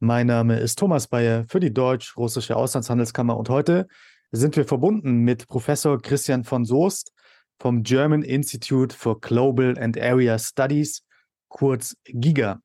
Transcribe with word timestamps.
mein 0.00 0.26
Name 0.26 0.58
ist 0.58 0.78
Thomas 0.78 1.06
Bayer 1.06 1.44
für 1.48 1.60
die 1.60 1.72
Deutsch-Russische 1.72 2.56
Auslandshandelskammer 2.56 3.36
und 3.36 3.48
heute 3.48 3.86
sind 4.32 4.56
wir 4.56 4.64
verbunden 4.64 5.18
mit 5.18 5.46
Professor 5.46 6.02
Christian 6.02 6.42
von 6.42 6.64
Soest 6.64 7.12
vom 7.60 7.84
German 7.84 8.22
Institute 8.22 8.94
for 8.94 9.20
Global 9.20 9.78
and 9.78 9.96
Area 9.96 10.36
Studies, 10.38 11.04
kurz 11.48 11.96
GIGA. 12.06 12.60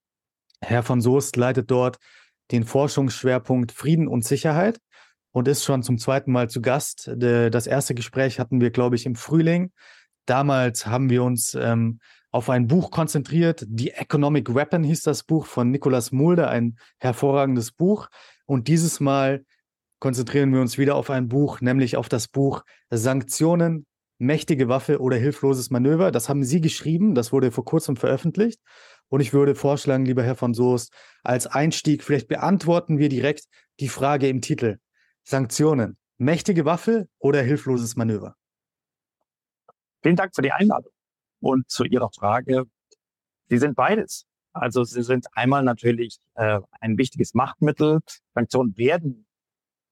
Herr 0.62 0.82
von 0.82 1.02
Soest 1.02 1.36
leitet 1.36 1.70
dort 1.70 1.98
den 2.52 2.64
Forschungsschwerpunkt 2.64 3.72
Frieden 3.72 4.08
und 4.08 4.26
Sicherheit 4.26 4.80
und 5.32 5.48
ist 5.48 5.64
schon 5.64 5.84
zum 5.84 6.00
zweiten 6.00 6.32
Mal 6.32 6.50
zu 6.50 6.62
Gast. 6.62 7.12
Das 7.16 7.68
erste 7.68 7.94
Gespräch 7.94 8.40
hatten 8.40 8.60
wir, 8.60 8.72
glaube 8.72 8.96
ich, 8.96 9.06
im 9.06 9.16
Frühling. 9.16 9.72
Damals 10.26 10.88
haben 10.88 11.12
wir 11.12 11.24
uns 11.24 11.54
ähm, 11.54 12.00
auf 12.32 12.50
ein 12.50 12.68
Buch 12.68 12.92
konzentriert. 12.92 13.66
The 13.76 13.92
Economic 13.92 14.54
Weapon 14.54 14.84
hieß 14.84 15.02
das 15.02 15.24
Buch 15.24 15.46
von 15.46 15.72
Nicolas 15.72 16.12
Mulde, 16.12 16.48
ein 16.48 16.78
hervorragendes 17.00 17.72
Buch. 17.72 18.10
Und 18.46 18.68
dieses 18.68 19.00
Mal 19.00 19.46
konzentrieren 20.00 20.54
wir 20.54 20.62
uns 20.62 20.78
wieder 20.78 20.96
auf 20.96 21.10
ein 21.10 21.28
Buch, 21.28 21.62
nämlich 21.62 21.98
auf 21.98 22.10
das 22.10 22.28
Buch 22.28 22.64
Sanktionen, 22.90 23.86
mächtige 24.18 24.68
Waffe 24.68 25.00
oder 25.00 25.18
hilfloses 25.18 25.70
Manöver. 25.70 26.12
Das 26.12 26.30
haben 26.30 26.44
Sie 26.44 26.62
geschrieben, 26.62 27.16
das 27.16 27.32
wurde 27.32 27.52
vor 27.52 27.66
kurzem 27.66 27.96
veröffentlicht. 27.96 28.60
Und 29.08 29.22
ich 29.22 29.34
würde 29.34 29.56
vorschlagen, 29.56 30.06
lieber 30.06 30.24
Herr 30.24 30.36
von 30.36 30.54
Soest, 30.54 30.94
als 31.24 31.48
Einstieg, 31.48 32.04
vielleicht 32.04 32.28
beantworten 32.28 33.00
wir 33.00 33.10
direkt 33.10 33.46
die 33.80 33.90
Frage 33.90 34.28
im 34.28 34.42
Titel. 34.42 34.78
Sanktionen, 35.24 35.98
mächtige 36.18 36.66
Waffe 36.66 37.08
oder 37.18 37.42
hilfloses 37.42 37.96
Manöver? 37.96 38.36
Vielen 40.04 40.16
Dank 40.16 40.36
für 40.36 40.42
die 40.42 40.52
Einladung. 40.52 40.92
Und 41.40 41.70
zu 41.70 41.84
Ihrer 41.84 42.10
Frage, 42.12 42.66
sie 43.50 43.58
sind 43.58 43.76
beides. 43.76 44.26
Also 44.54 44.84
sie 44.84 45.04
sind 45.04 45.28
einmal 45.34 45.64
natürlich 45.64 46.20
äh, 46.36 46.60
ein 46.82 46.98
wichtiges 46.98 47.34
Machtmittel. 47.34 48.00
Sanktionen 48.34 48.78
werden 48.78 49.26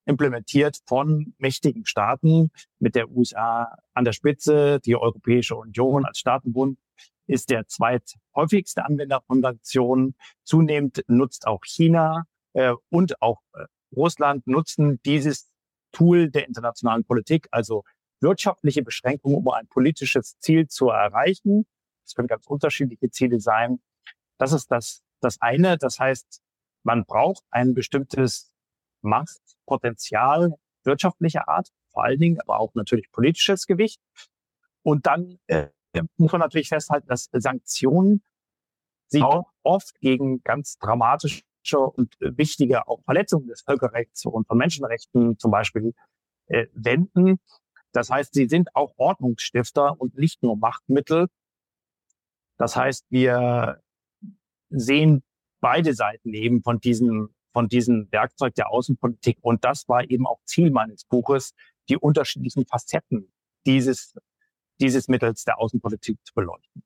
implementiert 0.06 0.78
von 0.86 1.34
mächtigen 1.38 1.86
Staaten 1.86 2.50
mit 2.80 2.96
der 2.96 3.10
USA 3.10 3.78
an 3.94 4.06
der 4.06 4.14
Spitze. 4.14 4.80
Die 4.86 4.96
Europäische 4.96 5.56
Union 5.56 6.06
als 6.06 6.20
Staatenbund 6.20 6.80
ist 7.28 7.50
der 7.50 7.68
zweithäufigste 7.68 8.86
Anwender 8.86 9.22
von 9.28 9.42
Sanktionen. 9.42 10.16
Zunehmend 10.44 11.04
nutzt 11.08 11.46
auch 11.46 11.64
China 11.66 12.24
äh, 12.54 12.74
und 12.90 13.22
auch 13.22 13.42
äh, 13.54 13.66
Russland 13.96 14.48
nutzen 14.48 15.00
dieses 15.04 15.50
Tool 15.92 16.30
der 16.30 16.48
internationalen 16.48 17.04
Politik, 17.06 17.48
also 17.52 17.84
wirtschaftliche 18.20 18.84
Beschränkungen, 18.84 19.38
um 19.38 19.50
ein 19.50 19.68
politisches 19.68 20.38
Ziel 20.40 20.68
zu 20.68 20.90
erreichen. 20.90 21.66
Das 22.04 22.16
können 22.16 22.28
ganz 22.28 22.48
unterschiedliche 22.48 23.10
Ziele 23.12 23.40
sein. 23.40 23.80
Das 24.38 24.54
ist 24.54 24.72
das, 24.72 25.04
das 25.20 25.42
eine. 25.42 25.78
Das 25.78 26.00
heißt, 26.00 26.42
man 26.84 27.06
braucht 27.06 27.44
ein 27.50 27.74
bestimmtes 27.74 28.54
Machtpotenzial 29.02 30.56
wirtschaftlicher 30.84 31.48
Art, 31.48 31.70
vor 31.92 32.06
allen 32.06 32.20
Dingen, 32.20 32.40
aber 32.42 32.60
auch 32.60 32.74
natürlich 32.76 33.12
politisches 33.12 33.68
Gewicht. 33.68 34.02
Und 34.84 35.06
dann 35.06 35.38
äh, 35.48 35.68
muss 36.16 36.32
man 36.32 36.40
natürlich 36.40 36.70
festhalten, 36.70 37.08
dass 37.08 37.30
Sanktionen 37.34 38.24
sich 39.08 39.24
auch 39.24 39.52
oft 39.64 40.00
gegen 40.00 40.42
ganz 40.44 40.78
dramatische 40.78 41.44
und 41.74 42.16
wichtige 42.20 42.88
auch 42.88 43.04
Verletzungen 43.04 43.48
des 43.48 43.62
Völkerrechts 43.62 44.26
und 44.26 44.48
von 44.48 44.58
Menschenrechten 44.58 45.38
zum 45.38 45.52
Beispiel 45.52 45.94
äh, 46.48 46.68
wenden. 46.74 47.40
Das 47.92 48.10
heißt, 48.10 48.34
sie 48.34 48.48
sind 48.48 48.76
auch 48.76 48.94
Ordnungsstifter 48.98 50.00
und 50.00 50.18
nicht 50.18 50.44
nur 50.44 50.58
Machtmittel. 50.58 51.28
Das 52.58 52.76
heißt, 52.76 53.06
wir 53.10 53.82
sehen 54.70 55.24
beide 55.60 55.94
Seiten 55.94 56.34
eben 56.34 56.62
von 56.62 56.80
diesem, 56.80 57.34
von 57.54 57.68
diesem 57.68 58.12
Werkzeug 58.12 58.56
der 58.56 58.70
Außenpolitik. 58.70 59.38
Und 59.42 59.64
das 59.64 59.88
war 59.88 60.10
eben 60.10 60.28
auch 60.28 60.40
Ziel 60.46 60.72
meines 60.72 61.06
Buches, 61.06 61.54
die 61.90 61.98
unterschiedlichen 61.98 62.66
Facetten 62.66 63.32
dieses, 63.66 64.16
dieses 64.80 65.08
Mittels 65.08 65.44
der 65.44 65.60
Außenpolitik 65.60 66.18
zu 66.24 66.34
beleuchten. 66.34 66.84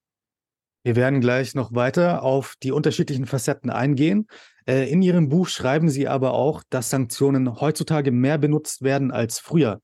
Wir 0.83 0.95
werden 0.95 1.21
gleich 1.21 1.53
noch 1.53 1.75
weiter 1.75 2.23
auf 2.23 2.55
die 2.63 2.71
unterschiedlichen 2.71 3.27
Facetten 3.27 3.69
eingehen. 3.69 4.27
Äh, 4.65 4.89
in 4.91 5.03
Ihrem 5.03 5.29
Buch 5.29 5.47
schreiben 5.47 5.89
Sie 5.89 6.07
aber 6.07 6.33
auch, 6.33 6.63
dass 6.69 6.89
Sanktionen 6.89 7.61
heutzutage 7.61 8.11
mehr 8.11 8.39
benutzt 8.39 8.81
werden 8.81 9.11
als 9.11 9.37
früher. 9.37 9.79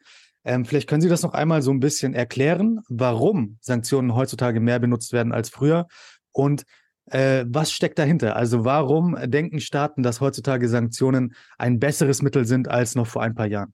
Ähm, 0.47 0.63
vielleicht 0.63 0.87
können 0.87 1.01
Sie 1.01 1.09
das 1.09 1.23
noch 1.23 1.33
einmal 1.33 1.61
so 1.61 1.71
ein 1.71 1.81
bisschen 1.81 2.13
erklären, 2.13 2.79
warum 2.87 3.57
Sanktionen 3.59 4.15
heutzutage 4.15 4.61
mehr 4.61 4.79
benutzt 4.79 5.11
werden 5.11 5.33
als 5.33 5.49
früher 5.49 5.87
und 6.31 6.63
äh, 7.07 7.43
was 7.49 7.73
steckt 7.73 7.99
dahinter? 7.99 8.37
Also 8.37 8.63
warum 8.63 9.17
denken 9.25 9.59
Staaten, 9.59 10.03
dass 10.03 10.21
heutzutage 10.21 10.69
Sanktionen 10.69 11.35
ein 11.57 11.79
besseres 11.79 12.21
Mittel 12.21 12.45
sind 12.45 12.69
als 12.69 12.95
noch 12.95 13.07
vor 13.07 13.23
ein 13.23 13.35
paar 13.35 13.47
Jahren? 13.47 13.73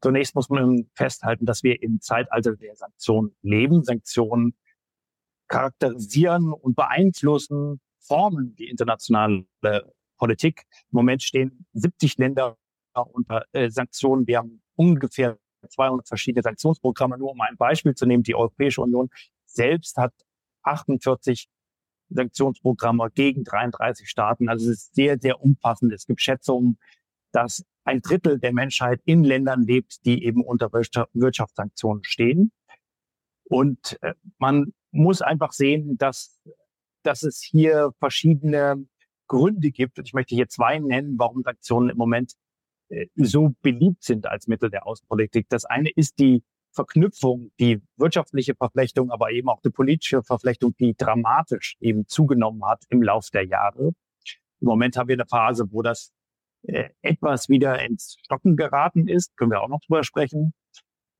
Zunächst 0.00 0.36
muss 0.36 0.48
man 0.48 0.88
festhalten, 0.94 1.44
dass 1.44 1.64
wir 1.64 1.82
im 1.82 2.00
Zeitalter 2.00 2.54
der 2.54 2.76
Sanktionen 2.76 3.34
leben. 3.42 3.82
Sanktionen 3.82 4.54
charakterisieren 5.48 6.52
und 6.52 6.76
beeinflussen, 6.76 7.80
formen 7.98 8.54
die 8.54 8.68
internationale 8.68 9.44
Politik. 10.18 10.62
Im 10.92 10.96
Moment 10.98 11.24
stehen 11.24 11.66
70 11.72 12.16
Länder 12.18 12.56
unter 12.94 13.44
äh, 13.52 13.68
Sanktionen. 13.70 14.28
Wir 14.28 14.38
haben 14.38 14.62
ungefähr 14.76 15.38
200 15.68 16.06
verschiedene 16.06 16.42
Sanktionsprogramme. 16.42 17.18
Nur 17.18 17.32
um 17.32 17.40
ein 17.40 17.56
Beispiel 17.56 17.94
zu 17.94 18.06
nehmen, 18.06 18.22
die 18.22 18.34
Europäische 18.34 18.82
Union 18.82 19.10
selbst 19.44 19.96
hat 19.96 20.12
48 20.62 21.48
Sanktionsprogramme 22.10 23.10
gegen 23.14 23.44
33 23.44 24.08
Staaten. 24.08 24.48
Also 24.48 24.70
es 24.70 24.78
ist 24.78 24.94
sehr, 24.94 25.18
sehr 25.18 25.42
umfassend. 25.42 25.92
Es 25.92 26.06
gibt 26.06 26.20
Schätzungen, 26.20 26.78
dass 27.32 27.64
ein 27.84 28.00
Drittel 28.00 28.38
der 28.38 28.52
Menschheit 28.52 29.00
in 29.04 29.24
Ländern 29.24 29.62
lebt, 29.62 30.04
die 30.04 30.24
eben 30.24 30.42
unter 30.42 30.72
Wirtschaftssanktionen 30.72 32.04
stehen. 32.04 32.52
Und 33.44 33.98
äh, 34.02 34.14
man 34.38 34.72
muss 34.90 35.22
einfach 35.22 35.52
sehen, 35.52 35.96
dass, 35.98 36.40
dass 37.02 37.22
es 37.22 37.40
hier 37.42 37.92
verschiedene 37.98 38.86
Gründe 39.28 39.70
gibt. 39.70 39.98
Und 39.98 40.06
ich 40.06 40.14
möchte 40.14 40.34
hier 40.34 40.48
zwei 40.48 40.78
nennen, 40.78 41.18
warum 41.18 41.42
Sanktionen 41.42 41.90
im 41.90 41.96
Moment 41.96 42.34
so 43.16 43.54
beliebt 43.62 44.02
sind 44.02 44.26
als 44.26 44.46
Mittel 44.46 44.70
der 44.70 44.86
Außenpolitik. 44.86 45.48
Das 45.48 45.64
eine 45.64 45.90
ist 45.90 46.18
die 46.18 46.42
Verknüpfung, 46.72 47.50
die 47.58 47.82
wirtschaftliche 47.96 48.54
Verflechtung, 48.54 49.10
aber 49.10 49.30
eben 49.30 49.48
auch 49.48 49.60
die 49.62 49.70
politische 49.70 50.22
Verflechtung, 50.22 50.74
die 50.78 50.94
dramatisch 50.94 51.76
eben 51.80 52.06
zugenommen 52.06 52.64
hat 52.64 52.84
im 52.90 53.02
Laufe 53.02 53.30
der 53.32 53.46
Jahre. 53.46 53.92
Im 54.60 54.68
Moment 54.68 54.96
haben 54.96 55.08
wir 55.08 55.16
eine 55.16 55.26
Phase, 55.26 55.66
wo 55.70 55.82
das 55.82 56.12
äh, 56.62 56.90
etwas 57.02 57.48
wieder 57.48 57.82
ins 57.82 58.16
Stocken 58.22 58.56
geraten 58.56 59.08
ist, 59.08 59.36
können 59.36 59.50
wir 59.50 59.62
auch 59.62 59.68
noch 59.68 59.80
drüber 59.80 60.04
sprechen. 60.04 60.52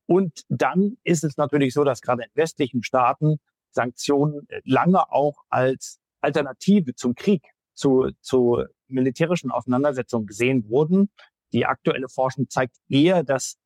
Und 0.07 0.43
dann 0.49 0.97
ist 1.05 1.25
es 1.25 1.37
natürlich 1.37 1.75
so, 1.75 1.85
dass 1.85 2.01
gerade 2.01 2.23
in 2.25 2.31
westlichen 2.35 2.83
Staaten 2.83 3.39
Sanktionen 3.71 4.49
äh, 4.49 4.61
lange 4.65 5.11
auch 5.11 5.45
als 5.49 5.99
Alternative 6.21 6.95
zum 6.95 7.15
Krieg, 7.15 7.45
zu, 7.75 8.11
zu 8.21 8.65
militärischen 8.89 9.51
Auseinandersetzungen 9.51 10.27
gesehen 10.27 10.69
wurden. 10.69 11.11
Die 11.53 11.67
aktuelle 11.67 12.09
Forschung 12.09 12.49
zeigt 12.49 12.77
eher, 12.89 13.23
dass 13.23 13.59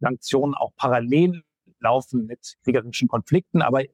Sanktionen 0.00 0.54
auch 0.54 0.70
parallel 0.76 1.42
laufen 1.80 2.26
mit 2.26 2.56
kriegerischen 2.64 3.08
Konflikten, 3.08 3.62
aber 3.62 3.84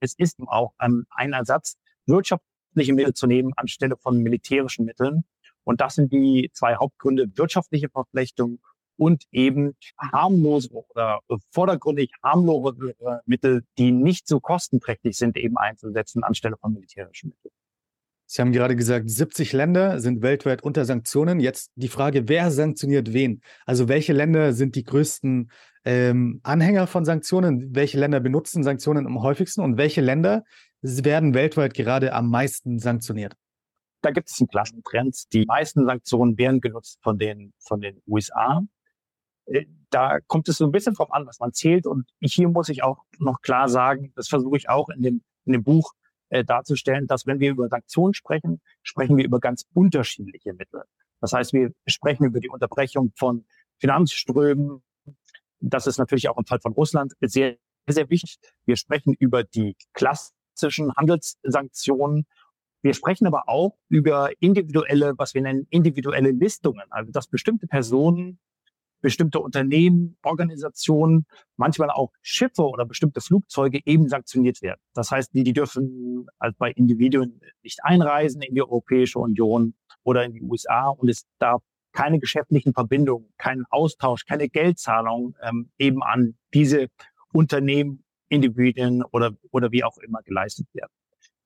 es 0.00 0.14
ist 0.14 0.36
auch 0.46 0.74
ein, 0.78 1.04
ein 1.10 1.32
Ersatz, 1.32 1.76
wirtschaftliche 2.06 2.94
Mittel 2.94 3.14
zu 3.14 3.26
nehmen 3.26 3.52
anstelle 3.56 3.96
von 3.96 4.18
militärischen 4.22 4.84
Mitteln. 4.84 5.24
Und 5.64 5.80
das 5.80 5.96
sind 5.96 6.12
die 6.12 6.50
zwei 6.54 6.76
Hauptgründe, 6.76 7.26
wirtschaftliche 7.36 7.88
Verflechtung 7.90 8.60
und 8.96 9.24
eben 9.32 9.76
harmlose 9.98 10.70
oder 10.70 11.20
vordergründig 11.50 12.12
harmlose 12.22 12.94
Mittel, 13.26 13.64
die 13.76 13.92
nicht 13.92 14.26
so 14.26 14.40
kostenträchtig 14.40 15.16
sind, 15.16 15.36
eben 15.36 15.56
einzusetzen 15.56 16.24
anstelle 16.24 16.56
von 16.56 16.72
militärischen 16.72 17.30
Mitteln. 17.30 17.52
Sie 18.30 18.42
haben 18.42 18.52
gerade 18.52 18.76
gesagt, 18.76 19.08
70 19.08 19.52
Länder 19.54 20.00
sind 20.00 20.22
weltweit 20.22 20.62
unter 20.62 20.84
Sanktionen. 20.84 21.40
Jetzt 21.40 21.72
die 21.76 21.88
Frage, 21.88 22.28
wer 22.28 22.50
sanktioniert 22.50 23.12
wen? 23.12 23.40
Also 23.64 23.88
welche 23.88 24.12
Länder 24.12 24.52
sind 24.52 24.74
die 24.74 24.84
größten 24.84 25.50
ähm, 25.84 26.40
Anhänger 26.42 26.86
von 26.86 27.04
Sanktionen? 27.04 27.74
Welche 27.74 27.98
Länder 27.98 28.20
benutzen 28.20 28.62
Sanktionen 28.62 29.06
am 29.06 29.22
häufigsten 29.22 29.62
und 29.62 29.78
welche 29.78 30.02
Länder 30.02 30.44
werden 30.82 31.32
weltweit 31.32 31.72
gerade 31.72 32.12
am 32.12 32.30
meisten 32.30 32.78
sanktioniert? 32.78 33.34
da 34.02 34.10
gibt 34.10 34.30
es 34.30 34.40
einen 34.40 34.48
klaren 34.48 34.82
Trend. 34.84 35.32
Die 35.32 35.44
meisten 35.46 35.84
Sanktionen 35.84 36.38
werden 36.38 36.60
genutzt 36.60 36.98
von 37.02 37.18
den, 37.18 37.52
von 37.58 37.80
den 37.80 38.00
USA. 38.06 38.62
Äh, 39.46 39.66
da 39.90 40.18
kommt 40.26 40.48
es 40.48 40.58
so 40.58 40.66
ein 40.66 40.72
bisschen 40.72 40.94
drauf 40.94 41.12
an, 41.12 41.26
was 41.26 41.40
man 41.40 41.52
zählt. 41.52 41.86
Und 41.86 42.08
hier 42.20 42.48
muss 42.48 42.68
ich 42.68 42.82
auch 42.82 43.04
noch 43.18 43.40
klar 43.40 43.68
sagen, 43.68 44.12
das 44.14 44.28
versuche 44.28 44.56
ich 44.56 44.68
auch 44.68 44.88
in 44.88 45.02
dem, 45.02 45.22
in 45.44 45.52
dem 45.52 45.64
Buch 45.64 45.92
äh, 46.30 46.44
darzustellen, 46.44 47.06
dass 47.06 47.26
wenn 47.26 47.40
wir 47.40 47.50
über 47.50 47.68
Sanktionen 47.68 48.14
sprechen, 48.14 48.60
sprechen 48.82 49.16
wir 49.16 49.24
über 49.24 49.40
ganz 49.40 49.66
unterschiedliche 49.74 50.52
Mittel. 50.52 50.82
Das 51.20 51.32
heißt, 51.32 51.52
wir 51.52 51.72
sprechen 51.86 52.24
über 52.24 52.40
die 52.40 52.48
Unterbrechung 52.48 53.12
von 53.16 53.44
Finanzströmen. 53.78 54.82
Das 55.60 55.86
ist 55.86 55.98
natürlich 55.98 56.28
auch 56.28 56.38
im 56.38 56.44
Fall 56.44 56.60
von 56.60 56.72
Russland 56.72 57.14
sehr, 57.20 57.56
sehr 57.88 58.10
wichtig. 58.10 58.38
Wir 58.64 58.76
sprechen 58.76 59.14
über 59.18 59.42
die 59.42 59.76
klassischen 59.92 60.94
Handelssanktionen. 60.94 62.26
Wir 62.82 62.94
sprechen 62.94 63.26
aber 63.26 63.48
auch 63.48 63.76
über 63.88 64.30
individuelle, 64.40 65.14
was 65.16 65.34
wir 65.34 65.42
nennen, 65.42 65.66
individuelle 65.70 66.30
Listungen. 66.30 66.84
Also, 66.90 67.10
dass 67.10 67.26
bestimmte 67.26 67.66
Personen 67.66 68.38
bestimmte 69.00 69.40
Unternehmen, 69.40 70.16
Organisationen, 70.22 71.26
manchmal 71.56 71.90
auch 71.90 72.12
Schiffe 72.22 72.62
oder 72.62 72.84
bestimmte 72.84 73.20
Flugzeuge 73.20 73.80
eben 73.84 74.08
sanktioniert 74.08 74.62
werden. 74.62 74.80
Das 74.94 75.10
heißt, 75.10 75.32
die, 75.34 75.44
die 75.44 75.52
dürfen 75.52 76.26
also 76.38 76.56
bei 76.58 76.70
Individuen 76.72 77.40
nicht 77.62 77.84
einreisen 77.84 78.42
in 78.42 78.54
die 78.54 78.62
Europäische 78.62 79.18
Union 79.18 79.74
oder 80.02 80.24
in 80.24 80.32
die 80.32 80.42
USA 80.42 80.88
und 80.88 81.08
es 81.08 81.26
darf 81.38 81.62
keine 81.92 82.18
geschäftlichen 82.18 82.74
Verbindungen, 82.74 83.32
keinen 83.38 83.64
Austausch, 83.70 84.24
keine 84.24 84.48
Geldzahlung 84.48 85.36
ähm, 85.42 85.70
eben 85.78 86.02
an 86.02 86.36
diese 86.54 86.88
Unternehmen, 87.32 88.04
Individuen 88.28 89.02
oder, 89.02 89.32
oder 89.50 89.72
wie 89.72 89.84
auch 89.84 89.96
immer 89.98 90.22
geleistet 90.22 90.66
werden. 90.74 90.92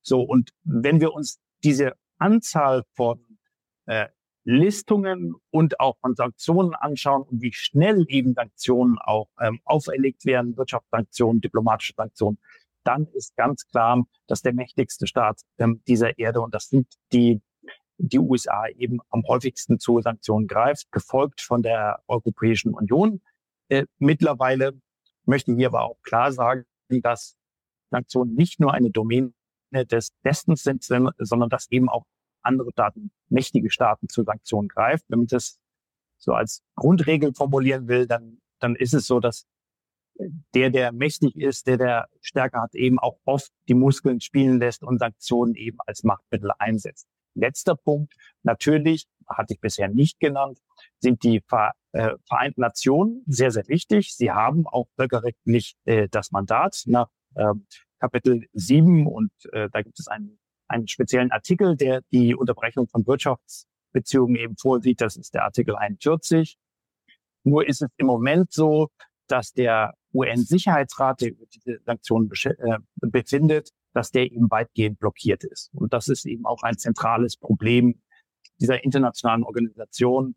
So, 0.01 0.21
und 0.21 0.51
wenn 0.63 0.99
wir 0.99 1.13
uns 1.13 1.39
diese 1.63 1.93
Anzahl 2.17 2.83
von 2.93 3.19
äh, 3.85 4.07
Listungen 4.45 5.35
und 5.51 5.79
auch 5.79 5.97
von 5.99 6.15
Sanktionen 6.15 6.73
anschauen 6.73 7.23
und 7.23 7.41
wie 7.41 7.53
schnell 7.53 8.05
eben 8.09 8.33
Sanktionen 8.33 8.97
auch 8.99 9.29
ähm, 9.39 9.59
auferlegt 9.63 10.25
werden, 10.25 10.57
Wirtschaftssanktionen, 10.57 11.41
diplomatische 11.41 11.93
Sanktionen, 11.95 12.37
dann 12.83 13.07
ist 13.13 13.35
ganz 13.37 13.65
klar, 13.67 14.03
dass 14.27 14.41
der 14.41 14.53
mächtigste 14.53 15.07
Staat 15.07 15.41
ähm, 15.57 15.81
dieser 15.87 16.17
Erde, 16.19 16.41
und 16.41 16.53
das 16.53 16.67
sind 16.67 16.87
die, 17.13 17.41
die 17.97 18.19
USA, 18.19 18.67
eben 18.67 18.99
am 19.09 19.23
häufigsten 19.27 19.79
zu 19.79 20.01
Sanktionen 20.01 20.47
greift, 20.47 20.91
gefolgt 20.91 21.41
von 21.41 21.61
der 21.61 22.01
Europäischen 22.07 22.73
Union. 22.73 23.21
Äh, 23.69 23.85
mittlerweile 23.97 24.73
möchte 25.25 25.53
ich 25.53 25.65
aber 25.65 25.83
auch 25.83 26.01
klar 26.03 26.33
sagen, 26.33 26.65
dass 26.89 27.37
Sanktionen 27.91 28.33
nicht 28.33 28.59
nur 28.59 28.73
eine 28.73 28.89
Domäne 28.89 29.31
des 29.71 30.13
Westens 30.23 30.63
sind, 30.63 30.83
sondern 30.83 31.49
dass 31.49 31.71
eben 31.71 31.87
auch 31.87 32.05
andere 32.43 32.71
Staaten, 32.71 33.11
mächtige 33.29 33.69
Staaten 33.71 34.09
zu 34.09 34.23
Sanktionen 34.23 34.67
greift. 34.67 35.05
Wenn 35.07 35.19
man 35.19 35.27
das 35.27 35.59
so 36.17 36.33
als 36.33 36.63
Grundregel 36.75 37.33
formulieren 37.33 37.87
will, 37.87 38.07
dann, 38.07 38.39
dann 38.59 38.75
ist 38.75 38.93
es 38.93 39.07
so, 39.07 39.19
dass 39.19 39.45
der, 40.53 40.69
der 40.69 40.91
mächtig 40.91 41.35
ist, 41.35 41.67
der, 41.67 41.77
der 41.77 42.07
stärker 42.21 42.61
hat, 42.61 42.75
eben 42.75 42.99
auch 42.99 43.17
oft 43.25 43.51
die 43.67 43.73
Muskeln 43.73 44.21
spielen 44.21 44.59
lässt 44.59 44.83
und 44.83 44.99
Sanktionen 44.99 45.55
eben 45.55 45.77
als 45.85 46.03
Machtmittel 46.03 46.51
einsetzt. 46.59 47.07
Letzter 47.35 47.75
Punkt, 47.75 48.13
natürlich, 48.43 49.07
hatte 49.27 49.53
ich 49.53 49.59
bisher 49.59 49.87
nicht 49.87 50.19
genannt, 50.19 50.59
sind 50.99 51.23
die 51.23 51.41
äh, 51.93 52.11
Vereinten 52.27 52.61
Nationen 52.61 53.23
sehr, 53.25 53.51
sehr 53.51 53.67
wichtig. 53.67 54.15
Sie 54.15 54.31
haben 54.31 54.67
auch 54.67 54.87
völkerrechtlich 54.95 55.75
äh, 55.85 56.07
das 56.09 56.31
Mandat 56.31 56.83
nach 56.85 57.09
äh, 57.35 57.53
Kapitel 57.99 58.45
7 58.53 59.07
und 59.07 59.31
äh, 59.51 59.69
da 59.71 59.81
gibt 59.81 59.99
es 59.99 60.07
einen 60.07 60.37
einen 60.67 60.87
speziellen 60.87 61.31
Artikel, 61.31 61.75
der 61.75 62.01
die 62.11 62.35
Unterbrechung 62.35 62.87
von 62.87 63.05
Wirtschaftsbeziehungen 63.05 64.35
eben 64.35 64.57
vorsieht. 64.57 65.01
Das 65.01 65.15
ist 65.15 65.33
der 65.33 65.43
Artikel 65.43 65.75
41. 65.75 66.57
Nur 67.43 67.67
ist 67.67 67.81
es 67.81 67.89
im 67.97 68.07
Moment 68.07 68.51
so, 68.51 68.89
dass 69.27 69.53
der 69.53 69.93
UN-Sicherheitsrat, 70.13 71.21
der 71.21 71.31
über 71.31 71.45
diese 71.47 71.79
Sanktionen 71.85 72.29
äh, 72.43 72.77
befindet, 72.95 73.69
dass 73.93 74.11
der 74.11 74.23
eben 74.31 74.49
weitgehend 74.49 74.99
blockiert 74.99 75.43
ist. 75.43 75.69
Und 75.73 75.93
das 75.93 76.07
ist 76.07 76.25
eben 76.25 76.45
auch 76.45 76.63
ein 76.63 76.77
zentrales 76.77 77.37
Problem 77.37 78.01
dieser 78.59 78.83
internationalen 78.83 79.43
Organisation, 79.43 80.35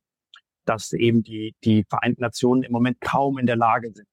dass 0.64 0.92
eben 0.92 1.22
die, 1.22 1.54
die 1.64 1.84
Vereinten 1.88 2.22
Nationen 2.22 2.62
im 2.64 2.72
Moment 2.72 3.00
kaum 3.00 3.38
in 3.38 3.46
der 3.46 3.56
Lage 3.56 3.92
sind, 3.92 4.08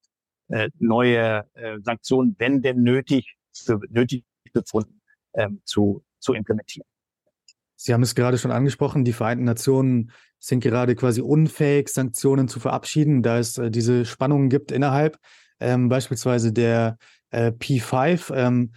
äh, 0.50 0.70
neue 0.78 1.46
äh, 1.54 1.80
Sanktionen, 1.82 2.36
wenn 2.38 2.62
denn 2.62 2.84
nötig, 2.84 3.36
für 3.54 3.80
nötig 3.90 4.24
befunden, 4.54 5.02
ähm, 5.34 5.62
zu, 5.66 6.04
zu 6.20 6.34
implementieren. 6.34 6.86
Sie 7.76 7.94
haben 7.94 8.04
es 8.04 8.16
gerade 8.16 8.38
schon 8.38 8.52
angesprochen, 8.52 9.04
die 9.04 9.14
Vereinten 9.14 9.44
Nationen 9.44 10.12
sind 10.40 10.62
gerade 10.62 10.96
quasi 10.96 11.22
unfähig, 11.22 11.90
Sanktionen 11.90 12.48
zu 12.48 12.60
verabschieden, 12.60 13.24
da 13.24 13.40
es 13.40 13.58
äh, 13.58 13.72
diese 13.72 14.06
Spannungen 14.06 14.50
gibt 14.50 14.72
innerhalb, 14.72 15.18
ähm, 15.60 15.90
beispielsweise 15.90 16.54
der 16.54 16.98
äh, 17.32 17.52
P5. 17.52 18.34
Ähm, 18.36 18.72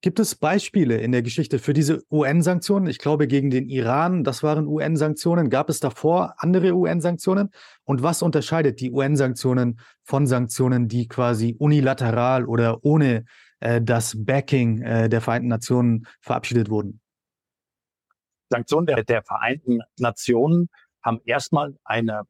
gibt 0.00 0.18
es 0.18 0.34
Beispiele 0.34 0.98
in 0.98 1.12
der 1.12 1.22
Geschichte 1.22 1.58
für 1.58 1.72
diese 1.72 2.02
UN-Sanktionen? 2.10 2.88
Ich 2.88 2.98
glaube, 2.98 3.28
gegen 3.28 3.50
den 3.50 3.68
Iran, 3.68 4.24
das 4.24 4.42
waren 4.42 4.66
UN-Sanktionen. 4.66 5.48
Gab 5.48 5.70
es 5.70 5.78
davor 5.78 6.34
andere 6.38 6.74
UN-Sanktionen? 6.74 7.50
Und 7.84 8.02
was 8.02 8.20
unterscheidet 8.20 8.80
die 8.80 8.90
UN-Sanktionen 8.90 9.78
von 10.02 10.26
Sanktionen, 10.26 10.88
die 10.88 11.06
quasi 11.06 11.54
unilateral 11.58 12.46
oder 12.46 12.84
ohne 12.84 13.24
das 13.80 14.14
Backing 14.16 14.82
äh, 14.82 15.08
der 15.08 15.20
Vereinten 15.20 15.48
Nationen 15.48 16.06
verabschiedet 16.20 16.68
wurden? 16.68 17.00
Sanktionen 18.50 18.86
der, 18.86 19.02
der 19.04 19.22
Vereinten 19.22 19.80
Nationen 19.98 20.68
haben 21.02 21.20
erstmal 21.24 21.76
eine 21.84 22.22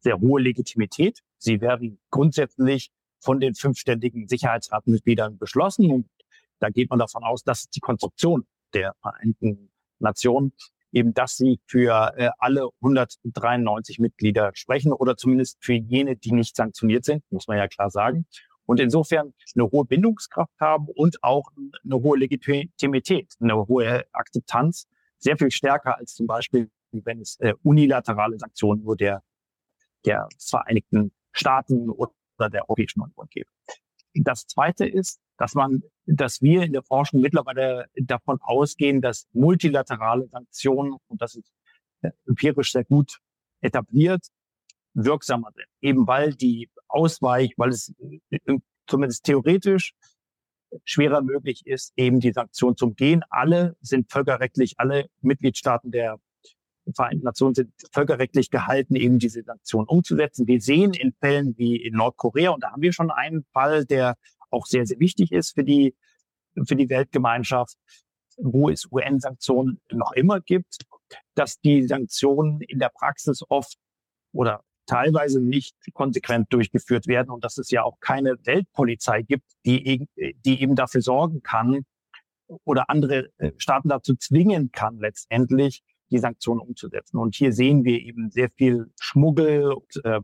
sehr 0.00 0.20
hohe 0.20 0.40
Legitimität. 0.40 1.20
Sie 1.38 1.60
werden 1.60 2.00
grundsätzlich 2.10 2.90
von 3.20 3.40
den 3.40 3.54
fünfständigen 3.54 4.28
Sicherheitsratmitgliedern 4.28 5.38
beschlossen. 5.38 5.90
Und 5.90 6.08
da 6.58 6.68
geht 6.70 6.90
man 6.90 6.98
davon 6.98 7.24
aus, 7.24 7.42
dass 7.42 7.68
die 7.70 7.80
Konstruktion 7.80 8.46
der 8.74 8.94
Vereinten 9.00 9.70
Nationen 9.98 10.52
eben, 10.92 11.14
dass 11.14 11.36
sie 11.36 11.60
für 11.66 12.12
äh, 12.16 12.30
alle 12.38 12.68
193 12.80 13.98
Mitglieder 13.98 14.50
sprechen 14.54 14.92
oder 14.92 15.16
zumindest 15.16 15.58
für 15.60 15.72
jene, 15.72 16.16
die 16.16 16.32
nicht 16.32 16.56
sanktioniert 16.56 17.04
sind, 17.04 17.24
muss 17.30 17.48
man 17.48 17.58
ja 17.58 17.68
klar 17.68 17.90
sagen 17.90 18.26
und 18.66 18.80
insofern 18.80 19.34
eine 19.54 19.70
hohe 19.70 19.84
Bindungskraft 19.84 20.52
haben 20.60 20.86
und 20.88 21.22
auch 21.22 21.50
eine 21.84 21.96
hohe 21.96 22.18
Legitimität, 22.18 23.34
eine 23.40 23.66
hohe 23.66 24.04
Akzeptanz, 24.12 24.86
sehr 25.18 25.36
viel 25.36 25.50
stärker 25.50 25.96
als 25.98 26.14
zum 26.14 26.26
Beispiel, 26.26 26.70
wenn 26.92 27.20
es 27.20 27.38
äh, 27.40 27.54
unilaterale 27.62 28.38
Sanktionen 28.38 28.82
nur 28.82 28.96
der, 28.96 29.22
der 30.04 30.28
Vereinigten 30.38 31.12
Staaten 31.32 31.90
oder 31.90 32.12
der 32.50 32.68
Europäischen 32.68 33.00
Union 33.00 33.26
gibt. 33.30 33.50
Das 34.14 34.46
zweite 34.46 34.86
ist, 34.86 35.20
dass 35.36 35.54
man, 35.54 35.82
dass 36.06 36.40
wir 36.40 36.62
in 36.62 36.72
der 36.72 36.82
Forschung 36.82 37.20
mittlerweile 37.20 37.86
davon 37.96 38.38
ausgehen, 38.40 39.00
dass 39.00 39.26
multilaterale 39.32 40.28
Sanktionen, 40.28 40.96
und 41.08 41.20
das 41.20 41.34
ist 41.34 41.52
äh, 42.02 42.10
empirisch 42.26 42.72
sehr 42.72 42.84
gut 42.84 43.18
etabliert, 43.60 44.26
wirksamer 44.94 45.50
sind. 45.54 45.66
Eben 45.80 46.06
weil 46.06 46.34
die 46.34 46.70
Ausweich, 46.88 47.52
weil 47.56 47.70
es 47.70 47.92
äh, 48.30 48.58
zumindest 48.86 49.24
theoretisch 49.24 49.94
schwerer 50.84 51.22
möglich 51.22 51.66
ist, 51.66 51.92
eben 51.96 52.20
die 52.20 52.32
Sanktionen 52.32 52.76
zu 52.76 52.86
umgehen. 52.86 53.22
Alle 53.30 53.76
sind 53.80 54.10
völkerrechtlich, 54.10 54.74
alle 54.78 55.06
Mitgliedstaaten 55.20 55.90
der 55.90 56.18
Vereinten 56.94 57.24
Nationen 57.24 57.54
sind 57.54 57.72
völkerrechtlich 57.92 58.50
gehalten, 58.50 58.94
eben 58.94 59.18
diese 59.18 59.42
Sanktionen 59.42 59.88
umzusetzen. 59.88 60.46
Wir 60.46 60.60
sehen 60.60 60.92
in 60.92 61.14
Fällen 61.18 61.56
wie 61.56 61.76
in 61.76 61.94
Nordkorea, 61.94 62.50
und 62.50 62.62
da 62.62 62.72
haben 62.72 62.82
wir 62.82 62.92
schon 62.92 63.10
einen 63.10 63.46
Fall, 63.54 63.86
der 63.86 64.18
auch 64.50 64.66
sehr, 64.66 64.84
sehr 64.84 65.00
wichtig 65.00 65.32
ist 65.32 65.54
für 65.54 65.64
die, 65.64 65.94
für 66.66 66.76
die 66.76 66.90
Weltgemeinschaft, 66.90 67.76
wo 68.36 68.68
es 68.68 68.86
UN-Sanktionen 68.90 69.80
noch 69.90 70.12
immer 70.12 70.40
gibt, 70.42 70.84
dass 71.34 71.58
die 71.60 71.86
Sanktionen 71.86 72.60
in 72.60 72.78
der 72.78 72.90
Praxis 72.90 73.42
oft 73.48 73.78
oder 74.32 74.62
teilweise 74.86 75.40
nicht 75.40 75.76
konsequent 75.92 76.52
durchgeführt 76.52 77.06
werden 77.06 77.30
und 77.30 77.44
dass 77.44 77.58
es 77.58 77.70
ja 77.70 77.82
auch 77.82 78.00
keine 78.00 78.36
Weltpolizei 78.44 79.22
gibt, 79.22 79.44
die, 79.64 80.08
die 80.16 80.60
eben 80.60 80.74
dafür 80.74 81.00
sorgen 81.00 81.42
kann 81.42 81.84
oder 82.64 82.90
andere 82.90 83.30
äh, 83.38 83.52
Staaten 83.56 83.88
dazu 83.88 84.14
zwingen 84.16 84.70
kann, 84.72 84.98
letztendlich 84.98 85.82
die 86.10 86.18
Sanktionen 86.18 86.60
umzusetzen. 86.60 87.18
Und 87.18 87.34
hier 87.34 87.52
sehen 87.52 87.84
wir 87.84 88.00
eben 88.00 88.30
sehr 88.30 88.50
viel 88.50 88.92
Schmuggel 89.00 89.72
und 89.72 90.04
äh, 90.04 90.20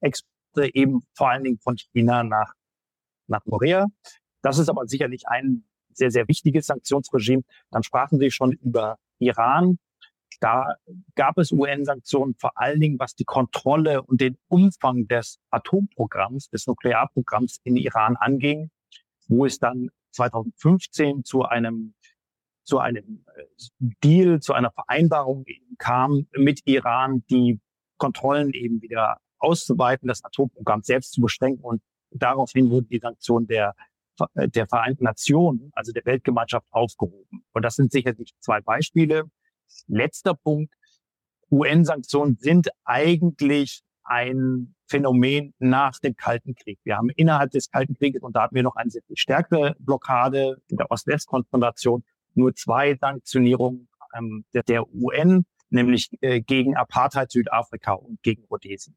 Exporte 0.00 0.74
eben 0.74 1.06
vor 1.14 1.30
allen 1.30 1.44
Dingen 1.44 1.58
von 1.58 1.76
China 1.76 2.24
nach, 2.24 2.54
nach 3.26 3.44
Korea. 3.44 3.86
Das 4.42 4.58
ist 4.58 4.68
aber 4.68 4.86
sicherlich 4.86 5.28
ein 5.28 5.64
sehr, 5.92 6.10
sehr 6.10 6.26
wichtiges 6.28 6.66
Sanktionsregime. 6.66 7.42
Dann 7.70 7.82
sprachen 7.82 8.18
Sie 8.18 8.30
schon 8.30 8.52
über 8.52 8.96
Iran. 9.18 9.78
Da 10.40 10.74
gab 11.14 11.38
es 11.38 11.52
UN-Sanktionen 11.52 12.34
vor 12.34 12.52
allen 12.54 12.80
Dingen, 12.80 12.98
was 12.98 13.14
die 13.14 13.24
Kontrolle 13.24 14.02
und 14.02 14.20
den 14.20 14.38
Umfang 14.48 15.06
des 15.06 15.38
Atomprogramms, 15.50 16.48
des 16.48 16.66
Nuklearprogramms 16.66 17.60
in 17.64 17.76
Iran 17.76 18.16
anging, 18.16 18.70
wo 19.28 19.44
es 19.44 19.58
dann 19.58 19.90
2015 20.12 21.24
zu 21.24 21.44
einem 21.44 21.94
zu 22.64 22.78
einem 22.78 23.24
äh, 23.34 23.42
Deal, 24.04 24.40
zu 24.40 24.52
einer 24.52 24.70
Vereinbarung 24.70 25.44
kam 25.78 26.26
mit 26.36 26.60
Iran, 26.66 27.24
die 27.28 27.58
Kontrollen 27.96 28.52
eben 28.52 28.80
wieder 28.80 29.18
auszuweiten, 29.38 30.08
das 30.08 30.24
Atomprogramm 30.24 30.82
selbst 30.82 31.12
zu 31.12 31.20
beschränken 31.20 31.64
und 31.64 31.82
daraufhin 32.10 32.70
wurden 32.70 32.88
die 32.88 32.98
Sanktionen 32.98 33.46
der 33.46 33.74
äh, 34.34 34.48
der 34.48 34.66
Vereinten 34.66 35.04
Nationen, 35.04 35.70
also 35.74 35.92
der 35.92 36.04
Weltgemeinschaft, 36.04 36.66
aufgehoben. 36.70 37.44
Und 37.52 37.64
das 37.64 37.76
sind 37.76 37.92
sicherlich 37.92 38.34
zwei 38.40 38.60
Beispiele. 38.60 39.30
Letzter 39.86 40.34
Punkt. 40.34 40.74
UN-Sanktionen 41.50 42.36
sind 42.40 42.68
eigentlich 42.84 43.82
ein 44.04 44.74
Phänomen 44.88 45.54
nach 45.58 45.98
dem 46.00 46.16
Kalten 46.16 46.54
Krieg. 46.54 46.78
Wir 46.84 46.96
haben 46.96 47.10
innerhalb 47.10 47.52
des 47.52 47.70
Kalten 47.70 47.94
Krieges, 47.94 48.22
und 48.22 48.34
da 48.34 48.42
hatten 48.42 48.54
wir 48.54 48.62
noch 48.62 48.76
eine 48.76 48.90
sehr 48.90 49.02
viel 49.02 49.16
stärkere 49.16 49.76
Blockade 49.78 50.60
in 50.68 50.76
der 50.76 50.90
Ost-West-Konfrontation, 50.90 52.04
nur 52.34 52.54
zwei 52.54 52.96
Sanktionierungen 52.96 53.88
ähm, 54.16 54.44
der, 54.52 54.62
der, 54.64 54.92
UN, 54.92 55.44
nämlich 55.70 56.10
äh, 56.20 56.40
gegen 56.40 56.76
Apartheid 56.76 57.30
Südafrika 57.30 57.92
und 57.92 58.20
gegen 58.22 58.44
Rhodesien. 58.44 58.96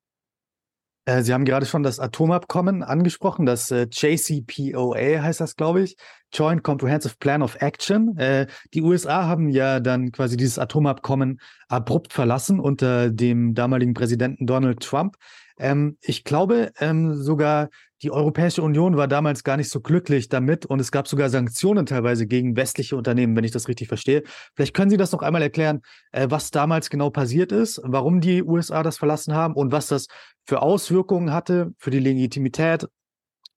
Äh, 1.05 1.22
Sie 1.24 1.33
haben 1.33 1.45
gerade 1.45 1.65
schon 1.65 1.83
das 1.83 2.00
Atomabkommen 2.00 2.83
angesprochen, 2.83 3.45
das 3.45 3.72
äh, 3.72 3.88
JCPOA 3.91 5.22
heißt 5.22 5.41
das, 5.41 5.55
glaube 5.55 5.81
ich, 5.81 5.98
Joint 6.31 6.63
Comprehensive 6.63 7.15
Plan 7.19 7.41
of 7.41 7.62
Action. 7.62 8.17
Äh, 8.17 8.48
die 8.74 8.81
USA 8.81 9.25
haben 9.25 9.50
ja 9.50 9.79
dann 9.79 10.12
quasi 10.12 10.38
dieses 10.38 10.57
Atomabkommen 10.57 11.39
abrupt 11.67 12.13
verlassen 12.13 12.60
unter 12.60 13.10
dem 13.10 13.53
damaligen 13.53 13.93
Präsidenten 13.93 14.48
Donald 14.48 14.81
Trump. 14.81 15.17
Ähm, 15.57 15.98
ich 16.01 16.24
glaube 16.24 16.72
ähm, 16.79 17.13
sogar, 17.13 17.69
die 18.03 18.12
Europäische 18.12 18.62
Union 18.62 18.98
war 18.98 19.07
damals 19.07 19.45
gar 19.45 19.55
nicht 19.55 19.69
so 19.69 19.79
glücklich 19.79 20.27
damit 20.27 20.65
und 20.65 20.81
es 20.81 20.91
gab 20.91 21.07
sogar 21.07 21.29
Sanktionen 21.29 21.86
teilweise 21.86 22.27
gegen 22.27 22.57
westliche 22.57 22.98
Unternehmen, 22.98 23.36
wenn 23.36 23.45
ich 23.45 23.51
das 23.51 23.69
richtig 23.69 23.88
verstehe. 23.88 24.24
Vielleicht 24.55 24.74
können 24.74 24.91
Sie 24.91 24.98
das 24.98 25.13
noch 25.13 25.22
einmal 25.22 25.41
erklären, 25.41 25.81
äh, 26.12 26.27
was 26.29 26.51
damals 26.51 26.89
genau 26.89 27.10
passiert 27.10 27.53
ist, 27.53 27.79
warum 27.83 28.19
die 28.19 28.43
USA 28.43 28.83
das 28.83 28.98
verlassen 28.98 29.33
haben 29.33 29.53
und 29.53 29.72
was 29.72 29.88
das 29.88 30.07
für 30.45 30.62
Auswirkungen 30.62 31.31
hatte 31.31 31.72
für 31.77 31.91
die 31.91 32.00
Legitimität 32.00 32.88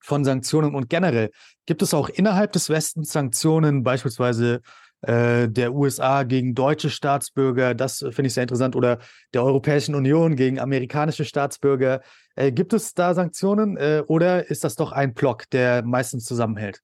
von 0.00 0.25
Sanktionen 0.25 0.76
und 0.76 0.88
generell. 0.88 1.31
Gibt 1.67 1.83
es 1.83 1.93
auch 1.93 2.09
innerhalb 2.09 2.53
des 2.53 2.71
Westens 2.71 3.11
Sanktionen, 3.11 3.83
beispielsweise 3.83 4.61
äh, 5.03 5.49
der 5.49 5.75
USA 5.75 6.23
gegen 6.23 6.55
deutsche 6.55 6.91
Staatsbürger, 6.91 7.75
das 7.75 7.99
finde 7.99 8.26
ich 8.26 8.35
sehr 8.35 8.45
interessant, 8.45 8.75
oder 8.75 8.99
der 9.35 9.45
Europäischen 9.45 9.95
Union 9.95 10.37
gegen 10.37 10.59
amerikanische 10.59 11.25
Staatsbürger. 11.25 12.03
Äh, 12.35 12.53
gibt 12.53 12.73
es 12.73 12.95
da 12.95 13.15
Sanktionen 13.15 13.76
äh, 13.76 14.03
oder 14.07 14.50
ist 14.50 14.65
das 14.65 14.75
doch 14.75 14.93
ein 14.93 15.15
Block, 15.15 15.49
der 15.50 15.83
meistens 15.85 16.25
zusammenhält? 16.25 16.83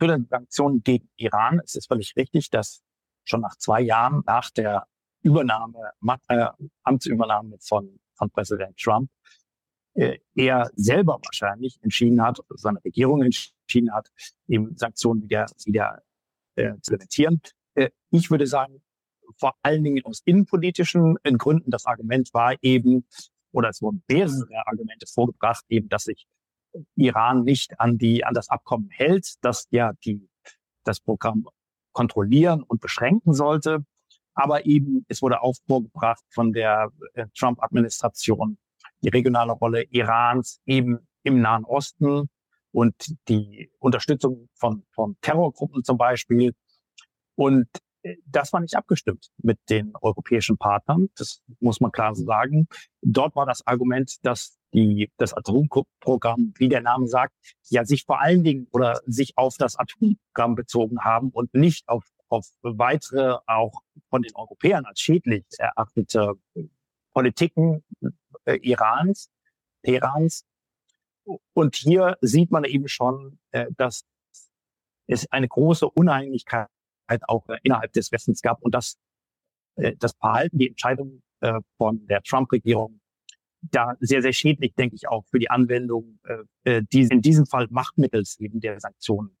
Für 0.00 0.18
die 0.18 0.26
Sanktionen 0.28 0.82
gegen 0.82 1.08
Iran 1.16 1.60
ist 1.60 1.76
es 1.76 1.86
völlig 1.86 2.14
richtig, 2.16 2.50
dass 2.50 2.82
schon 3.24 3.40
nach 3.40 3.56
zwei 3.56 3.80
Jahren 3.80 4.22
nach 4.26 4.50
der 4.50 4.86
Übernahme, 5.22 5.92
äh, 6.28 6.46
Amtsübernahme 6.82 7.56
von, 7.60 8.00
von 8.14 8.30
Präsident 8.30 8.76
Trump, 8.78 9.10
äh, 9.94 10.18
er 10.34 10.70
selber 10.74 11.20
wahrscheinlich 11.22 11.78
entschieden 11.82 12.22
hat, 12.22 12.40
seine 12.48 12.82
Regierung 12.84 13.22
entschieden 13.22 13.92
hat, 13.92 14.10
eben 14.48 14.76
Sanktionen 14.76 15.22
wieder, 15.22 15.46
wieder 15.64 16.02
äh, 16.56 16.66
implementieren. 16.66 17.40
Äh, 17.74 17.90
ich 18.10 18.30
würde 18.30 18.46
sagen, 18.46 18.82
vor 19.38 19.54
allen 19.62 19.84
Dingen 19.84 20.04
aus 20.04 20.22
innenpolitischen 20.24 21.16
äh, 21.22 21.32
Gründen. 21.32 21.70
Das 21.70 21.86
Argument 21.86 22.32
war 22.32 22.54
eben, 22.62 23.06
oder 23.52 23.70
es 23.70 23.82
wurden 23.82 24.02
mehrere 24.08 24.66
Argumente 24.66 25.06
vorgebracht, 25.06 25.64
eben, 25.68 25.88
dass 25.88 26.04
sich 26.04 26.26
Iran 26.96 27.44
nicht 27.44 27.78
an 27.80 27.98
die, 27.98 28.24
an 28.24 28.34
das 28.34 28.48
Abkommen 28.48 28.88
hält, 28.90 29.34
das 29.42 29.66
ja 29.70 29.92
die, 30.04 30.28
das 30.84 31.00
Programm 31.00 31.46
kontrollieren 31.92 32.62
und 32.62 32.80
beschränken 32.80 33.34
sollte. 33.34 33.84
Aber 34.34 34.64
eben, 34.64 35.04
es 35.08 35.20
wurde 35.20 35.42
auch 35.42 35.54
vorgebracht 35.66 36.24
von 36.30 36.52
der 36.52 36.90
äh, 37.14 37.26
Trump-Administration 37.36 38.56
die 39.02 39.08
regionale 39.08 39.52
Rolle 39.52 39.82
Irans 39.90 40.60
eben 40.64 41.06
im 41.22 41.40
Nahen 41.40 41.64
Osten 41.64 42.28
und 42.72 42.94
die 43.28 43.70
Unterstützung 43.78 44.48
von, 44.54 44.84
von 44.92 45.16
Terrorgruppen 45.20 45.84
zum 45.84 45.98
Beispiel. 45.98 46.54
Und 47.34 47.68
äh, 48.02 48.16
das 48.26 48.52
war 48.52 48.60
nicht 48.60 48.76
abgestimmt 48.76 49.30
mit 49.38 49.58
den 49.70 49.92
europäischen 50.00 50.58
Partnern. 50.58 51.08
Das 51.16 51.42
muss 51.60 51.80
man 51.80 51.92
klar 51.92 52.14
sagen. 52.14 52.66
Dort 53.02 53.36
war 53.36 53.46
das 53.46 53.66
Argument, 53.66 54.16
dass 54.24 54.58
die, 54.72 55.10
das 55.18 55.34
Atomprogramm, 55.34 56.54
wie 56.56 56.68
der 56.68 56.80
Name 56.80 57.06
sagt, 57.06 57.34
ja 57.68 57.84
sich 57.84 58.04
vor 58.04 58.20
allen 58.20 58.42
Dingen 58.42 58.66
oder 58.72 59.00
sich 59.06 59.36
auf 59.36 59.56
das 59.58 59.76
Atomprogramm 59.76 60.54
bezogen 60.54 61.00
haben 61.04 61.30
und 61.30 61.52
nicht 61.54 61.88
auf, 61.88 62.04
auf 62.28 62.46
weitere 62.62 63.36
auch 63.46 63.82
von 64.08 64.22
den 64.22 64.34
Europäern 64.34 64.86
als 64.86 65.00
schädlich 65.00 65.44
erachtete 65.58 66.32
Politiken 67.12 67.84
äh, 68.46 68.56
Irans, 68.62 69.30
Teherans. 69.82 70.44
Und 71.54 71.76
hier 71.76 72.16
sieht 72.20 72.50
man 72.50 72.64
eben 72.64 72.88
schon, 72.88 73.38
äh, 73.52 73.66
dass 73.76 74.04
es 75.06 75.30
eine 75.30 75.48
große 75.48 75.88
Uneinigkeit 75.88 76.68
auch 77.22 77.48
äh, 77.48 77.58
innerhalb 77.62 77.92
des 77.92 78.10
Westens 78.12 78.42
gab 78.42 78.62
und 78.62 78.74
dass 78.74 78.96
äh, 79.76 79.94
das 79.98 80.12
Verhalten, 80.12 80.58
die 80.58 80.68
Entscheidung 80.68 81.22
von 81.76 82.06
der 82.06 82.22
Trump-Regierung 82.22 83.00
da 83.62 83.96
sehr, 83.98 84.22
sehr 84.22 84.32
schädlich, 84.32 84.74
denke 84.76 84.94
ich, 84.94 85.08
auch 85.08 85.24
für 85.26 85.40
die 85.40 85.50
Anwendung, 85.50 86.20
die 86.64 87.02
in 87.02 87.20
diesem 87.20 87.46
Fall 87.46 87.66
Machtmittels 87.68 88.38
eben 88.38 88.60
der 88.60 88.78
Sanktionen 88.78 89.36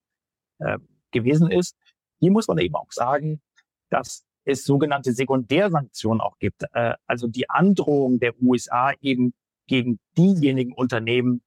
gewesen 1.12 1.52
ist. 1.52 1.76
Hier 2.18 2.32
muss 2.32 2.48
man 2.48 2.58
eben 2.58 2.74
auch 2.74 2.90
sagen, 2.90 3.40
dass 3.88 4.24
es 4.44 4.64
sogenannte 4.64 5.12
Sekundärsanktionen 5.12 6.20
auch 6.20 6.40
gibt. 6.40 6.64
Also 7.06 7.28
die 7.28 7.48
Androhung 7.48 8.18
der 8.18 8.34
USA 8.42 8.92
eben 9.00 9.32
gegen 9.68 10.00
diejenigen 10.18 10.72
Unternehmen, 10.72 11.44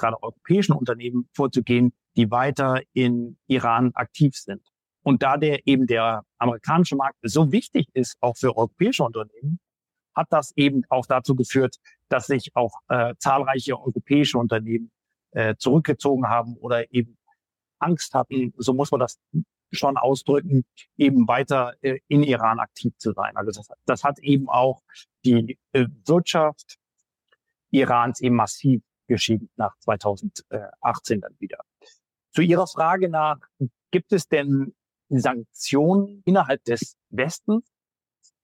gerade 0.00 0.22
europäischen 0.22 0.72
Unternehmen 0.72 1.28
vorzugehen, 1.34 1.92
die 2.16 2.30
weiter 2.30 2.80
in 2.92 3.38
Iran 3.46 3.92
aktiv 3.94 4.34
sind. 4.34 4.62
Und 5.02 5.22
da 5.22 5.36
der 5.36 5.66
eben 5.66 5.86
der 5.86 6.24
amerikanische 6.38 6.96
Markt 6.96 7.18
so 7.22 7.52
wichtig 7.52 7.86
ist, 7.94 8.16
auch 8.20 8.36
für 8.36 8.56
europäische 8.56 9.04
Unternehmen, 9.04 9.60
hat 10.14 10.26
das 10.30 10.52
eben 10.56 10.82
auch 10.88 11.06
dazu 11.06 11.34
geführt, 11.34 11.76
dass 12.08 12.26
sich 12.26 12.50
auch 12.54 12.72
äh, 12.88 13.14
zahlreiche 13.18 13.78
europäische 13.78 14.38
Unternehmen 14.38 14.90
äh, 15.30 15.54
zurückgezogen 15.56 16.28
haben 16.28 16.56
oder 16.56 16.92
eben 16.92 17.16
Angst 17.78 18.12
hatten, 18.14 18.52
so 18.58 18.74
muss 18.74 18.90
man 18.90 19.00
das 19.00 19.18
schon 19.72 19.96
ausdrücken, 19.96 20.64
eben 20.96 21.28
weiter 21.28 21.74
äh, 21.80 22.00
in 22.08 22.22
Iran 22.22 22.58
aktiv 22.58 22.92
zu 22.98 23.12
sein. 23.12 23.36
Also 23.36 23.52
das, 23.52 23.68
das 23.86 24.04
hat 24.04 24.18
eben 24.18 24.48
auch 24.48 24.82
die 25.24 25.58
äh, 25.72 25.86
Wirtschaft 26.04 26.76
Irans 27.70 28.20
eben 28.20 28.34
massiv 28.34 28.82
geschieden 29.10 29.50
nach 29.56 29.76
2018 29.80 31.20
dann 31.20 31.34
wieder. 31.38 31.58
Zu 32.32 32.42
Ihrer 32.42 32.66
Frage 32.66 33.08
nach, 33.08 33.38
gibt 33.90 34.12
es 34.12 34.28
denn 34.28 34.74
Sanktionen 35.08 36.22
innerhalb 36.24 36.64
des 36.64 36.96
Westens? 37.10 37.68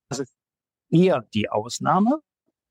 Das 0.08 0.18
ist 0.18 0.34
eher 0.90 1.24
die 1.32 1.48
Ausnahme. 1.48 2.20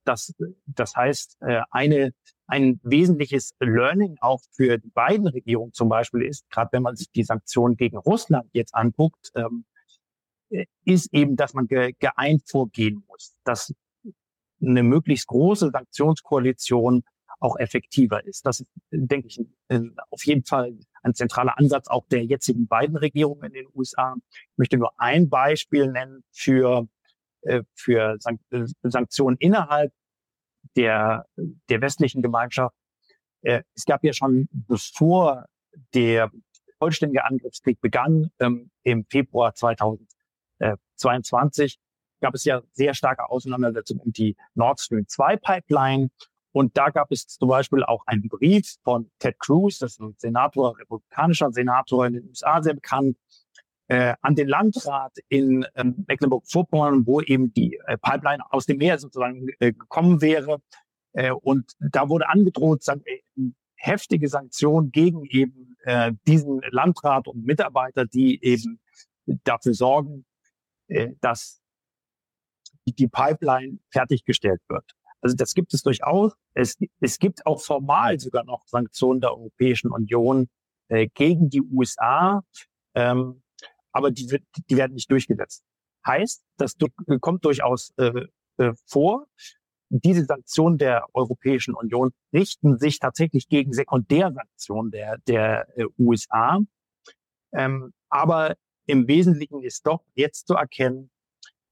Das, 0.03 0.33
das 0.67 0.95
heißt, 0.95 1.37
äh, 1.41 1.61
eine, 1.71 2.13
ein 2.45 2.79
wesentliches 2.83 3.55
Learning 3.59 4.17
auch 4.19 4.41
für 4.51 4.77
die 4.77 4.91
beiden 4.91 5.27
Regierungen 5.27 5.73
zum 5.73 5.89
Beispiel 5.89 6.21
ist, 6.21 6.47
gerade 6.49 6.73
wenn 6.73 6.83
man 6.83 6.95
sich 6.95 7.09
die 7.11 7.23
Sanktionen 7.23 7.75
gegen 7.75 7.97
Russland 7.97 8.47
jetzt 8.53 8.75
anguckt, 8.75 9.31
ähm, 9.35 9.65
äh, 10.49 10.65
ist 10.83 11.11
eben, 11.13 11.37
dass 11.37 11.53
man 11.53 11.67
ge 11.67 11.93
geeint 11.97 12.43
vorgehen 12.45 13.03
muss, 13.07 13.35
dass 13.45 13.73
eine 14.61 14.83
möglichst 14.83 15.27
große 15.27 15.71
Sanktionskoalition 15.71 17.03
auch 17.39 17.57
effektiver 17.57 18.25
ist. 18.25 18.45
Das 18.45 18.61
ist, 18.61 18.71
denke 18.91 19.27
ich, 19.27 19.39
auf 20.09 20.25
jeden 20.25 20.45
Fall 20.45 20.77
ein 21.03 21.13
zentraler 21.13 21.57
Ansatz 21.57 21.87
auch 21.87 22.07
der 22.07 22.25
jetzigen 22.25 22.67
beiden 22.67 22.97
Regierungen 22.97 23.43
in 23.45 23.53
den 23.53 23.67
USA. 23.73 24.15
Ich 24.33 24.57
möchte 24.57 24.77
nur 24.77 24.91
ein 24.97 25.29
Beispiel 25.29 25.91
nennen 25.91 26.23
für 26.31 26.87
äh, 27.45 27.63
für 27.75 28.17
äh, 28.51 28.65
Sanktionen 28.81 29.37
innerhalb 29.37 29.93
der, 30.75 31.27
der 31.69 31.81
westlichen 31.81 32.23
Gemeinschaft. 32.23 32.75
Äh, 33.41 33.61
es 33.75 33.85
gab 33.85 34.03
ja 34.03 34.13
schon, 34.13 34.49
bevor 34.51 35.45
der 35.93 36.31
vollständige 36.79 37.23
Angriffskrieg 37.23 37.79
begann, 37.81 38.31
ähm, 38.39 38.71
im 38.81 39.05
Februar 39.05 39.53
2022, 39.53 41.77
gab 42.19 42.33
es 42.33 42.45
ja 42.45 42.63
sehr 42.71 42.95
starke 42.95 43.29
Auseinandersetzungen 43.29 44.01
um 44.01 44.11
die 44.11 44.35
Nord 44.55 44.79
Stream 44.79 45.07
2 45.07 45.37
Pipeline. 45.37 46.09
Und 46.55 46.77
da 46.77 46.89
gab 46.89 47.11
es 47.11 47.27
zum 47.27 47.49
Beispiel 47.49 47.83
auch 47.83 48.07
einen 48.07 48.29
Brief 48.29 48.77
von 48.85 49.11
Ted 49.19 49.37
Cruz, 49.39 49.79
das 49.79 49.91
ist 49.91 49.99
ein 49.99 50.15
Senator, 50.17 50.79
republikanischer 50.79 51.51
Senator 51.51 52.05
in 52.05 52.13
den 52.13 52.29
USA, 52.29 52.63
sehr 52.63 52.75
bekannt, 52.75 53.17
äh, 53.89 54.13
an 54.21 54.35
den 54.35 54.47
Landrat 54.47 55.17
in 55.27 55.65
ähm, 55.75 56.05
Mecklenburg-Vorpommern, 56.07 57.05
wo 57.05 57.19
eben 57.19 57.53
die 57.53 57.77
äh, 57.87 57.97
Pipeline 57.97 58.41
aus 58.53 58.67
dem 58.67 58.77
Meer 58.77 58.97
sozusagen 58.99 59.49
äh, 59.59 59.73
gekommen 59.73 60.21
wäre. 60.21 60.61
Äh, 61.11 61.31
und 61.31 61.73
da 61.81 62.07
wurde 62.07 62.29
angedroht, 62.29 62.87
äh, 62.87 63.19
heftige 63.75 64.29
Sanktionen 64.29 64.93
gegen 64.93 65.25
eben 65.25 65.75
äh, 65.83 66.13
diesen 66.25 66.61
Landrat 66.69 67.27
und 67.27 67.45
Mitarbeiter, 67.45 68.05
die 68.05 68.41
eben 68.41 68.79
dafür 69.43 69.73
sorgen, 69.73 70.25
äh, 70.87 71.09
dass 71.19 71.61
die 72.85 73.09
Pipeline 73.09 73.79
fertiggestellt 73.91 74.61
wird. 74.69 74.95
Also 75.25 75.35
das 75.37 75.55
gibt 75.55 75.73
es 75.73 75.81
durchaus. 75.81 76.33
Es, 76.53 76.77
es 76.99 77.17
gibt 77.17 77.47
auch 77.47 77.59
formal 77.59 78.19
sogar 78.19 78.43
noch 78.43 78.67
Sanktionen 78.67 79.21
der 79.21 79.31
Europäischen 79.31 79.89
Union 79.91 80.49
äh, 80.87 81.07
gegen 81.15 81.49
die 81.49 81.63
USA, 81.63 82.43
ähm, 82.93 83.41
aber 83.91 84.11
die, 84.11 84.39
die 84.69 84.77
werden 84.77 84.93
nicht 84.93 85.09
durchgesetzt. 85.09 85.63
Heißt, 86.05 86.43
das 86.57 86.75
kommt 87.21 87.43
durchaus 87.43 87.91
äh, 87.97 88.27
äh, 88.57 88.73
vor. 88.85 89.25
Diese 89.89 90.25
Sanktionen 90.25 90.77
der 90.77 91.07
Europäischen 91.15 91.73
Union 91.73 92.11
richten 92.31 92.77
sich 92.77 92.99
tatsächlich 92.99 93.47
gegen 93.49 93.73
Sekundärsanktionen 93.73 94.91
der, 94.91 95.17
der 95.27 95.67
äh, 95.75 95.85
USA. 95.97 96.59
Ähm, 97.51 97.93
aber 98.09 98.57
im 98.85 99.07
Wesentlichen 99.07 99.63
ist 99.63 99.87
doch 99.87 100.03
jetzt 100.13 100.45
zu 100.45 100.53
erkennen, 100.53 101.09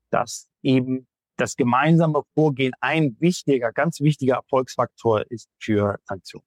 dass 0.09 0.49
eben 0.63 1.05
das 1.37 1.55
gemeinsame 1.55 2.21
Vorgehen 2.33 2.73
ein 2.79 3.15
wichtiger, 3.19 3.71
ganz 3.71 3.99
wichtiger 3.99 4.35
Erfolgsfaktor 4.35 5.23
ist 5.29 5.49
für 5.59 5.99
Sanktionen. 6.05 6.45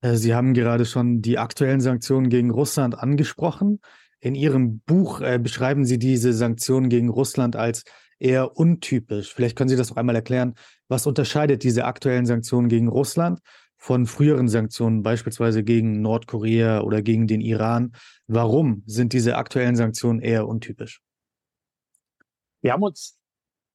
Äh, 0.00 0.16
Sie 0.16 0.34
haben 0.34 0.54
gerade 0.54 0.84
schon 0.84 1.22
die 1.22 1.38
aktuellen 1.38 1.80
Sanktionen 1.80 2.28
gegen 2.28 2.50
Russland 2.50 2.98
angesprochen. 2.98 3.80
In 4.20 4.34
Ihrem 4.34 4.80
Buch 4.80 5.20
äh, 5.20 5.38
beschreiben 5.38 5.84
Sie 5.84 5.98
diese 5.98 6.32
Sanktionen 6.32 6.88
gegen 6.88 7.08
Russland 7.08 7.56
als 7.56 7.84
eher 8.18 8.56
untypisch. 8.56 9.34
Vielleicht 9.34 9.56
können 9.56 9.68
Sie 9.68 9.76
das 9.76 9.90
noch 9.90 9.96
einmal 9.96 10.14
erklären. 10.14 10.54
Was 10.88 11.06
unterscheidet 11.06 11.62
diese 11.62 11.84
aktuellen 11.84 12.26
Sanktionen 12.26 12.68
gegen 12.68 12.88
Russland 12.88 13.40
von 13.76 14.06
früheren 14.06 14.48
Sanktionen, 14.48 15.02
beispielsweise 15.02 15.62
gegen 15.62 16.00
Nordkorea 16.00 16.80
oder 16.82 17.02
gegen 17.02 17.26
den 17.26 17.40
Iran? 17.40 17.92
Warum 18.26 18.82
sind 18.86 19.12
diese 19.12 19.36
aktuellen 19.36 19.76
Sanktionen 19.76 20.20
eher 20.20 20.46
untypisch? 20.48 21.00
Wir 22.62 22.72
haben 22.72 22.82
uns 22.82 23.18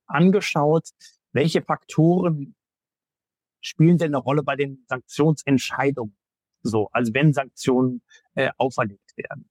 angeschaut, 0.10 0.90
welche 1.32 1.62
Faktoren 1.62 2.56
spielen 3.62 3.98
denn 3.98 4.16
eine 4.16 4.24
Rolle 4.24 4.44
bei 4.44 4.56
den 4.56 4.86
Sanktionsentscheidungen? 4.88 6.18
So, 6.62 6.90
also 6.92 7.14
wenn 7.14 7.34
Sanktionen 7.34 8.02
äh, 8.36 8.52
auferlegt 8.58 9.16
werden. 9.16 9.50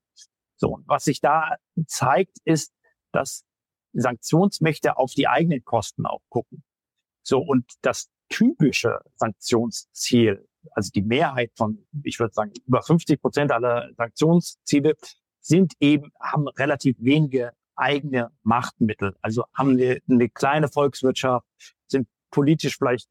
So, 0.57 0.75
und 0.75 0.89
was 0.89 1.05
sich 1.05 1.21
da 1.21 1.57
zeigt, 1.87 2.37
ist, 2.45 2.73
dass 3.13 3.45
Sanktionsmächte 3.93 4.97
auf 4.97 5.13
die 5.13 5.29
eigenen 5.29 5.65
Kosten 5.65 6.05
auch 6.05 6.23
gucken. 6.29 6.65
So, 7.23 7.41
und 7.41 7.65
das 7.83 8.11
typische 8.29 9.01
Sanktionsziel, 9.15 10.47
also 10.73 10.91
die 10.91 11.03
Mehrheit 11.03 11.53
von, 11.57 11.87
ich 12.03 12.19
würde 12.19 12.35
sagen, 12.35 12.53
über 12.67 12.83
50 12.83 13.21
Prozent 13.21 13.53
aller 13.53 13.91
Sanktionsziele 13.97 14.97
sind 15.41 15.75
eben, 15.81 16.11
haben 16.21 16.49
relativ 16.49 16.97
wenige 16.99 17.53
eigene 17.79 18.31
Machtmittel. 18.43 19.17
Also 19.23 19.45
haben 19.55 19.71
eine, 19.71 20.01
eine 20.09 20.29
kleine 20.29 20.69
Volkswirtschaft, 20.69 21.47
sind 21.87 22.09
politisch 22.31 22.77
vielleicht 22.77 23.09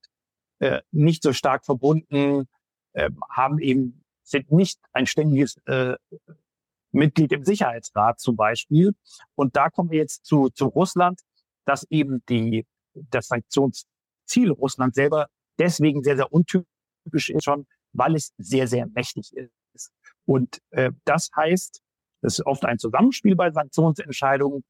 äh, 0.60 0.82
nicht 0.92 1.24
so 1.24 1.34
stark 1.34 1.66
verbunden, 1.66 2.48
äh, 2.94 3.10
haben 3.30 3.60
eben, 3.60 4.04
sind 4.24 4.52
nicht 4.52 4.80
ein 4.92 5.06
ständiges 5.06 5.58
äh, 5.66 5.96
Mitglied 6.92 7.32
im 7.32 7.46
Sicherheitsrat 7.46 8.20
zum 8.20 8.36
Beispiel. 8.36 8.94
Und 9.36 9.56
da 9.56 9.70
kommen 9.70 9.92
wir 9.92 10.00
jetzt 10.00 10.26
zu, 10.26 10.50
zu 10.50 10.66
Russland, 10.66 11.22
dass 11.66 11.86
eben 11.90 12.24
die, 12.30 12.66
das 12.94 13.28
Sanktionsziel 13.28 14.52
Russland 14.52 14.96
selber 14.96 15.28
deswegen 15.60 16.04
sehr, 16.04 16.16
sehr 16.16 16.32
untypisch 16.32 17.30
ist 17.30 17.44
schon, 17.44 17.68
weil 17.94 18.16
es 18.16 18.34
sehr, 18.38 18.68
sehr 18.68 18.88
mächtig 18.88 19.34
ist. 19.34 19.92
Und 20.26 20.60
äh, 20.72 20.92
das 21.06 21.30
heißt, 21.36 21.82
das 22.22 22.40
ist 22.40 22.46
oft 22.46 22.66
ein 22.66 22.80
Zusammenspiel 22.80 23.36
bei 23.36 23.52
Sanktionsentscheidungen. 23.52 24.64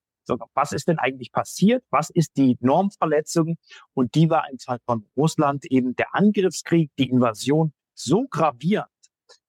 Was 0.53 0.73
ist 0.73 0.89
denn 0.89 0.99
eigentlich 0.99 1.31
passiert? 1.31 1.83
Was 1.89 2.09
ist 2.09 2.35
die 2.35 2.57
Normverletzung? 2.59 3.55
Und 3.93 4.13
die 4.15 4.29
war 4.29 4.49
im 4.51 4.59
Fall 4.59 4.79
von 4.85 5.07
Russland 5.15 5.65
eben 5.65 5.95
der 5.95 6.13
Angriffskrieg, 6.13 6.91
die 6.99 7.09
Invasion 7.09 7.71
so 7.93 8.27
gravierend, 8.29 8.89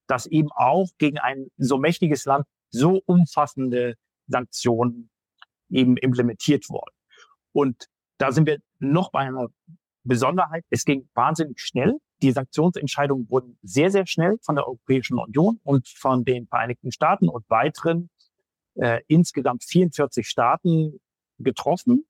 dass 0.07 0.27
eben 0.27 0.51
auch 0.53 0.89
gegen 0.99 1.19
ein 1.19 1.49
so 1.57 1.79
mächtiges 1.79 2.25
Land 2.27 2.47
so 2.71 3.03
umfassende 3.07 3.97
Sanktionen 4.29 5.11
eben 5.69 5.97
implementiert 5.97 6.69
wurden. 6.71 6.95
Und 7.53 7.87
da 8.19 8.31
sind 8.31 8.47
wir 8.47 8.59
noch 8.79 9.11
bei 9.11 9.21
einer 9.21 9.49
Besonderheit. 10.05 10.65
Es 10.71 10.85
ging 10.85 11.09
wahnsinnig 11.15 11.61
schnell. 11.61 11.99
Die 12.23 12.33
Sanktionsentscheidungen 12.33 13.31
wurden 13.31 13.59
sehr, 13.63 13.91
sehr 13.91 14.07
schnell 14.07 14.39
von 14.43 14.57
der 14.57 14.67
Europäischen 14.67 15.19
Union 15.19 15.61
und 15.63 15.89
von 15.89 16.25
den 16.25 16.47
Vereinigten 16.47 16.91
Staaten 16.91 17.29
und 17.29 17.49
weiteren 17.49 18.11
äh, 18.75 19.01
insgesamt 19.07 19.65
44 19.65 20.27
Staaten 20.27 21.01
getroffen. 21.39 22.05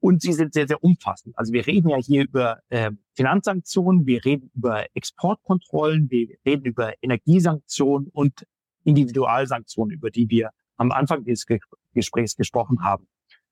Und 0.00 0.22
sie 0.22 0.32
sind 0.32 0.54
sehr, 0.54 0.68
sehr 0.68 0.82
umfassend. 0.82 1.36
Also 1.36 1.52
wir 1.52 1.66
reden 1.66 1.88
ja 1.88 1.96
hier 1.96 2.22
über 2.22 2.60
äh, 2.68 2.92
Finanzsanktionen, 3.14 4.06
wir 4.06 4.24
reden 4.24 4.50
über 4.54 4.86
Exportkontrollen, 4.94 6.08
wir 6.10 6.36
reden 6.46 6.64
über 6.64 6.94
Energiesanktionen 7.02 8.08
und 8.12 8.46
Individualsanktionen, 8.84 9.92
über 9.92 10.10
die 10.10 10.30
wir 10.30 10.50
am 10.76 10.92
Anfang 10.92 11.24
dieses 11.24 11.46
Gesprächs 11.92 12.36
gesprochen 12.36 12.84
haben, 12.84 13.08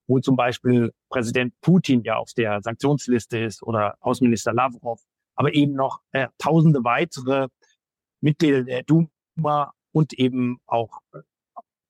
wo 0.07 0.21
zum 0.21 0.37
Beispiel 0.37 0.93
Präsident 1.11 1.53
Putin 1.61 2.03
ja 2.05 2.17
auf 2.17 2.33
der 2.33 2.63
Sanktionsliste 2.63 3.39
ist 3.39 3.63
oder 3.63 3.97
Außenminister 4.01 4.53
Lavrov, 4.53 5.03
aber 5.37 5.55
eben 5.55 5.75
noch 5.75 6.01
äh, 6.13 6.29
tausende 6.39 6.83
weitere 6.83 7.49
Mitglieder 8.21 8.65
der 8.65 8.83
Duma 8.83 9.73
und 9.93 10.13
eben 10.15 10.59
auch 10.67 11.01
äh, 11.13 11.21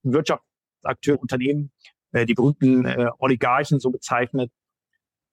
Wirtschaftsakteure, 0.02 1.20
Unternehmen, 1.20 1.72
äh, 2.12 2.26
die 2.26 2.34
berühmten 2.34 2.84
äh, 2.84 3.10
Oligarchen 3.18 3.80
so 3.80 3.90
bezeichnet. 3.90 4.52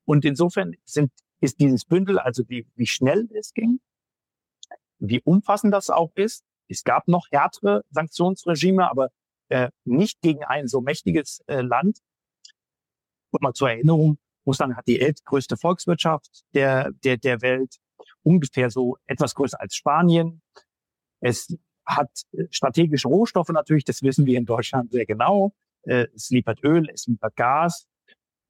Und 0.05 0.25
insofern 0.25 0.73
sind, 0.85 1.11
ist 1.41 1.59
dieses 1.59 1.85
Bündel, 1.85 2.19
also 2.19 2.43
wie, 2.47 2.67
wie 2.75 2.87
schnell 2.87 3.27
es 3.33 3.53
ging, 3.53 3.79
wie 4.99 5.21
umfassend 5.21 5.73
das 5.73 5.89
auch 5.89 6.11
ist, 6.15 6.43
es 6.69 6.83
gab 6.83 7.07
noch 7.07 7.27
härtere 7.31 7.83
Sanktionsregime, 7.89 8.89
aber 8.89 9.09
äh, 9.49 9.69
nicht 9.83 10.21
gegen 10.21 10.43
ein 10.43 10.67
so 10.67 10.81
mächtiges 10.81 11.41
äh, 11.47 11.61
Land. 11.61 11.99
Und 13.31 13.41
mal 13.41 13.53
zur 13.53 13.69
Erinnerung, 13.69 14.17
Russland 14.45 14.75
hat 14.75 14.87
die 14.87 14.99
ältgrößte 14.99 15.57
Volkswirtschaft 15.57 16.43
der, 16.53 16.91
der, 17.03 17.17
der 17.17 17.41
Welt, 17.41 17.77
ungefähr 18.23 18.69
so 18.69 18.97
etwas 19.07 19.35
größer 19.35 19.59
als 19.59 19.75
Spanien. 19.75 20.41
Es 21.19 21.55
hat 21.85 22.09
äh, 22.31 22.45
strategische 22.49 23.07
Rohstoffe 23.07 23.49
natürlich, 23.49 23.85
das 23.85 24.01
wissen 24.01 24.25
wir 24.25 24.37
in 24.37 24.45
Deutschland 24.45 24.91
sehr 24.91 25.05
genau. 25.05 25.53
Äh, 25.83 26.07
es 26.15 26.29
liefert 26.29 26.63
Öl, 26.63 26.89
es 26.89 27.07
liefert 27.07 27.35
Gas 27.35 27.87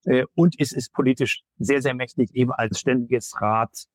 äh, 0.05 0.25
und 0.35 0.55
es 0.59 0.71
ist 0.71 0.93
politisch 0.93 1.43
sehr, 1.57 1.81
sehr 1.81 1.93
mächtig, 1.93 2.33
eben 2.33 2.51
als 2.51 2.79
ständiges 2.79 3.33
Rat, 3.41 3.85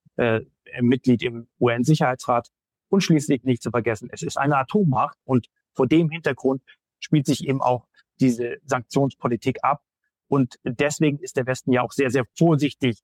Mitglied 0.81 1.23
im 1.23 1.47
UN-Sicherheitsrat. 1.61 2.49
Und 2.89 3.03
schließlich 3.03 3.45
nicht 3.45 3.63
zu 3.63 3.71
vergessen, 3.71 4.09
es 4.11 4.23
ist 4.23 4.37
eine 4.37 4.57
Atommacht 4.57 5.17
und 5.23 5.47
vor 5.77 5.87
dem 5.87 6.11
Hintergrund 6.11 6.61
spielt 6.99 7.27
sich 7.27 7.47
eben 7.47 7.63
auch 7.63 7.87
diese 8.19 8.57
Sanktionspolitik 8.65 9.59
ab. 9.63 9.81
Und 10.27 10.57
deswegen 10.65 11.21
ist 11.21 11.37
der 11.37 11.47
Westen 11.47 11.71
ja 11.71 11.83
auch 11.83 11.93
sehr, 11.93 12.11
sehr 12.11 12.25
vorsichtig, 12.37 12.99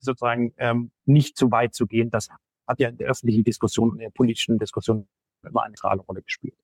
sozusagen 0.00 0.52
ähm, 0.56 0.90
nicht 1.04 1.36
zu 1.36 1.50
weit 1.50 1.74
zu 1.74 1.86
gehen. 1.86 2.10
Das 2.10 2.28
hat 2.66 2.80
ja 2.80 2.88
in 2.88 2.96
der 2.96 3.08
öffentlichen 3.08 3.44
Diskussion, 3.44 3.92
in 3.92 3.98
der 3.98 4.10
politischen 4.10 4.58
Diskussion 4.58 5.06
immer 5.42 5.62
eine 5.62 5.74
zentrale 5.74 6.02
Rolle 6.02 6.22
gespielt. 6.22 6.54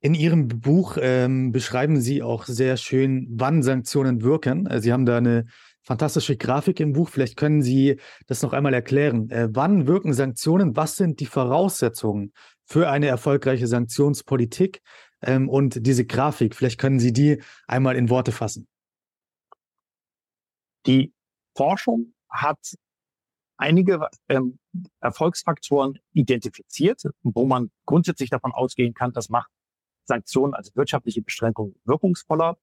In 0.00 0.14
Ihrem 0.14 0.46
Buch 0.46 0.96
ähm, 1.00 1.50
beschreiben 1.50 2.00
Sie 2.00 2.22
auch 2.22 2.44
sehr 2.44 2.76
schön, 2.76 3.26
wann 3.30 3.64
Sanktionen 3.64 4.22
wirken. 4.22 4.66
Äh, 4.66 4.80
Sie 4.80 4.92
haben 4.92 5.06
da 5.06 5.16
eine 5.16 5.46
fantastische 5.82 6.36
Grafik 6.36 6.78
im 6.78 6.92
Buch. 6.92 7.08
Vielleicht 7.08 7.36
können 7.36 7.62
Sie 7.62 7.98
das 8.28 8.42
noch 8.42 8.52
einmal 8.52 8.74
erklären. 8.74 9.28
Äh, 9.30 9.48
wann 9.50 9.88
wirken 9.88 10.12
Sanktionen? 10.12 10.76
Was 10.76 10.96
sind 10.96 11.18
die 11.18 11.26
Voraussetzungen 11.26 12.32
für 12.64 12.88
eine 12.88 13.08
erfolgreiche 13.08 13.66
Sanktionspolitik? 13.66 14.82
Ähm, 15.20 15.48
und 15.48 15.84
diese 15.84 16.06
Grafik, 16.06 16.54
vielleicht 16.54 16.78
können 16.78 17.00
Sie 17.00 17.12
die 17.12 17.42
einmal 17.66 17.96
in 17.96 18.08
Worte 18.08 18.30
fassen. 18.30 18.68
Die 20.86 21.12
Forschung 21.56 22.14
hat 22.30 22.58
einige 23.56 24.08
ähm, 24.28 24.58
Erfolgsfaktoren 25.00 25.98
identifiziert, 26.12 27.02
wo 27.22 27.44
man 27.44 27.70
grundsätzlich 27.86 28.30
davon 28.30 28.52
ausgehen 28.52 28.94
kann, 28.94 29.12
das 29.12 29.28
macht 29.28 29.50
Sanktionen, 30.04 30.54
also 30.54 30.70
wirtschaftliche 30.74 31.22
Beschränkungen, 31.22 31.74
wirkungsvoller. 31.84 32.56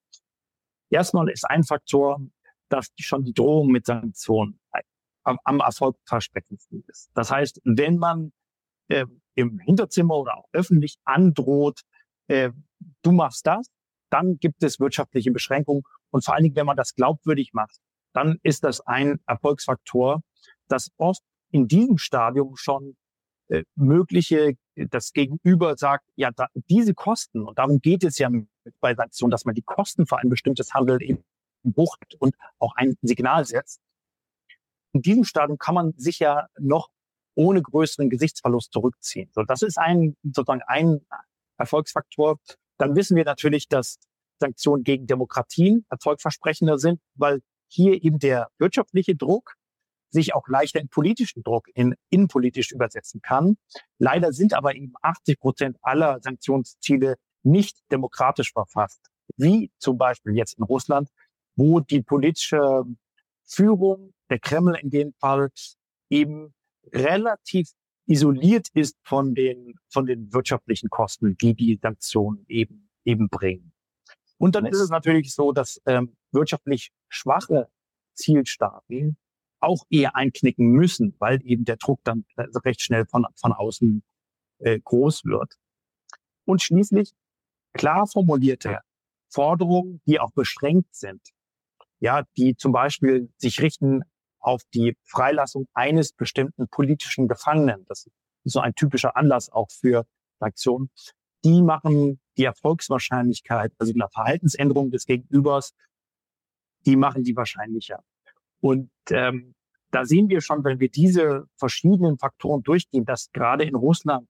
Erstmal 0.89 1.29
ist 1.29 1.47
ein 1.49 1.63
Faktor, 1.63 2.21
dass 2.69 2.91
schon 2.99 3.23
die 3.23 3.33
Drohung 3.33 3.67
mit 3.67 3.85
Sanktionen 3.85 4.59
am, 5.23 5.39
am 5.43 5.59
erfolgversprechendsten 5.59 6.83
ist. 6.87 7.11
Das 7.13 7.31
heißt, 7.31 7.61
wenn 7.63 7.97
man 7.97 8.31
äh, 8.87 9.05
im 9.35 9.59
Hinterzimmer 9.59 10.15
oder 10.15 10.37
auch 10.37 10.49
öffentlich 10.53 10.97
androht, 11.03 11.81
äh, 12.27 12.51
du 13.01 13.11
machst 13.11 13.45
das, 13.45 13.67
dann 14.09 14.37
gibt 14.37 14.63
es 14.63 14.79
wirtschaftliche 14.79 15.31
Beschränkungen. 15.31 15.83
Und 16.11 16.23
vor 16.23 16.35
allen 16.35 16.43
Dingen, 16.43 16.55
wenn 16.55 16.65
man 16.65 16.77
das 16.77 16.95
glaubwürdig 16.95 17.53
macht, 17.53 17.79
dann 18.15 18.39
ist 18.43 18.63
das 18.63 18.81
ein 18.81 19.19
Erfolgsfaktor, 19.27 20.21
das 20.67 20.91
oft 20.97 21.21
in 21.51 21.67
diesem 21.67 21.97
Stadium 21.97 22.55
schon 22.55 22.95
äh, 23.49 23.63
mögliche, 23.75 24.55
das 24.75 25.11
Gegenüber 25.13 25.77
sagt, 25.77 26.05
ja, 26.15 26.31
da, 26.31 26.47
diese 26.69 26.93
Kosten, 26.93 27.45
und 27.45 27.59
darum 27.59 27.79
geht 27.79 28.03
es 28.03 28.17
ja 28.17 28.29
bei 28.79 28.95
Sanktionen, 28.95 29.31
dass 29.31 29.45
man 29.45 29.53
die 29.53 29.61
Kosten 29.61 30.07
für 30.07 30.17
ein 30.17 30.29
bestimmtes 30.29 30.73
Handel 30.73 31.01
eben 31.01 31.23
bucht 31.63 32.15
und 32.19 32.35
auch 32.57 32.75
ein 32.75 32.95
Signal 33.01 33.45
setzt. 33.45 33.81
In 34.93 35.01
diesem 35.01 35.25
Stadium 35.25 35.57
kann 35.57 35.75
man 35.75 35.93
sich 35.97 36.19
ja 36.19 36.47
noch 36.57 36.89
ohne 37.35 37.61
größeren 37.61 38.09
Gesichtsverlust 38.09 38.71
zurückziehen. 38.71 39.29
So, 39.33 39.43
das 39.43 39.61
ist 39.61 39.77
ein, 39.77 40.15
sozusagen 40.23 40.61
ein 40.67 41.01
Erfolgsfaktor. 41.57 42.39
Dann 42.77 42.95
wissen 42.95 43.17
wir 43.17 43.25
natürlich, 43.25 43.67
dass 43.67 43.99
Sanktionen 44.39 44.83
gegen 44.83 45.05
Demokratien 45.05 45.85
erfolgversprechender 45.89 46.77
sind, 46.77 47.01
weil 47.15 47.41
hier 47.75 48.03
eben 48.03 48.19
der 48.19 48.49
wirtschaftliche 48.57 49.15
Druck 49.15 49.55
sich 50.09 50.33
auch 50.33 50.47
leichter 50.47 50.79
in 50.79 50.87
politischen 50.87 51.43
Druck, 51.43 51.67
in 51.73 51.95
innenpolitisch 52.09 52.71
übersetzen 52.71 53.21
kann. 53.21 53.57
Leider 53.99 54.31
sind 54.31 54.53
aber 54.53 54.75
eben 54.75 54.93
80 55.01 55.39
Prozent 55.39 55.77
aller 55.81 56.19
Sanktionsziele 56.21 57.15
nicht 57.43 57.77
demokratisch 57.91 58.53
verfasst, 58.53 59.01
wie 59.35 59.71
zum 59.77 59.97
Beispiel 59.97 60.35
jetzt 60.35 60.57
in 60.57 60.63
Russland, 60.63 61.09
wo 61.55 61.81
die 61.81 62.01
politische 62.01 62.83
Führung, 63.43 64.13
der 64.29 64.39
Kreml 64.39 64.75
in 64.81 64.89
dem 64.89 65.13
Fall, 65.19 65.49
eben 66.09 66.53
relativ 66.93 67.69
isoliert 68.07 68.67
ist 68.73 68.97
von 69.03 69.35
den, 69.35 69.75
von 69.89 70.05
den 70.05 70.31
wirtschaftlichen 70.33 70.89
Kosten, 70.89 71.37
die 71.37 71.53
die 71.53 71.79
Sanktionen 71.81 72.45
eben, 72.47 72.89
eben 73.03 73.29
bringen. 73.29 73.73
Und 74.37 74.55
dann 74.55 74.65
ist 74.65 74.79
es 74.79 74.89
natürlich 74.89 75.33
so, 75.33 75.51
dass 75.51 75.81
ähm, 75.85 76.15
wirtschaftlich 76.35 76.91
schwache 77.09 77.69
Zielstaaten 78.13 79.17
auch 79.59 79.85
eher 79.89 80.15
einknicken 80.15 80.67
müssen, 80.67 81.15
weil 81.17 81.39
eben 81.43 81.65
der 81.65 81.77
Druck 81.77 81.99
dann 82.03 82.25
recht 82.37 82.81
schnell 82.81 83.05
von, 83.07 83.25
von 83.35 83.51
außen 83.51 84.03
äh, 84.59 84.79
groß 84.79 85.25
wird. 85.25 85.55
Und 86.45 86.61
schließlich 86.61 87.13
klar 87.73 88.05
formulierte 88.05 88.81
Forderungen, 89.29 90.01
die 90.05 90.19
auch 90.19 90.31
beschränkt 90.31 90.95
sind, 90.95 91.21
ja, 91.99 92.23
die 92.37 92.55
zum 92.55 92.71
Beispiel 92.71 93.33
sich 93.37 93.61
richten 93.61 94.03
auf 94.39 94.61
die 94.73 94.95
Freilassung 95.03 95.67
eines 95.73 96.13
bestimmten 96.13 96.67
politischen 96.67 97.27
Gefangenen. 97.27 97.85
Das 97.87 98.05
ist 98.43 98.53
so 98.53 98.59
ein 98.59 98.75
typischer 98.75 99.17
Anlass 99.17 99.49
auch 99.51 99.71
für 99.71 100.05
Sanktionen. 100.39 100.91
Die 101.43 101.61
machen 101.63 102.19
die 102.37 102.43
Erfolgswahrscheinlichkeit, 102.43 103.73
also 103.79 103.93
eine 103.93 104.07
Verhaltensänderung 104.09 104.91
des 104.91 105.05
Gegenübers, 105.05 105.73
die 106.85 106.95
machen 106.95 107.23
die 107.23 107.35
wahrscheinlicher. 107.35 108.03
Und 108.61 108.89
ähm, 109.09 109.53
da 109.91 110.05
sehen 110.05 110.29
wir 110.29 110.41
schon, 110.41 110.63
wenn 110.63 110.79
wir 110.79 110.89
diese 110.89 111.47
verschiedenen 111.57 112.17
Faktoren 112.17 112.63
durchgehen, 112.63 113.05
dass 113.05 113.31
gerade 113.31 113.63
in 113.63 113.75
Russland 113.75 114.27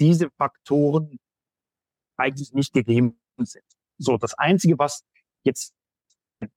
diese 0.00 0.30
Faktoren 0.30 1.18
eigentlich 2.16 2.52
nicht 2.52 2.72
gegeben 2.72 3.18
sind. 3.38 3.64
So, 3.98 4.18
das 4.18 4.34
Einzige, 4.34 4.78
was 4.78 5.04
jetzt 5.42 5.72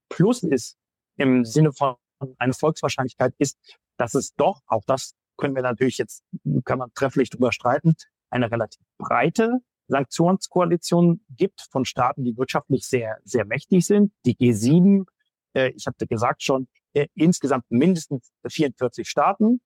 Plus 0.09 0.43
ist 0.43 0.77
im 1.17 1.45
Sinne 1.45 1.71
von 1.71 1.95
einer 2.37 2.53
Volkswahrscheinlichkeit, 2.53 3.33
ist, 3.37 3.57
dass 3.97 4.13
es 4.13 4.33
doch, 4.35 4.61
auch 4.67 4.83
das 4.85 5.13
können 5.37 5.55
wir 5.55 5.61
natürlich 5.61 5.97
jetzt, 5.97 6.23
kann 6.65 6.79
man 6.79 6.93
trefflich 6.93 7.29
drüber 7.29 7.51
streiten, 7.51 7.95
eine 8.29 8.51
relativ 8.51 8.81
breite 8.97 9.59
Sanktionskoalition 9.87 11.21
gibt 11.29 11.61
von 11.71 11.85
Staaten, 11.85 12.23
die 12.23 12.37
wirtschaftlich 12.37 12.85
sehr, 12.85 13.17
sehr 13.23 13.45
mächtig 13.45 13.85
sind. 13.85 14.11
Die 14.25 14.35
G7, 14.35 15.05
äh, 15.53 15.69
ich 15.75 15.87
hatte 15.87 16.07
gesagt 16.07 16.43
schon, 16.43 16.67
äh, 16.93 17.07
insgesamt 17.15 17.65
mindestens 17.69 18.31
44 18.47 19.07
Staaten. 19.07 19.61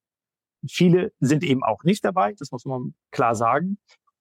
Viele 0.68 1.12
sind 1.20 1.44
eben 1.44 1.64
auch 1.64 1.84
nicht 1.84 2.04
dabei, 2.06 2.34
das 2.34 2.52
muss 2.52 2.66
man 2.66 2.94
klar 3.12 3.36
sagen. 3.36 3.78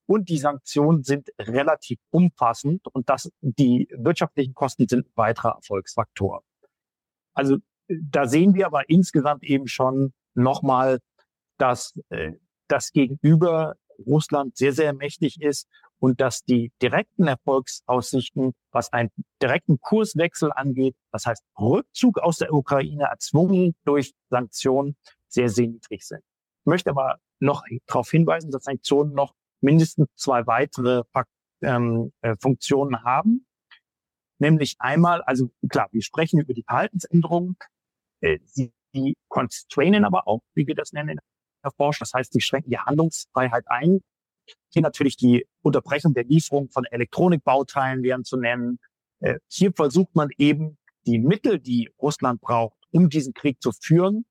Und 0.06 0.28
die 0.28 0.38
Sanktionen 0.38 1.04
sind 1.04 1.30
relativ 1.38 1.98
umfassend 2.10 2.86
und 2.88 3.08
das, 3.08 3.30
die 3.40 3.88
wirtschaftlichen 3.96 4.52
Kosten 4.52 4.88
sind 4.88 5.06
ein 5.06 5.12
weiterer 5.14 5.54
Erfolgsfaktor. 5.56 6.42
Also 7.34 7.58
da 7.88 8.26
sehen 8.26 8.54
wir 8.54 8.66
aber 8.66 8.88
insgesamt 8.88 9.44
eben 9.44 9.68
schon 9.68 10.12
nochmal, 10.34 10.98
dass 11.58 11.98
äh, 12.08 12.32
das 12.68 12.92
Gegenüber 12.92 13.76
Russland 14.06 14.56
sehr, 14.56 14.72
sehr 14.72 14.92
mächtig 14.92 15.40
ist 15.40 15.68
und 16.02 16.20
dass 16.20 16.42
die 16.42 16.72
direkten 16.82 17.28
Erfolgsaussichten, 17.28 18.54
was 18.72 18.92
einen 18.92 19.10
direkten 19.40 19.78
Kurswechsel 19.78 20.50
angeht, 20.52 20.96
das 21.12 21.26
heißt 21.26 21.44
Rückzug 21.56 22.18
aus 22.18 22.38
der 22.38 22.52
Ukraine 22.52 23.04
erzwungen 23.04 23.76
durch 23.84 24.12
Sanktionen, 24.28 24.96
sehr, 25.28 25.48
sehr 25.48 25.68
niedrig 25.68 26.04
sind. 26.04 26.18
Ich 26.18 26.66
möchte 26.66 26.90
aber 26.90 27.18
noch 27.38 27.62
darauf 27.86 28.10
hinweisen, 28.10 28.50
dass 28.50 28.64
Sanktionen 28.64 29.14
noch 29.14 29.32
mindestens 29.60 30.08
zwei 30.16 30.44
weitere 30.48 31.04
ähm, 31.62 32.12
äh, 32.20 32.34
Funktionen 32.40 33.04
haben. 33.04 33.46
Nämlich 34.40 34.74
einmal, 34.80 35.22
also 35.22 35.52
klar, 35.68 35.86
wir 35.92 36.02
sprechen 36.02 36.40
über 36.40 36.52
die 36.52 36.64
Verhaltensänderungen, 36.64 37.56
äh, 38.22 38.40
sie 38.44 38.72
die 38.92 39.16
constrainen 39.28 40.04
aber 40.04 40.26
auch, 40.26 40.40
wie 40.54 40.66
wir 40.66 40.74
das 40.74 40.92
nennen 40.92 41.18
Forschung. 41.76 42.00
Das 42.00 42.12
heißt, 42.12 42.32
sie 42.32 42.40
schränken 42.40 42.70
die 42.70 42.78
Handlungsfreiheit 42.78 43.64
ein. 43.68 44.00
Hier 44.70 44.82
natürlich 44.82 45.16
die 45.16 45.46
Unterbrechung 45.62 46.14
der 46.14 46.24
Lieferung 46.24 46.70
von 46.70 46.84
Elektronikbauteilen 46.84 48.02
wären 48.02 48.24
zu 48.24 48.36
nennen. 48.36 48.78
Äh, 49.20 49.38
hier 49.48 49.72
versucht 49.72 50.14
man 50.14 50.28
eben 50.38 50.78
die 51.06 51.18
Mittel, 51.18 51.58
die 51.58 51.90
Russland 52.00 52.40
braucht, 52.40 52.78
um 52.90 53.08
diesen 53.08 53.34
Krieg 53.34 53.60
zu 53.62 53.72
führen, 53.72 54.24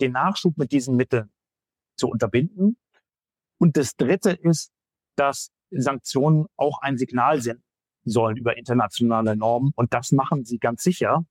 den 0.00 0.12
Nachschub 0.12 0.56
mit 0.58 0.72
diesen 0.72 0.96
Mitteln 0.96 1.30
zu 1.96 2.08
unterbinden. 2.08 2.76
Und 3.58 3.76
das 3.76 3.96
Dritte 3.96 4.32
ist, 4.32 4.72
dass 5.16 5.50
Sanktionen 5.70 6.46
auch 6.56 6.80
ein 6.82 6.98
Signal 6.98 7.40
senden 7.40 7.64
sollen 8.04 8.36
über 8.36 8.56
internationale 8.56 9.36
Normen. 9.36 9.72
Und 9.74 9.92
das 9.92 10.12
machen 10.12 10.44
sie 10.44 10.58
ganz 10.58 10.82
sicher. 10.82 11.24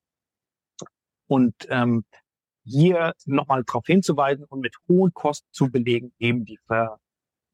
Und 1.27 1.55
ähm, 1.69 2.03
hier 2.63 3.13
nochmal 3.25 3.63
darauf 3.63 3.85
hinzuweisen 3.85 4.45
und 4.45 4.59
mit 4.59 4.75
hohen 4.87 5.13
Kosten 5.13 5.47
zu 5.51 5.71
belegen, 5.71 6.13
eben 6.19 6.45
die, 6.45 6.57
Ver, 6.67 6.99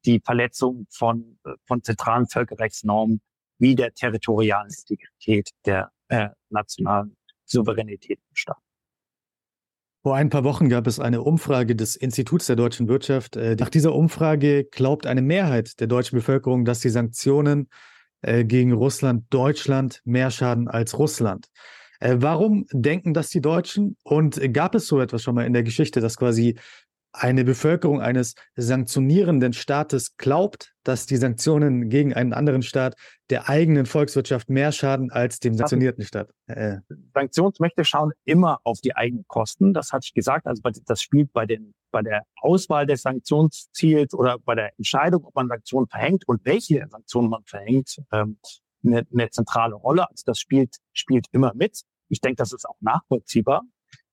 die 0.04 0.20
Verletzung 0.24 0.86
von, 0.90 1.38
von 1.66 1.82
zentralen 1.82 2.26
Völkerrechtsnormen 2.26 3.20
wie 3.58 3.74
der 3.74 3.94
territorialen 3.94 4.70
Integrität 4.70 5.50
der 5.64 5.90
äh, 6.08 6.28
nationalen 6.50 7.16
Souveränität 7.44 8.18
im 8.18 8.34
Staat. 8.34 8.58
Vor 10.02 10.16
ein 10.16 10.30
paar 10.30 10.42
Wochen 10.42 10.68
gab 10.68 10.88
es 10.88 10.98
eine 10.98 11.22
Umfrage 11.22 11.76
des 11.76 11.94
Instituts 11.94 12.46
der 12.46 12.56
deutschen 12.56 12.88
Wirtschaft. 12.88 13.36
Äh, 13.36 13.54
nach 13.54 13.68
dieser 13.68 13.94
Umfrage 13.94 14.64
glaubt 14.64 15.06
eine 15.06 15.22
Mehrheit 15.22 15.78
der 15.78 15.86
deutschen 15.86 16.16
Bevölkerung, 16.16 16.64
dass 16.64 16.80
die 16.80 16.88
Sanktionen 16.88 17.68
äh, 18.22 18.44
gegen 18.44 18.72
Russland 18.72 19.26
Deutschland 19.30 20.00
mehr 20.04 20.32
schaden 20.32 20.66
als 20.66 20.98
Russland. 20.98 21.46
Äh, 22.00 22.16
warum 22.18 22.66
denken 22.72 23.14
das 23.14 23.30
die 23.30 23.40
Deutschen? 23.40 23.96
Und 24.02 24.40
gab 24.52 24.74
es 24.74 24.88
so 24.88 25.00
etwas 25.00 25.22
schon 25.22 25.36
mal 25.36 25.46
in 25.46 25.52
der 25.52 25.62
Geschichte, 25.62 26.00
dass 26.00 26.16
quasi 26.16 26.58
eine 27.12 27.44
Bevölkerung 27.44 28.00
eines 28.00 28.34
sanktionierenden 28.56 29.52
Staates 29.52 30.16
glaubt, 30.16 30.72
dass 30.82 31.06
die 31.06 31.16
Sanktionen 31.16 31.88
gegen 31.88 32.14
einen 32.14 32.32
anderen 32.32 32.62
Staat 32.62 32.96
der 33.30 33.48
eigenen 33.48 33.86
Volkswirtschaft 33.86 34.48
mehr 34.48 34.72
schaden 34.72 35.10
als 35.10 35.38
dem 35.38 35.54
sanktionierten 35.54 36.04
Staat. 36.04 36.30
Äh. 36.46 36.78
Sanktionsmächte 37.14 37.84
schauen 37.84 38.12
immer 38.24 38.60
auf 38.64 38.80
die 38.80 38.96
eigenen 38.96 39.26
Kosten. 39.28 39.74
Das 39.74 39.92
hatte 39.92 40.06
ich 40.06 40.14
gesagt. 40.14 40.46
Also 40.46 40.62
das 40.86 41.02
spielt 41.02 41.32
bei 41.32 41.46
den 41.46 41.74
bei 41.92 42.02
der 42.02 42.24
Auswahl 42.40 42.86
des 42.86 43.02
Sanktionsziels 43.02 44.14
oder 44.14 44.38
bei 44.38 44.54
der 44.54 44.72
Entscheidung, 44.78 45.24
ob 45.26 45.34
man 45.34 45.48
Sanktionen 45.48 45.86
verhängt 45.88 46.26
und 46.26 46.44
welche 46.44 46.86
Sanktionen 46.88 47.28
man 47.28 47.44
verhängt, 47.44 47.98
ähm, 48.10 48.38
eine, 48.82 49.06
eine 49.12 49.30
zentrale 49.30 49.74
Rolle. 49.74 50.08
Also 50.10 50.22
das 50.24 50.38
spielt 50.40 50.76
spielt 50.92 51.26
immer 51.32 51.52
mit. 51.54 51.82
Ich 52.08 52.20
denke, 52.20 52.36
das 52.36 52.52
ist 52.52 52.66
auch 52.68 52.78
nachvollziehbar, 52.80 53.62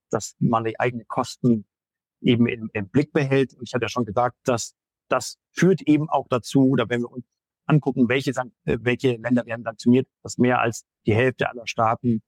dass 0.10 0.36
man 0.40 0.66
die 0.66 0.80
eigenen 0.80 1.08
Kosten 1.08 1.66
eben 2.22 2.48
im, 2.48 2.70
im 2.74 2.90
Blick 2.90 3.12
behält. 3.14 3.54
Und 3.54 3.64
ich 3.68 3.74
hatte 3.74 3.86
ja 3.86 3.90
schon 3.90 4.06
gesagt, 4.06 4.38
dass 4.46 4.76
das 5.10 5.38
führt 5.52 5.82
eben 5.82 6.10
auch 6.10 6.28
dazu, 6.30 6.70
oder 6.70 6.90
wenn 6.90 7.02
wir 7.02 7.12
uns 7.12 7.26
angucken, 7.66 8.10
welche, 8.10 8.32
äh, 8.32 8.78
welche 8.82 9.16
Länder 9.18 9.46
werden 9.46 9.64
sanktioniert, 9.64 10.08
dass 10.24 10.38
mehr 10.38 10.60
als 10.60 10.86
die 11.06 11.14
Hälfte 11.14 11.50
aller 11.50 11.68
Staaten 11.68 12.22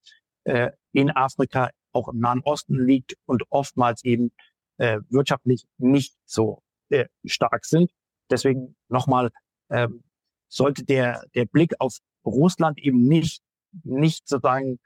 äh, 0.43 0.71
in 0.91 1.10
Afrika, 1.12 1.69
auch 1.91 2.08
im 2.08 2.19
Nahen 2.19 2.41
Osten 2.41 2.86
liegt 2.86 3.15
und 3.25 3.43
oftmals 3.49 4.04
eben 4.04 4.32
äh, 4.77 4.99
wirtschaftlich 5.10 5.65
nicht 5.77 6.15
so 6.25 6.62
äh, 6.89 7.06
stark 7.25 7.65
sind. 7.65 7.91
Deswegen 8.30 8.75
nochmal, 8.88 9.32
ähm, 9.69 10.04
sollte 10.47 10.84
der, 10.84 11.23
der 11.34 11.45
Blick 11.45 11.73
auf 11.80 11.99
Russland 12.25 12.77
eben 12.80 13.08
nicht, 13.08 13.41
nicht 13.84 14.27
sozusagen 14.27 14.80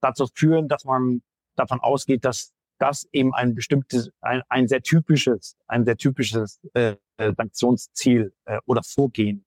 dazu 0.00 0.26
führen, 0.34 0.68
dass 0.68 0.84
man 0.84 1.22
davon 1.54 1.80
ausgeht, 1.80 2.24
dass 2.24 2.52
das 2.78 3.08
eben 3.12 3.34
ein 3.34 3.54
bestimmtes, 3.54 4.10
ein, 4.20 4.42
ein 4.48 4.68
sehr 4.68 4.82
typisches, 4.82 5.56
ein 5.66 5.84
sehr 5.84 5.96
typisches 5.96 6.60
äh, 6.74 6.96
äh 7.16 7.32
Sanktionsziel 7.36 8.34
äh, 8.44 8.60
oder 8.66 8.82
Vorgehen, 8.82 9.44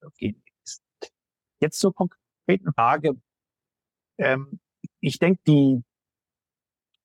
Vorgehen 0.00 0.42
ist. 0.64 0.82
Jetzt 1.60 1.78
zur 1.78 1.94
konkreten 1.94 2.72
Frage. 2.74 3.20
Ähm, 4.18 4.60
ich 5.00 5.18
denke, 5.18 5.40
die 5.46 5.82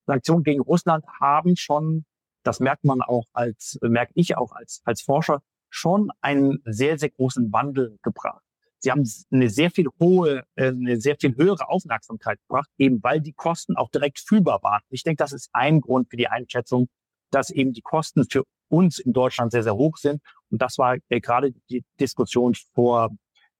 Sanktionen 0.06 0.42
gegen 0.42 0.60
Russland 0.60 1.06
haben 1.20 1.56
schon 1.56 2.04
das 2.42 2.60
merkt 2.60 2.84
man 2.84 3.02
auch 3.02 3.26
als, 3.32 3.78
merke 3.82 4.12
ich 4.14 4.36
auch 4.36 4.52
als, 4.52 4.80
als 4.84 5.02
Forscher, 5.02 5.42
schon 5.68 6.10
einen 6.20 6.62
sehr, 6.64 6.98
sehr 6.98 7.10
großen 7.10 7.52
Wandel 7.52 7.98
gebracht. 8.02 8.42
Sie 8.80 8.90
haben 8.90 9.08
eine 9.30 9.50
sehr 9.50 9.70
viel 9.70 9.86
hohe, 10.00 10.44
äh, 10.56 10.68
eine 10.68 11.00
sehr 11.00 11.16
viel 11.16 11.36
höhere 11.36 11.68
Aufmerksamkeit 11.68 12.38
gebracht, 12.48 12.68
eben 12.78 13.02
weil 13.02 13.20
die 13.20 13.34
Kosten 13.34 13.76
auch 13.76 13.90
direkt 13.90 14.18
fühlbar 14.18 14.62
waren. 14.62 14.80
Ich 14.88 15.02
denke, 15.02 15.22
das 15.22 15.32
ist 15.32 15.50
ein 15.52 15.80
Grund 15.80 16.08
für 16.08 16.16
die 16.16 16.28
Einschätzung, 16.28 16.88
dass 17.30 17.50
eben 17.50 17.72
die 17.72 17.82
Kosten 17.82 18.24
für 18.28 18.44
uns 18.68 18.98
in 18.98 19.12
Deutschland 19.12 19.52
sehr, 19.52 19.62
sehr 19.62 19.74
hoch 19.74 19.98
sind. 19.98 20.22
Und 20.50 20.62
das 20.62 20.78
war 20.78 20.96
äh, 21.08 21.20
gerade 21.20 21.52
die 21.68 21.84
Diskussion 22.00 22.54
vor, 22.74 23.10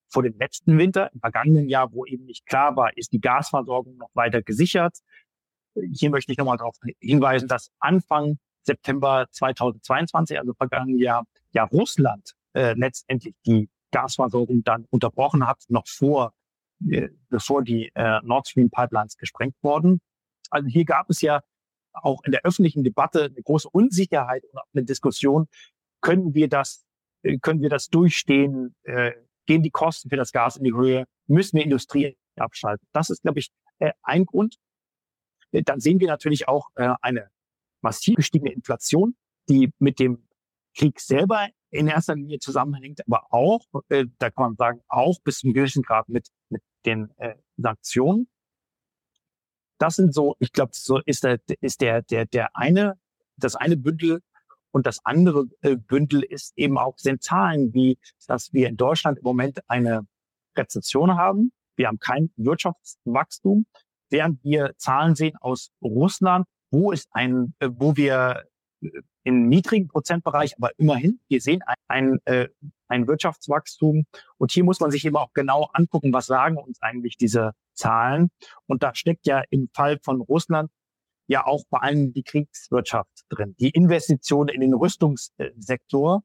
vor 0.09 0.23
dem 0.23 0.37
letzten 0.39 0.79
Winter, 0.79 1.13
im 1.13 1.21
vergangenen 1.21 1.69
Jahr, 1.69 1.93
wo 1.93 2.07
eben 2.07 2.25
nicht 2.25 2.47
klar 2.47 2.75
war, 2.77 2.97
ist 2.97 3.13
die 3.13 3.21
Gasversorgung 3.21 3.99
noch 3.99 4.11
weiter 4.15 4.43
gesichert. 4.43 4.99
Hier 5.93 6.11
möchte 6.11 6.33
ich 6.33 6.39
nochmal 6.39 6.57
darauf 6.57 6.77
hinweisen, 6.99 7.47
dass 7.47 7.71
Anfang 7.79 8.39
September 8.63 9.27
2022, 9.31 10.39
also 10.39 10.55
vergangenen 10.55 10.99
Jahr, 10.99 11.25
ja 11.53 11.65
Russland 11.65 12.35
äh, 12.55 12.73
letztendlich 12.73 13.35
die 13.47 13.69
Gasversorgung 13.91 14.63
dann 14.65 14.87
unterbrochen 14.91 15.47
hat, 15.47 15.65
noch 15.69 15.87
vor, 15.87 16.33
äh, 16.89 17.09
bevor 17.29 17.63
die 17.63 17.91
äh, 17.95 18.21
Nord 18.23 18.49
Stream 18.49 18.71
Pipelines 18.71 19.17
gesprengt 19.17 19.57
wurden. 19.63 20.01
Also 20.51 20.69
hier 20.69 20.85
gab 20.85 21.11
es 21.11 21.21
ja 21.21 21.41
auch 21.93 22.23
in 22.25 22.33
der 22.33 22.43
öffentlichen 22.45 22.85
Debatte 22.85 23.25
eine 23.25 23.43
große 23.43 23.69
Unsicherheit 23.71 24.45
und 24.45 24.61
eine 24.73 24.85
Diskussion. 24.85 25.49
Können 26.01 26.35
wir 26.35 26.49
das, 26.49 26.85
äh, 27.23 27.39
können 27.39 27.61
wir 27.61 27.69
das 27.69 27.89
durchstehen? 27.89 28.75
Äh, 28.83 29.13
gehen 29.47 29.63
die 29.63 29.71
Kosten 29.71 30.09
für 30.11 30.17
das 30.17 30.33
Gas 30.33 30.57
in 30.57 30.65
die 30.65 30.75
Höhe? 30.75 31.07
Müssen 31.27 31.57
wir 31.57 31.65
Industrie 31.65 32.17
abschalten? 32.37 32.87
Das 32.93 33.11
ist, 33.11 33.23
glaube 33.23 33.41
ich, 33.41 33.51
äh, 33.79 33.93
ein 34.03 34.27
Grund. 34.27 34.57
Äh, 35.53 35.63
dann 35.63 35.81
sehen 35.81 36.01
wir 36.01 36.09
natürlich 36.09 36.49
auch 36.49 36.69
äh, 36.77 36.95
eine 37.03 37.31
massiv 37.83 38.17
gestiegene 38.17 38.53
Inflation, 38.53 39.17
die 39.49 39.73
mit 39.79 39.99
dem 39.99 40.27
Krieg 40.77 41.01
selber 41.01 41.49
in 41.71 41.89
erster 41.89 42.15
Linie 42.15 42.39
zusammenhängt, 42.39 43.01
aber 43.07 43.33
auch, 43.33 43.65
äh, 43.89 44.07
da 44.19 44.31
kann 44.31 44.45
man 44.45 44.57
sagen, 44.57 44.81
auch 44.89 45.21
bis 45.23 45.39
zum 45.39 45.53
gewissen 45.53 45.83
Grad 45.83 46.09
mit, 46.09 46.29
mit 46.49 46.63
den 46.85 47.11
äh, 47.19 47.35
Sanktionen. 47.57 48.29
Das 49.79 49.97
sind 49.97 50.13
so, 50.13 50.37
ich 50.41 50.53
glaube, 50.53 50.73
so 50.75 50.99
ist 50.99 51.25
der, 51.25 51.41
ist 51.61 51.81
der, 51.81 52.03
der, 52.03 52.27
der 52.27 52.57
eine, 52.57 52.99
das 53.37 53.57
eine 53.57 53.77
Bündel 53.77 54.21
und 54.73 54.87
das 54.87 55.05
andere 55.05 55.47
äh, 55.63 55.77
Bündel 55.77 56.23
ist 56.23 56.53
eben 56.57 56.79
auch 56.79 56.99
sind 56.99 57.23
Zahlen, 57.23 57.73
wie 57.73 57.99
dass 58.27 58.53
wir 58.53 58.69
in 58.69 58.77
Deutschland 58.77 59.19
im 59.19 59.25
Moment 59.25 59.61
eine 59.69 60.07
Rezession 60.57 61.17
haben. 61.17 61.53
Wir 61.77 61.89
haben 61.89 61.99
kein 61.99 62.31
Wirtschaftswachstum, 62.37 63.67
während 64.11 64.43
wir 64.45 64.75
Zahlen 64.77 65.15
sehen 65.15 65.37
aus 65.41 65.71
Russland, 65.83 66.47
wo 66.71 66.93
ist 66.93 67.09
ein, 67.13 67.55
äh, 67.59 67.69
wo 67.73 67.97
wir 67.97 68.45
im 69.25 69.49
niedrigen 69.49 69.89
Prozentbereich, 69.89 70.57
aber 70.57 70.71
immerhin, 70.79 71.21
wir 71.29 71.41
sehen 71.41 71.63
ein, 71.63 71.77
ein, 71.89 72.19
äh, 72.25 72.49
ein 72.89 73.07
Wirtschaftswachstum. 73.07 74.07
Und 74.39 74.53
hier 74.53 74.65
muss 74.65 74.81
man 74.81 74.91
sich 74.91 75.05
eben 75.05 75.17
auch 75.17 75.33
genau 75.33 75.71
angucken, 75.73 76.13
was 76.13 76.27
sagen 76.27 76.57
uns 76.57 76.81
eigentlich 76.83 77.17
diese 77.17 77.53
Zahlen. 77.75 78.31
Und 78.67 78.83
da 78.83 78.95
steckt 78.95 79.27
ja 79.27 79.43
im 79.51 79.69
Fall 79.73 79.99
von 80.03 80.21
Russland 80.21 80.71
ja 81.27 81.47
auch 81.47 81.63
vor 81.69 81.83
allem 81.83 82.13
die 82.13 82.25
Kriegswirtschaft 82.25 83.25
drin, 83.29 83.55
die 83.61 83.71
Investitionen 83.71 84.49
in 84.49 84.61
den 84.61 84.75
Rüstungssektor. 84.75 86.23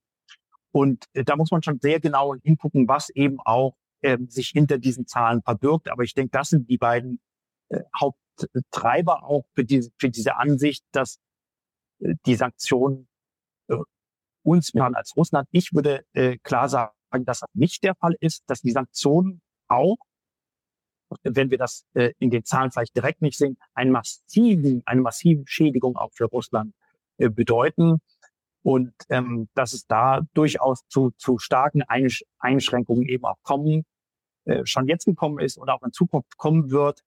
Und 0.71 1.05
äh, 1.13 1.23
da 1.23 1.35
muss 1.35 1.51
man 1.51 1.61
schon 1.63 1.79
sehr 1.79 1.99
genau 1.99 2.35
hingucken, 2.43 2.87
was 2.87 3.09
eben 3.09 3.37
auch 3.39 3.75
äh, 4.01 4.17
sich 4.27 4.49
hinter 4.49 4.77
diesen 4.79 5.07
Zahlen 5.07 5.41
verbirgt. 5.43 5.89
Aber 5.89 6.03
ich 6.03 6.13
denke, 6.15 6.31
das 6.31 6.49
sind 6.49 6.69
die 6.69 6.77
beiden 6.77 7.19
äh, 7.69 7.81
Haupttreiber 7.99 9.23
auch 9.23 9.45
für 9.53 9.63
diese, 9.63 9.91
für 9.99 10.09
diese 10.09 10.37
Ansicht, 10.37 10.83
dass 10.91 11.19
die 12.25 12.35
Sanktionen 12.35 13.07
äh, 13.67 13.77
uns 14.43 14.73
machen 14.73 14.95
als 14.95 15.15
Russland. 15.15 15.47
Ich 15.51 15.73
würde 15.73 16.05
äh, 16.13 16.37
klar 16.37 16.69
sagen, 16.69 16.93
dass 17.25 17.39
das 17.39 17.49
nicht 17.53 17.83
der 17.83 17.95
Fall 17.95 18.15
ist, 18.19 18.43
dass 18.47 18.61
die 18.61 18.71
Sanktionen 18.71 19.41
auch, 19.67 19.97
wenn 21.23 21.49
wir 21.51 21.57
das 21.57 21.85
äh, 21.93 22.11
in 22.19 22.29
den 22.29 22.43
Zahlen 22.43 22.71
vielleicht 22.71 22.95
direkt 22.95 23.21
nicht 23.21 23.37
sehen, 23.37 23.57
einen 23.73 23.91
massiven, 23.91 24.83
eine 24.85 25.01
massive 25.01 25.43
Schädigung 25.45 25.95
auch 25.97 26.11
für 26.13 26.25
Russland 26.25 26.73
äh, 27.17 27.29
bedeuten. 27.29 28.01
Und 28.63 28.93
ähm, 29.09 29.47
dass 29.53 29.73
es 29.73 29.85
da 29.85 30.21
durchaus 30.33 30.87
zu, 30.87 31.11
zu 31.17 31.37
starken 31.37 31.83
Einsch 31.83 32.23
Einschränkungen 32.39 33.07
eben 33.07 33.23
auch 33.25 33.37
kommen, 33.43 33.85
äh, 34.45 34.65
schon 34.65 34.87
jetzt 34.87 35.05
gekommen 35.05 35.39
ist 35.39 35.57
und 35.57 35.69
auch 35.69 35.83
in 35.83 35.93
Zukunft 35.93 36.35
kommen 36.37 36.71
wird 36.71 37.03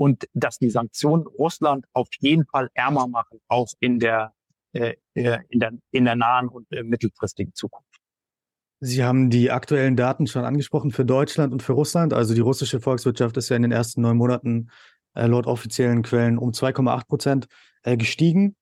und 0.00 0.26
dass 0.32 0.56
die 0.56 0.70
Sanktionen 0.70 1.26
Russland 1.26 1.84
auf 1.92 2.08
jeden 2.20 2.46
Fall 2.46 2.70
ärmer 2.72 3.06
machen, 3.06 3.38
auch 3.48 3.68
in 3.80 3.98
der, 3.98 4.32
äh, 4.72 4.94
äh, 5.12 5.40
in 5.50 5.60
der, 5.60 5.72
in 5.90 6.06
der 6.06 6.16
nahen 6.16 6.48
und 6.48 6.66
äh, 6.72 6.82
mittelfristigen 6.82 7.52
Zukunft. 7.52 7.86
Sie 8.80 9.04
haben 9.04 9.28
die 9.28 9.50
aktuellen 9.50 9.96
Daten 9.96 10.26
schon 10.26 10.46
angesprochen 10.46 10.90
für 10.90 11.04
Deutschland 11.04 11.52
und 11.52 11.62
für 11.62 11.74
Russland. 11.74 12.14
Also 12.14 12.32
die 12.32 12.40
russische 12.40 12.80
Volkswirtschaft 12.80 13.36
ist 13.36 13.50
ja 13.50 13.56
in 13.56 13.62
den 13.62 13.72
ersten 13.72 14.00
neun 14.00 14.16
Monaten 14.16 14.70
äh, 15.12 15.26
laut 15.26 15.46
offiziellen 15.46 16.00
Quellen 16.00 16.38
um 16.38 16.52
2,8 16.52 17.06
Prozent 17.06 17.46
äh, 17.82 17.98
gestiegen. 17.98 18.56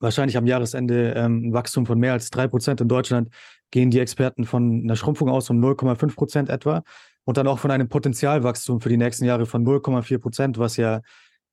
Wahrscheinlich 0.00 0.36
am 0.36 0.46
Jahresende 0.46 1.14
ähm, 1.14 1.44
ein 1.44 1.52
Wachstum 1.52 1.86
von 1.86 1.96
mehr 1.96 2.14
als 2.14 2.30
drei 2.30 2.48
Prozent. 2.48 2.80
In 2.80 2.88
Deutschland 2.88 3.28
gehen 3.70 3.92
die 3.92 4.00
Experten 4.00 4.46
von 4.46 4.82
einer 4.82 4.96
Schrumpfung 4.96 5.28
aus 5.28 5.48
um 5.48 5.64
0,5 5.64 6.16
Prozent 6.16 6.48
etwa 6.48 6.82
und 7.24 7.36
dann 7.36 7.46
auch 7.46 7.58
von 7.58 7.70
einem 7.70 7.88
Potenzialwachstum 7.88 8.80
für 8.80 8.88
die 8.88 8.96
nächsten 8.96 9.24
Jahre 9.24 9.46
von 9.46 9.64
0,4 9.64 10.18
Prozent, 10.18 10.58
was 10.58 10.76
ja 10.76 11.00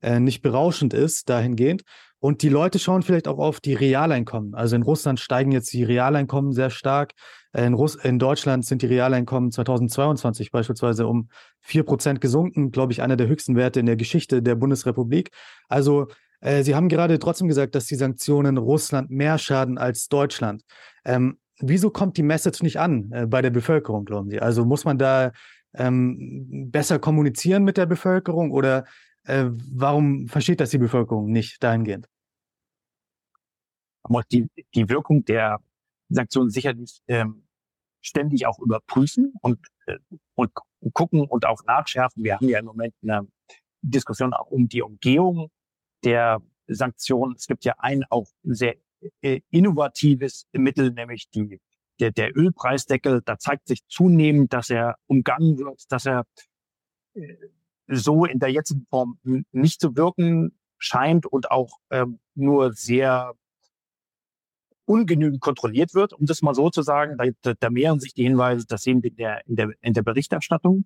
äh, 0.01 0.19
nicht 0.19 0.41
berauschend 0.41 0.93
ist 0.93 1.29
dahingehend. 1.29 1.84
Und 2.19 2.41
die 2.41 2.49
Leute 2.49 2.79
schauen 2.79 3.01
vielleicht 3.01 3.27
auch 3.27 3.38
auf 3.38 3.62
die 3.62 3.73
Realeinkommen. 3.73 4.53
Also 4.53 4.75
in 4.75 4.82
Russland 4.82 5.19
steigen 5.19 5.51
jetzt 5.51 5.71
die 5.71 5.84
Realeinkommen 5.84 6.51
sehr 6.51 6.69
stark. 6.69 7.13
Äh, 7.53 7.65
in, 7.65 7.73
Russ 7.73 7.95
in 7.95 8.19
Deutschland 8.19 8.65
sind 8.65 8.82
die 8.82 8.88
Realeinkommen 8.88 9.51
2022 9.51 10.51
beispielsweise 10.51 11.08
um 11.08 11.29
4 11.62 11.84
Prozent 11.84 12.21
gesunken, 12.21 12.71
glaube 12.71 12.91
ich, 12.91 13.01
einer 13.01 13.15
der 13.15 13.27
höchsten 13.27 13.55
Werte 13.55 13.79
in 13.79 13.86
der 13.86 13.95
Geschichte 13.95 14.41
der 14.41 14.55
Bundesrepublik. 14.55 15.32
Also 15.67 16.08
äh, 16.41 16.63
Sie 16.63 16.75
haben 16.75 16.89
gerade 16.89 17.19
trotzdem 17.19 17.47
gesagt, 17.47 17.75
dass 17.75 17.86
die 17.86 17.95
Sanktionen 17.95 18.58
Russland 18.58 19.10
mehr 19.10 19.38
schaden 19.38 19.77
als 19.77 20.10
Deutschland. 20.10 20.63
Ähm, 21.05 21.38
wieso 21.60 21.89
kommt 21.89 22.17
die 22.17 22.23
Message 22.23 22.63
nicht 22.63 22.79
an 22.79 23.12
äh, 23.12 23.27
bei 23.27 23.41
der 23.41 23.49
Bevölkerung, 23.49 24.05
glauben 24.05 24.29
Sie? 24.29 24.39
Also 24.39 24.65
muss 24.65 24.86
man 24.86 24.97
da 24.97 25.32
ähm, 25.73 26.69
besser 26.71 26.99
kommunizieren 26.99 27.63
mit 27.63 27.77
der 27.77 27.86
Bevölkerung 27.86 28.51
oder 28.51 28.86
äh, 29.23 29.45
warum 29.71 30.27
versteht 30.27 30.60
das 30.60 30.71
die 30.71 30.77
Bevölkerung 30.77 31.32
nicht 31.32 31.63
dahingehend? 31.63 32.08
Man 34.03 34.12
muss 34.13 34.27
die, 34.32 34.47
die 34.73 34.89
Wirkung 34.89 35.25
der 35.25 35.60
Sanktionen 36.10 36.49
sicherlich 36.49 37.01
ähm, 37.08 37.45
ständig 38.01 38.47
auch 38.47 38.60
überprüfen 38.60 39.34
und, 39.41 39.60
äh, 39.86 39.97
und 40.36 40.51
gucken 40.93 41.21
und 41.21 41.45
auch 41.45 41.63
nachschärfen. 41.65 42.23
Wir 42.23 42.36
haben 42.36 42.49
ja 42.49 42.60
im 42.60 42.65
Moment 42.65 42.93
eine 43.03 43.27
Diskussion 43.82 44.34
auch 44.34 44.49
um 44.49 44.67
die 44.67 44.82
Umgehung 44.82 45.49
der 46.03 46.41
Sanktionen. 46.67 47.36
Es 47.36 47.47
gibt 47.47 47.65
ja 47.65 47.75
ein 47.77 48.03
auch 48.10 48.27
sehr 48.43 48.75
äh, 49.21 49.41
innovatives 49.49 50.47
Mittel, 50.53 50.91
nämlich 50.91 51.29
die 51.29 51.60
der, 51.99 52.12
der 52.12 52.35
Ölpreisdeckel, 52.35 53.21
da 53.25 53.38
zeigt 53.38 53.67
sich 53.67 53.85
zunehmend, 53.88 54.53
dass 54.53 54.69
er 54.69 54.95
umgangen 55.07 55.57
wird, 55.57 55.83
dass 55.89 56.05
er 56.05 56.25
äh, 57.13 57.35
so 57.88 58.25
in 58.25 58.39
der 58.39 58.49
jetzigen 58.49 58.85
Form 58.89 59.19
nicht 59.51 59.81
zu 59.81 59.95
wirken 59.95 60.57
scheint 60.77 61.25
und 61.25 61.51
auch 61.51 61.79
ähm, 61.89 62.19
nur 62.35 62.73
sehr 62.73 63.33
ungenügend 64.85 65.41
kontrolliert 65.41 65.93
wird, 65.93 66.13
um 66.13 66.25
das 66.25 66.41
mal 66.41 66.55
so 66.55 66.69
zu 66.69 66.81
sagen. 66.81 67.17
Da, 67.41 67.53
da 67.59 67.69
mehren 67.69 67.99
sich 67.99 68.13
die 68.13 68.23
Hinweise, 68.23 68.65
das 68.65 68.83
sehen 68.83 69.03
wir 69.03 69.12
in 69.12 69.17
der, 69.17 69.47
in 69.47 69.55
der, 69.55 69.69
in 69.81 69.93
der 69.93 70.01
Berichterstattung. 70.03 70.85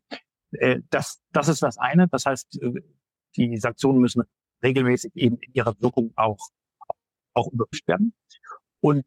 Äh, 0.52 0.82
das, 0.89 1.21
das 1.32 1.47
ist 1.47 1.63
das 1.63 1.78
eine. 1.78 2.08
Das 2.08 2.26
heißt, 2.26 2.62
äh, 2.62 2.82
die 3.38 3.58
Sanktionen 3.58 3.99
müssen 3.99 4.23
regelmäßig 4.63 5.12
eben 5.15 5.38
in 5.38 5.54
ihrer 5.54 5.76
Wirkung 5.80 6.12
auch, 6.15 6.49
auch 7.34 7.52
überprüft 7.52 7.88
werden. 7.88 8.13
Und 8.82 9.06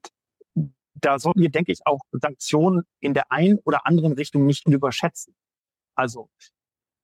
da 1.00 1.18
sollten 1.18 1.40
wir, 1.40 1.50
denke 1.50 1.72
ich, 1.72 1.86
auch 1.86 2.00
Sanktionen 2.12 2.84
in 3.00 3.14
der 3.14 3.30
einen 3.30 3.58
oder 3.64 3.86
anderen 3.86 4.12
Richtung 4.12 4.46
nicht 4.46 4.66
überschätzen. 4.66 5.34
Also 5.94 6.30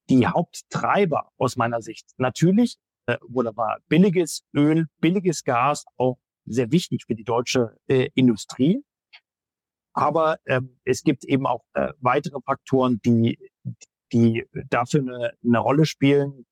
die 0.09 0.27
Haupttreiber 0.27 1.31
aus 1.39 1.57
meiner 1.57 1.81
Sicht 1.83 2.11
natürlich, 2.17 2.77
äh, 3.07 3.19
wunderbar, 3.23 3.81
billiges 3.89 4.45
Öl, 4.55 4.87
billiges 5.01 5.45
Gas, 5.45 5.85
auch 5.97 6.19
sehr 6.45 6.71
wichtig 6.73 7.05
für 7.07 7.15
die 7.15 7.25
deutsche 7.25 7.77
äh, 7.87 8.09
Industrie. 8.15 8.83
Aber 9.95 10.39
ähm, 10.47 10.79
es 10.85 11.03
gibt 11.03 11.25
eben 11.25 11.47
auch 11.47 11.65
äh, 11.75 11.93
weitere 12.01 12.41
Faktoren, 12.45 13.01
die, 13.05 13.39
die 14.13 14.47
dafür 14.71 15.01
eine, 15.01 15.33
eine 15.45 15.59
Rolle 15.59 15.87
spielen, 15.87 16.47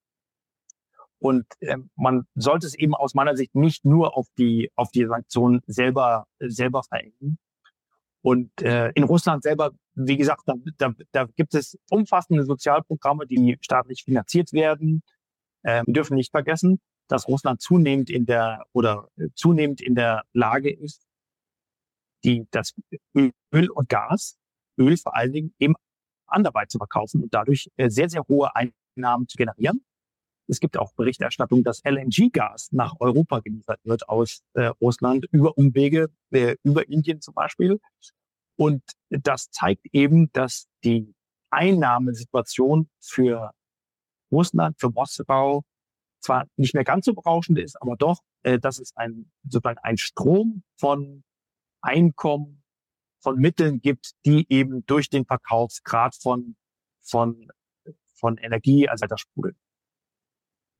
und 1.20 1.44
ähm, 1.60 1.90
man 1.96 2.26
sollte 2.34 2.66
es 2.66 2.74
eben 2.74 2.94
aus 2.94 3.14
meiner 3.14 3.36
Sicht 3.36 3.54
nicht 3.54 3.84
nur 3.84 4.16
auf 4.16 4.26
die 4.38 4.70
auf 4.74 4.90
die 4.90 5.06
Sanktionen 5.06 5.60
selber 5.66 6.26
selber 6.40 6.82
verengen. 6.82 7.38
Und 8.22 8.50
äh, 8.62 8.90
in 8.94 9.04
Russland 9.04 9.42
selber, 9.42 9.72
wie 9.94 10.16
gesagt, 10.16 10.42
da, 10.46 10.54
da, 10.78 10.94
da 11.12 11.24
gibt 11.36 11.54
es 11.54 11.78
umfassende 11.90 12.44
Sozialprogramme, 12.44 13.26
die 13.26 13.56
staatlich 13.62 14.04
finanziert 14.04 14.52
werden. 14.52 15.02
Ähm, 15.64 15.84
wir 15.86 15.94
dürfen 15.94 16.16
nicht 16.16 16.30
vergessen, 16.30 16.80
dass 17.08 17.28
Russland 17.28 17.60
zunehmend 17.60 18.10
in 18.10 18.26
der 18.26 18.64
oder 18.72 19.08
äh, 19.16 19.28
zunehmend 19.34 19.80
in 19.80 19.94
der 19.94 20.24
Lage 20.32 20.70
ist, 20.70 21.06
die 22.24 22.46
das 22.50 22.74
Öl 23.14 23.70
und 23.70 23.88
Gas, 23.88 24.38
Öl 24.78 24.96
vor 24.96 25.16
allen 25.16 25.32
Dingen 25.32 25.54
eben 25.58 25.74
anderweit 26.26 26.70
zu 26.70 26.78
verkaufen 26.78 27.22
und 27.22 27.34
dadurch 27.34 27.70
äh, 27.76 27.88
sehr, 27.90 28.08
sehr 28.10 28.22
hohe 28.28 28.50
Einnahmen 28.54 29.28
zu 29.28 29.36
generieren. 29.36 29.82
Es 30.50 30.58
gibt 30.58 30.76
auch 30.76 30.92
Berichterstattung, 30.94 31.62
dass 31.62 31.80
LNG-Gas 31.84 32.72
nach 32.72 32.94
Europa 32.98 33.38
geliefert 33.38 33.78
wird 33.84 34.08
aus 34.08 34.42
äh, 34.54 34.64
Russland 34.80 35.26
über 35.30 35.56
Umwege, 35.56 36.10
äh, 36.32 36.56
über 36.64 36.88
Indien 36.88 37.20
zum 37.20 37.34
Beispiel. 37.34 37.80
Und 38.56 38.82
das 39.10 39.50
zeigt 39.52 39.86
eben, 39.92 40.32
dass 40.32 40.66
die 40.82 41.14
Einnahmesituation 41.50 42.90
für 42.98 43.52
Russland, 44.32 44.78
für 44.80 44.90
Moskau 44.90 45.62
zwar 46.20 46.46
nicht 46.56 46.74
mehr 46.74 46.84
ganz 46.84 47.06
so 47.06 47.14
berauschend 47.14 47.58
ist, 47.58 47.80
aber 47.80 47.96
doch, 47.96 48.18
äh, 48.42 48.58
dass 48.58 48.80
es 48.80 48.94
ein, 48.96 49.30
sozusagen 49.44 49.78
ein 49.78 49.98
Strom 49.98 50.64
von 50.76 51.22
Einkommen, 51.80 52.62
von 53.20 53.38
Mitteln 53.38 53.80
gibt, 53.80 54.12
die 54.26 54.46
eben 54.52 54.84
durch 54.86 55.10
den 55.10 55.26
Verkaufsgrad 55.26 56.16
von, 56.16 56.56
von, 57.02 57.48
von 58.14 58.36
Energie, 58.38 58.88
also 58.88 59.06
das 59.06 59.20
sprudeln. 59.20 59.56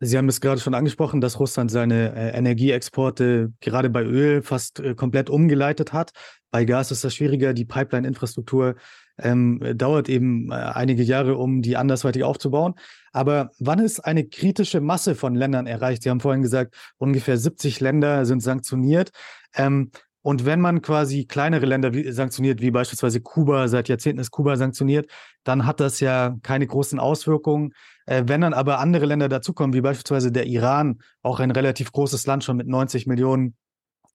Sie 0.03 0.17
haben 0.17 0.29
es 0.31 0.41
gerade 0.41 0.61
schon 0.61 0.75
angesprochen, 0.75 1.21
dass 1.21 1.39
Russland 1.39 1.71
seine 1.71 2.15
äh, 2.17 2.31
Energieexporte 2.31 3.53
gerade 3.61 3.91
bei 3.91 4.03
Öl 4.03 4.43
fast 4.43 4.81
äh, 4.81 4.95
komplett 4.95 5.29
umgeleitet 5.29 5.93
hat. 5.93 6.13
Bei 6.51 6.65
Gas 6.65 6.91
ist 6.91 7.05
das 7.05 7.15
schwieriger. 7.15 7.53
Die 7.53 7.67
Pipeline-Infrastruktur 7.67 8.77
ähm, 9.19 9.61
dauert 9.75 10.09
eben 10.09 10.51
äh, 10.51 10.55
einige 10.55 11.03
Jahre, 11.03 11.37
um 11.37 11.61
die 11.61 11.77
andersweitig 11.77 12.25
aufzubauen. 12.25 12.75
Aber 13.13 13.51
wann 13.59 13.79
ist 13.79 14.01
eine 14.01 14.25
kritische 14.25 14.81
Masse 14.81 15.15
von 15.15 15.35
Ländern 15.35 15.67
erreicht? 15.67 16.03
Sie 16.03 16.09
haben 16.09 16.21
vorhin 16.21 16.43
gesagt, 16.43 16.75
ungefähr 16.97 17.37
70 17.37 17.81
Länder 17.81 18.25
sind 18.25 18.43
sanktioniert. 18.43 19.11
Ähm, 19.55 19.91
und 20.23 20.45
wenn 20.45 20.61
man 20.61 20.83
quasi 20.83 21.25
kleinere 21.25 21.67
Länder 21.67 21.95
wie, 21.95 22.11
sanktioniert, 22.13 22.61
wie 22.61 22.71
beispielsweise 22.71 23.21
Kuba, 23.21 23.69
seit 23.69 23.89
Jahrzehnten 23.89 24.21
ist 24.21 24.31
Kuba 24.31 24.57
sanktioniert, 24.57 25.11
dann 25.45 25.65
hat 25.65 25.81
das 25.81 26.01
ja 26.01 26.37
keine 26.43 26.67
großen 26.67 26.99
Auswirkungen. 26.99 27.73
Äh, 28.07 28.25
wenn 28.27 28.43
dann 28.43 28.53
aber 28.53 28.81
andere 28.81 29.07
Länder 29.07 29.29
dazukommen, 29.29 29.73
wie 29.73 29.81
beispielsweise 29.81 30.31
der 30.31 30.47
Iran, 30.47 31.01
auch 31.23 31.41
ein 31.41 31.51
relativ 31.51 31.93
großes 31.93 32.27
Land 32.27 32.45
schon 32.45 32.57
mit 32.57 32.67
90 32.67 33.07
Millionen 33.07 33.57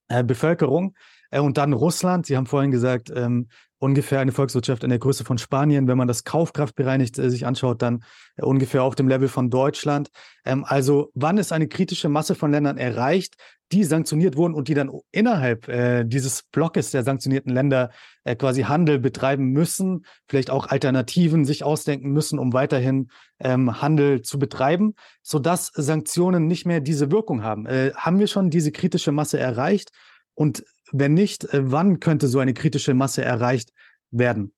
äh, 0.08 0.22
Bevölkerung, 0.22 0.94
äh, 1.30 1.40
und 1.40 1.58
dann 1.58 1.72
Russland, 1.72 2.26
Sie 2.26 2.36
haben 2.36 2.46
vorhin 2.46 2.70
gesagt, 2.70 3.10
ähm, 3.14 3.48
ungefähr 3.78 4.20
eine 4.20 4.32
Volkswirtschaft 4.32 4.84
in 4.84 4.90
der 4.90 4.98
Größe 4.98 5.24
von 5.24 5.38
Spanien. 5.38 5.88
Wenn 5.88 5.98
man 5.98 6.08
das 6.08 6.24
kaufkraftbereinigt 6.24 7.18
äh, 7.18 7.30
sich 7.30 7.46
anschaut, 7.46 7.82
dann 7.82 8.04
äh, 8.36 8.44
ungefähr 8.44 8.82
auf 8.82 8.94
dem 8.94 9.08
Level 9.08 9.28
von 9.28 9.50
Deutschland. 9.50 10.08
Ähm, 10.44 10.64
also 10.64 11.10
wann 11.14 11.38
ist 11.38 11.52
eine 11.52 11.68
kritische 11.68 12.08
Masse 12.08 12.34
von 12.34 12.50
Ländern 12.50 12.78
erreicht, 12.78 13.36
die 13.72 13.84
sanktioniert 13.84 14.36
wurden 14.36 14.54
und 14.54 14.68
die 14.68 14.74
dann 14.74 14.90
innerhalb 15.10 15.68
äh, 15.68 16.04
dieses 16.04 16.44
Blockes 16.44 16.92
der 16.92 17.02
sanktionierten 17.02 17.52
Länder 17.52 17.90
äh, 18.24 18.36
quasi 18.36 18.62
Handel 18.62 18.98
betreiben 18.98 19.50
müssen, 19.50 20.06
vielleicht 20.28 20.50
auch 20.50 20.68
Alternativen 20.68 21.44
sich 21.44 21.64
ausdenken 21.64 22.12
müssen, 22.12 22.38
um 22.38 22.52
weiterhin 22.52 23.10
ähm, 23.40 23.82
Handel 23.82 24.22
zu 24.22 24.38
betreiben, 24.38 24.94
sodass 25.22 25.72
Sanktionen 25.74 26.46
nicht 26.46 26.64
mehr 26.64 26.80
diese 26.80 27.10
Wirkung 27.10 27.42
haben. 27.42 27.66
Äh, 27.66 27.92
haben 27.96 28.20
wir 28.20 28.28
schon 28.28 28.50
diese 28.50 28.70
kritische 28.70 29.12
Masse 29.12 29.38
erreicht? 29.38 29.90
Und 30.34 30.64
wenn 30.92 31.14
nicht, 31.14 31.44
äh, 31.44 31.70
wann 31.70 32.00
könnte 32.00 32.28
so 32.28 32.38
eine 32.38 32.54
kritische 32.54 32.94
Masse 32.94 33.24
erreicht 33.24 33.72
werden? 34.10 34.54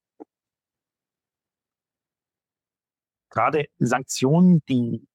Gerade 3.31 3.67
Sanktionen, 3.79 4.63
die, 4.69 5.07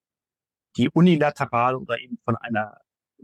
die 0.77 0.89
unilateral 0.89 1.75
oder 1.75 1.99
eben 1.99 2.17
von 2.23 2.35
einer 2.37 2.79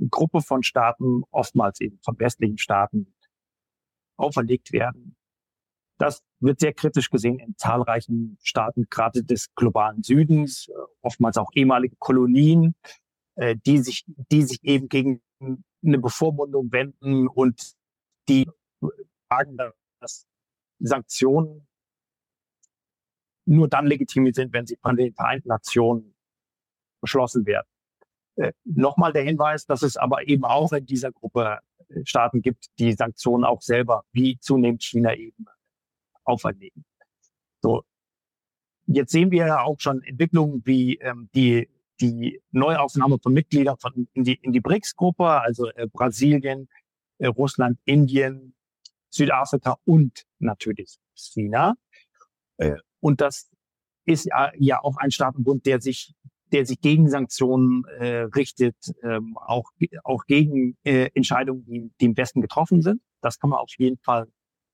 Gruppe 0.09 0.41
von 0.41 0.63
Staaten, 0.63 1.23
oftmals 1.31 1.79
eben 1.81 1.99
von 2.03 2.19
westlichen 2.19 2.57
Staaten, 2.57 3.13
auferlegt 4.17 4.71
werden. 4.71 5.15
Das 5.97 6.23
wird 6.39 6.59
sehr 6.59 6.73
kritisch 6.73 7.09
gesehen 7.09 7.39
in 7.39 7.57
zahlreichen 7.57 8.37
Staaten, 8.41 8.87
gerade 8.89 9.23
des 9.23 9.53
globalen 9.55 10.03
Südens, 10.03 10.69
äh, 10.69 10.73
oftmals 11.01 11.37
auch 11.37 11.51
ehemalige 11.53 11.95
Kolonien, 11.97 12.75
äh, 13.35 13.55
die 13.65 13.79
sich, 13.79 14.05
die 14.07 14.43
sich 14.43 14.63
eben 14.63 14.87
gegen 14.87 15.21
eine 15.39 15.97
Bevormundung 15.99 16.71
wenden 16.71 17.27
und 17.27 17.73
die 18.29 18.47
sagen, 19.29 19.57
dass 19.99 20.27
Sanktionen 20.79 21.67
nur 23.45 23.67
dann 23.67 23.87
legitim 23.87 24.31
sind, 24.31 24.53
wenn 24.53 24.67
sie 24.67 24.77
von 24.77 24.95
den 24.95 25.13
Vereinten 25.13 25.49
Nationen 25.49 26.15
beschlossen 27.01 27.45
werden. 27.45 27.67
Äh, 28.35 28.53
Nochmal 28.63 29.11
der 29.11 29.23
Hinweis, 29.23 29.65
dass 29.65 29.81
es 29.81 29.97
aber 29.97 30.27
eben 30.27 30.45
auch 30.45 30.71
in 30.71 30.85
dieser 30.85 31.11
Gruppe 31.11 31.59
äh, 31.89 32.05
Staaten 32.05 32.41
gibt, 32.41 32.67
die 32.77 32.93
Sanktionen 32.93 33.43
auch 33.43 33.61
selber, 33.61 34.05
wie 34.11 34.37
zunehmend 34.39 34.83
China 34.83 35.15
eben, 35.15 35.45
auferlegen. 36.23 36.85
So, 37.61 37.83
jetzt 38.85 39.11
sehen 39.11 39.31
wir 39.31 39.47
ja 39.47 39.63
auch 39.63 39.79
schon 39.79 40.03
Entwicklungen 40.03 40.61
wie 40.65 40.97
ähm, 40.97 41.29
die 41.33 41.67
die 41.99 42.41
Neuaufnahme 42.51 43.17
von 43.21 43.33
Mitgliedern 43.33 43.77
von, 43.77 44.07
in 44.13 44.23
die, 44.23 44.35
in 44.35 44.53
die 44.53 44.61
BRICS-Gruppe, 44.61 45.25
also 45.25 45.69
äh, 45.71 45.87
Brasilien, 45.87 46.69
Russland, 47.27 47.79
Indien, 47.85 48.55
Südafrika 49.09 49.77
und 49.85 50.25
natürlich 50.39 50.97
China. 51.13 51.75
Äh, 52.57 52.77
und 52.99 53.21
das 53.21 53.49
ist 54.05 54.25
ja, 54.25 54.51
ja 54.57 54.83
auch 54.83 54.97
ein 54.97 55.11
Staatenbund, 55.11 55.65
der 55.65 55.81
sich 55.81 56.13
der 56.51 56.65
sich 56.65 56.81
gegen 56.81 57.09
Sanktionen 57.09 57.85
äh, 57.99 58.21
richtet, 58.35 58.75
ähm, 59.03 59.37
auch, 59.37 59.71
auch 60.03 60.25
gegen 60.25 60.77
äh, 60.83 61.09
Entscheidungen, 61.13 61.65
die, 61.65 61.91
die 61.99 62.05
im 62.05 62.17
Westen 62.17 62.41
getroffen 62.41 62.81
sind. 62.81 63.01
Das 63.21 63.39
kann 63.39 63.49
man 63.51 63.59
auf 63.59 63.71
jeden 63.77 63.97
Fall 63.97 64.27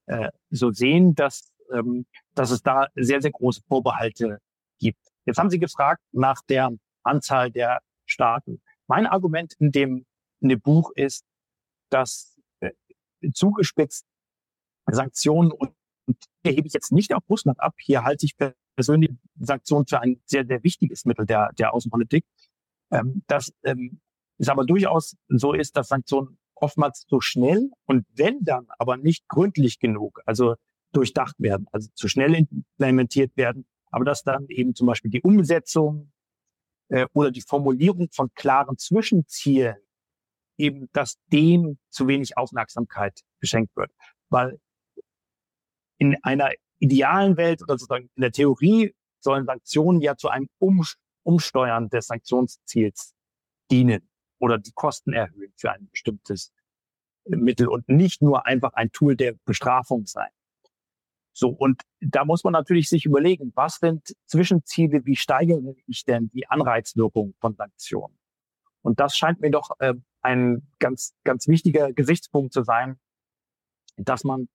äh, 0.06 0.30
so 0.50 0.72
sehen, 0.72 1.16
dass, 1.16 1.52
ähm, 1.74 2.06
dass 2.34 2.52
es 2.52 2.62
da 2.62 2.88
sehr, 2.96 3.22
sehr 3.22 3.32
große 3.32 3.62
Vorbehalte 3.68 4.40
gibt. 4.80 5.02
Jetzt 5.26 5.38
haben 5.38 5.50
Sie 5.50 5.60
gefragt 5.60 6.02
nach 6.12 6.42
der 6.48 6.72
Anzahl 7.04 7.52
der 7.52 7.80
Staaten. 8.06 8.62
Mein 8.88 9.08
Argument 9.08 9.54
in 9.60 9.72
dem, 9.72 10.06
in 10.42 10.50
dem 10.50 10.62
Buch 10.62 10.92
ist, 10.96 11.26
dass 11.90 12.35
äh, 12.35 12.35
zugespitzt 13.34 14.06
Sanktionen 14.90 15.52
und, 15.52 15.72
und 16.08 16.18
hebe 16.46 16.68
ich 16.68 16.74
jetzt 16.74 16.92
nicht 16.92 17.14
auf 17.14 17.24
Russland 17.30 17.60
ab. 17.60 17.74
Hier 17.80 18.04
halte 18.04 18.26
ich 18.26 18.36
persönlich 18.76 19.12
Sanktionen 19.40 19.88
für 19.88 20.00
ein 20.00 20.22
sehr, 20.26 20.46
sehr 20.46 20.64
wichtiges 20.64 21.06
Mittel 21.06 21.26
der, 21.26 21.52
der 21.54 21.74
Außenpolitik. 21.74 22.26
Ähm, 22.92 23.24
dass 23.28 23.52
ähm, 23.64 24.00
es 24.38 24.50
aber 24.50 24.66
durchaus 24.66 25.16
so 25.28 25.54
ist, 25.54 25.76
dass 25.76 25.88
Sanktionen 25.88 26.38
oftmals 26.56 27.06
so 27.08 27.20
schnell 27.20 27.72
und 27.86 28.06
wenn 28.14 28.44
dann 28.44 28.68
aber 28.78 28.98
nicht 28.98 29.28
gründlich 29.28 29.80
genug, 29.80 30.22
also 30.26 30.56
durchdacht 30.92 31.36
werden, 31.40 31.68
also 31.72 31.90
zu 31.94 32.08
schnell 32.08 32.36
implementiert 32.36 33.36
werden, 33.36 33.66
aber 33.92 34.06
dass 34.06 34.24
dann 34.24 34.46
eben 34.50 34.76
zum 34.76 34.88
Beispiel 34.88 35.12
die 35.12 35.22
Umsetzung 35.22 36.12
äh, 36.90 37.08
oder 37.14 37.32
die 37.32 37.42
Formulierung 37.42 38.10
von 38.12 38.30
klaren 38.34 38.78
Zwischenzielen 38.78 39.76
eben, 40.58 40.90
dass 40.94 41.18
dem 41.32 41.78
zu 41.90 42.08
wenig 42.08 42.38
Aufmerksamkeit 42.38 43.22
geschenkt 43.40 43.76
wird. 43.76 43.92
Weil 44.30 44.60
in 45.98 46.18
einer 46.24 46.52
idealen 46.80 47.38
Welt 47.38 47.62
oder 47.62 47.78
sozusagen 47.78 48.10
in 48.16 48.22
der 48.22 48.32
Theorie 48.32 48.94
sollen 49.20 49.46
Sanktionen 49.46 50.02
ja 50.02 50.16
zu 50.16 50.30
einem 50.30 50.50
um 50.60 50.84
Umsteuern 51.24 51.90
des 51.90 52.08
Sanktionsziels 52.08 53.16
dienen 53.72 54.08
oder 54.40 54.60
die 54.60 54.74
Kosten 54.74 55.14
erhöhen 55.14 55.54
für 55.56 55.72
ein 55.72 55.90
bestimmtes 55.90 56.54
Mittel 57.28 57.68
und 57.68 57.90
nicht 57.90 58.22
nur 58.22 58.46
einfach 58.46 58.74
ein 58.74 58.92
Tool 58.92 59.16
der 59.16 59.34
Bestrafung 59.46 60.06
sein. 60.06 60.30
So, 61.34 61.50
und 61.50 61.82
da 62.00 62.24
muss 62.24 62.44
man 62.44 62.54
natürlich 62.54 62.88
sich 62.88 63.06
überlegen, 63.06 63.52
was 63.56 63.78
sind 63.78 64.16
Zwischenziele, 64.26 65.06
wie 65.06 65.16
steigere 65.16 65.76
ich 65.86 66.06
denn 66.06 66.30
die 66.30 66.48
Anreizwirkung 66.48 67.34
von 67.42 67.56
Sanktionen? 67.56 68.18
Und 68.82 69.00
das 69.00 69.18
scheint 69.18 69.42
mir 69.42 69.50
doch 69.50 69.72
äh, 69.80 69.96
ein 70.26 70.68
ganz, 70.80 71.14
ganz 71.24 71.48
wichtiger 71.48 71.94
Gesichtspunkt 71.94 72.52
zu 72.52 72.64
sein, 72.64 73.00
dass 73.96 74.24
man 74.24 74.50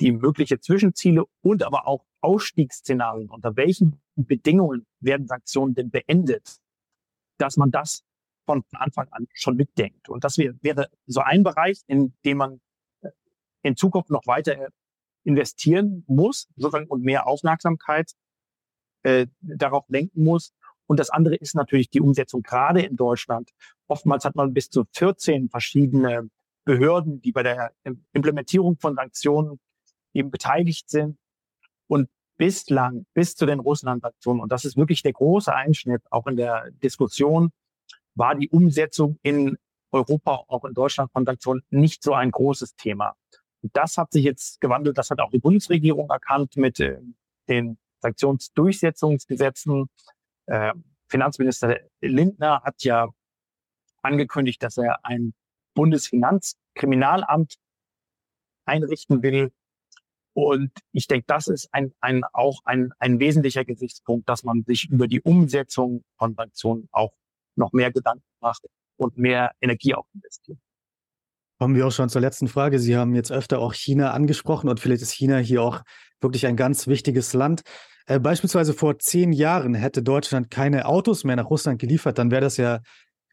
die 0.00 0.12
mögliche 0.12 0.58
Zwischenziele 0.58 1.24
und 1.42 1.62
aber 1.62 1.86
auch 1.86 2.04
Ausstiegsszenarien, 2.22 3.30
unter 3.30 3.56
welchen 3.56 4.00
Bedingungen 4.16 4.86
werden 5.00 5.26
Sanktionen 5.26 5.74
denn 5.74 5.90
beendet, 5.90 6.56
dass 7.38 7.56
man 7.58 7.70
das 7.70 8.04
von 8.46 8.64
Anfang 8.72 9.08
an 9.10 9.26
schon 9.34 9.56
mitdenkt. 9.56 10.08
Und 10.08 10.24
das 10.24 10.38
wäre, 10.38 10.88
so 11.06 11.20
ein 11.20 11.42
Bereich, 11.42 11.82
in 11.86 12.14
dem 12.24 12.38
man 12.38 12.60
äh, 13.02 13.10
in 13.62 13.76
Zukunft 13.76 14.10
noch 14.10 14.26
weiter 14.26 14.68
investieren 15.24 16.04
muss 16.06 16.48
sozusagen 16.56 16.86
und 16.86 17.02
mehr 17.02 17.26
Aufmerksamkeit 17.26 18.12
äh, 19.02 19.26
darauf 19.40 19.84
lenken 19.88 20.24
muss. 20.24 20.52
Und 20.86 21.00
das 21.00 21.10
andere 21.10 21.34
ist 21.36 21.54
natürlich 21.54 21.90
die 21.90 22.00
Umsetzung 22.00 22.42
gerade 22.42 22.82
in 22.82 22.96
Deutschland. 22.96 23.50
Oftmals 23.88 24.24
hat 24.24 24.34
man 24.34 24.52
bis 24.52 24.70
zu 24.70 24.84
14 24.92 25.48
verschiedene 25.48 26.28
Behörden, 26.64 27.20
die 27.22 27.32
bei 27.32 27.42
der 27.42 27.72
Implementierung 28.12 28.76
von 28.78 28.96
Sanktionen 28.96 29.60
eben 30.12 30.30
beteiligt 30.30 30.90
sind. 30.90 31.16
Und 31.86 32.08
bislang, 32.36 33.06
bis 33.14 33.36
zu 33.36 33.46
den 33.46 33.60
Russland-Sanktionen, 33.60 34.40
und 34.40 34.50
das 34.50 34.64
ist 34.64 34.76
wirklich 34.76 35.02
der 35.02 35.12
große 35.12 35.54
Einschnitt 35.54 36.02
auch 36.10 36.26
in 36.26 36.36
der 36.36 36.70
Diskussion, 36.82 37.50
war 38.14 38.34
die 38.34 38.48
Umsetzung 38.48 39.18
in 39.22 39.56
Europa, 39.92 40.44
auch 40.48 40.64
in 40.64 40.74
Deutschland 40.74 41.12
von 41.12 41.24
Sanktionen 41.24 41.62
nicht 41.70 42.02
so 42.02 42.14
ein 42.14 42.30
großes 42.30 42.74
Thema. 42.74 43.14
Das 43.62 43.96
hat 43.96 44.12
sich 44.12 44.24
jetzt 44.24 44.60
gewandelt. 44.60 44.98
Das 44.98 45.10
hat 45.10 45.20
auch 45.20 45.30
die 45.30 45.38
Bundesregierung 45.38 46.10
erkannt 46.10 46.56
mit 46.56 46.80
äh, 46.80 46.98
den 47.48 47.78
Sanktionsdurchsetzungsgesetzen. 48.00 49.88
Äh, 50.46 50.72
Finanzminister 51.08 51.78
Lindner 52.00 52.62
hat 52.62 52.82
ja 52.82 53.08
angekündigt, 54.06 54.62
dass 54.62 54.78
er 54.78 55.04
ein 55.04 55.34
Bundesfinanzkriminalamt 55.74 57.56
einrichten 58.64 59.22
will. 59.22 59.52
Und 60.34 60.70
ich 60.92 61.06
denke, 61.06 61.24
das 61.28 61.48
ist 61.48 61.68
ein, 61.72 61.92
ein, 62.00 62.22
auch 62.32 62.60
ein, 62.64 62.92
ein 62.98 63.20
wesentlicher 63.20 63.64
Gesichtspunkt, 63.64 64.28
dass 64.28 64.42
man 64.42 64.64
sich 64.64 64.88
über 64.90 65.08
die 65.08 65.20
Umsetzung 65.20 66.04
von 66.18 66.34
Sanktionen 66.34 66.88
auch 66.92 67.12
noch 67.54 67.72
mehr 67.72 67.90
Gedanken 67.90 68.24
macht 68.40 68.66
und 68.96 69.16
mehr 69.16 69.52
Energie 69.60 69.94
auch 69.94 70.06
investiert. 70.14 70.58
Kommen 71.58 71.74
wir 71.74 71.86
auch 71.86 71.92
schon 71.92 72.10
zur 72.10 72.20
letzten 72.20 72.48
Frage. 72.48 72.78
Sie 72.78 72.96
haben 72.96 73.14
jetzt 73.14 73.32
öfter 73.32 73.60
auch 73.60 73.72
China 73.72 74.10
angesprochen 74.10 74.68
und 74.68 74.78
vielleicht 74.78 75.00
ist 75.00 75.12
China 75.12 75.38
hier 75.38 75.62
auch 75.62 75.82
wirklich 76.20 76.46
ein 76.46 76.56
ganz 76.56 76.86
wichtiges 76.86 77.32
Land. 77.32 77.62
Äh, 78.06 78.20
beispielsweise 78.20 78.74
vor 78.74 78.98
zehn 78.98 79.32
Jahren 79.32 79.74
hätte 79.74 80.02
Deutschland 80.02 80.50
keine 80.50 80.84
Autos 80.84 81.24
mehr 81.24 81.36
nach 81.36 81.48
Russland 81.48 81.80
geliefert, 81.80 82.18
dann 82.18 82.30
wäre 82.30 82.42
das 82.42 82.58
ja 82.58 82.80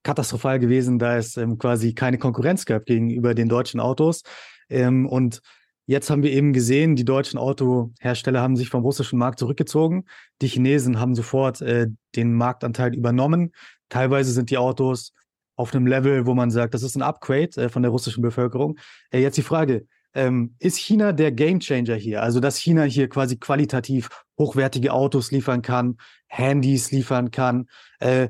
katastrophal 0.03 0.59
gewesen, 0.59 0.99
da 0.99 1.17
es 1.17 1.37
ähm, 1.37 1.57
quasi 1.57 1.93
keine 1.93 2.17
Konkurrenz 2.17 2.65
gab 2.65 2.85
gegenüber 2.85 3.33
den 3.33 3.49
deutschen 3.49 3.79
Autos. 3.79 4.23
Ähm, 4.69 5.05
und 5.07 5.41
jetzt 5.85 6.09
haben 6.09 6.23
wir 6.23 6.31
eben 6.31 6.53
gesehen, 6.53 6.95
die 6.95 7.05
deutschen 7.05 7.39
Autohersteller 7.39 8.41
haben 8.41 8.55
sich 8.55 8.69
vom 8.69 8.83
russischen 8.83 9.17
Markt 9.19 9.39
zurückgezogen. 9.39 10.05
Die 10.41 10.47
Chinesen 10.47 10.99
haben 10.99 11.15
sofort 11.15 11.61
äh, 11.61 11.87
den 12.15 12.33
Marktanteil 12.33 12.95
übernommen. 12.95 13.51
Teilweise 13.89 14.31
sind 14.31 14.49
die 14.49 14.57
Autos 14.57 15.13
auf 15.55 15.73
einem 15.73 15.87
Level, 15.87 16.25
wo 16.25 16.33
man 16.33 16.51
sagt, 16.51 16.73
das 16.73 16.83
ist 16.83 16.95
ein 16.95 17.01
Upgrade 17.01 17.49
äh, 17.57 17.69
von 17.69 17.81
der 17.81 17.91
russischen 17.91 18.21
Bevölkerung. 18.21 18.77
Äh, 19.11 19.21
jetzt 19.21 19.37
die 19.37 19.43
Frage, 19.43 19.87
ähm, 20.15 20.55
ist 20.59 20.77
China 20.77 21.11
der 21.11 21.31
Gamechanger 21.31 21.95
hier? 21.95 22.21
Also, 22.21 22.39
dass 22.39 22.57
China 22.57 22.83
hier 22.83 23.09
quasi 23.09 23.37
qualitativ 23.37 24.09
hochwertige 24.37 24.93
Autos 24.93 25.31
liefern 25.31 25.61
kann, 25.61 25.97
Handys 26.27 26.91
liefern 26.91 27.31
kann, 27.31 27.67
äh, 27.99 28.29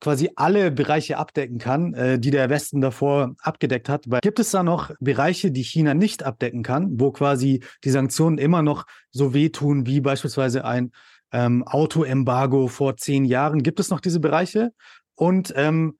quasi 0.00 0.30
alle 0.36 0.70
Bereiche 0.70 1.18
abdecken 1.18 1.58
kann, 1.58 1.94
äh, 1.94 2.18
die 2.18 2.30
der 2.30 2.50
Westen 2.50 2.80
davor 2.80 3.34
abgedeckt 3.40 3.88
hat. 3.88 4.04
Weil 4.10 4.20
gibt 4.20 4.38
es 4.38 4.50
da 4.50 4.62
noch 4.62 4.90
Bereiche, 5.00 5.50
die 5.50 5.62
China 5.62 5.94
nicht 5.94 6.22
abdecken 6.22 6.62
kann, 6.62 6.98
wo 6.98 7.12
quasi 7.12 7.62
die 7.84 7.90
Sanktionen 7.90 8.38
immer 8.38 8.62
noch 8.62 8.86
so 9.10 9.34
wehtun 9.34 9.86
wie 9.86 10.00
beispielsweise 10.00 10.64
ein 10.64 10.92
ähm, 11.32 11.64
Autoembargo 11.64 12.68
vor 12.68 12.96
zehn 12.96 13.24
Jahren? 13.24 13.62
Gibt 13.62 13.80
es 13.80 13.90
noch 13.90 14.00
diese 14.00 14.20
Bereiche? 14.20 14.72
Und 15.14 15.52
ähm, 15.56 15.96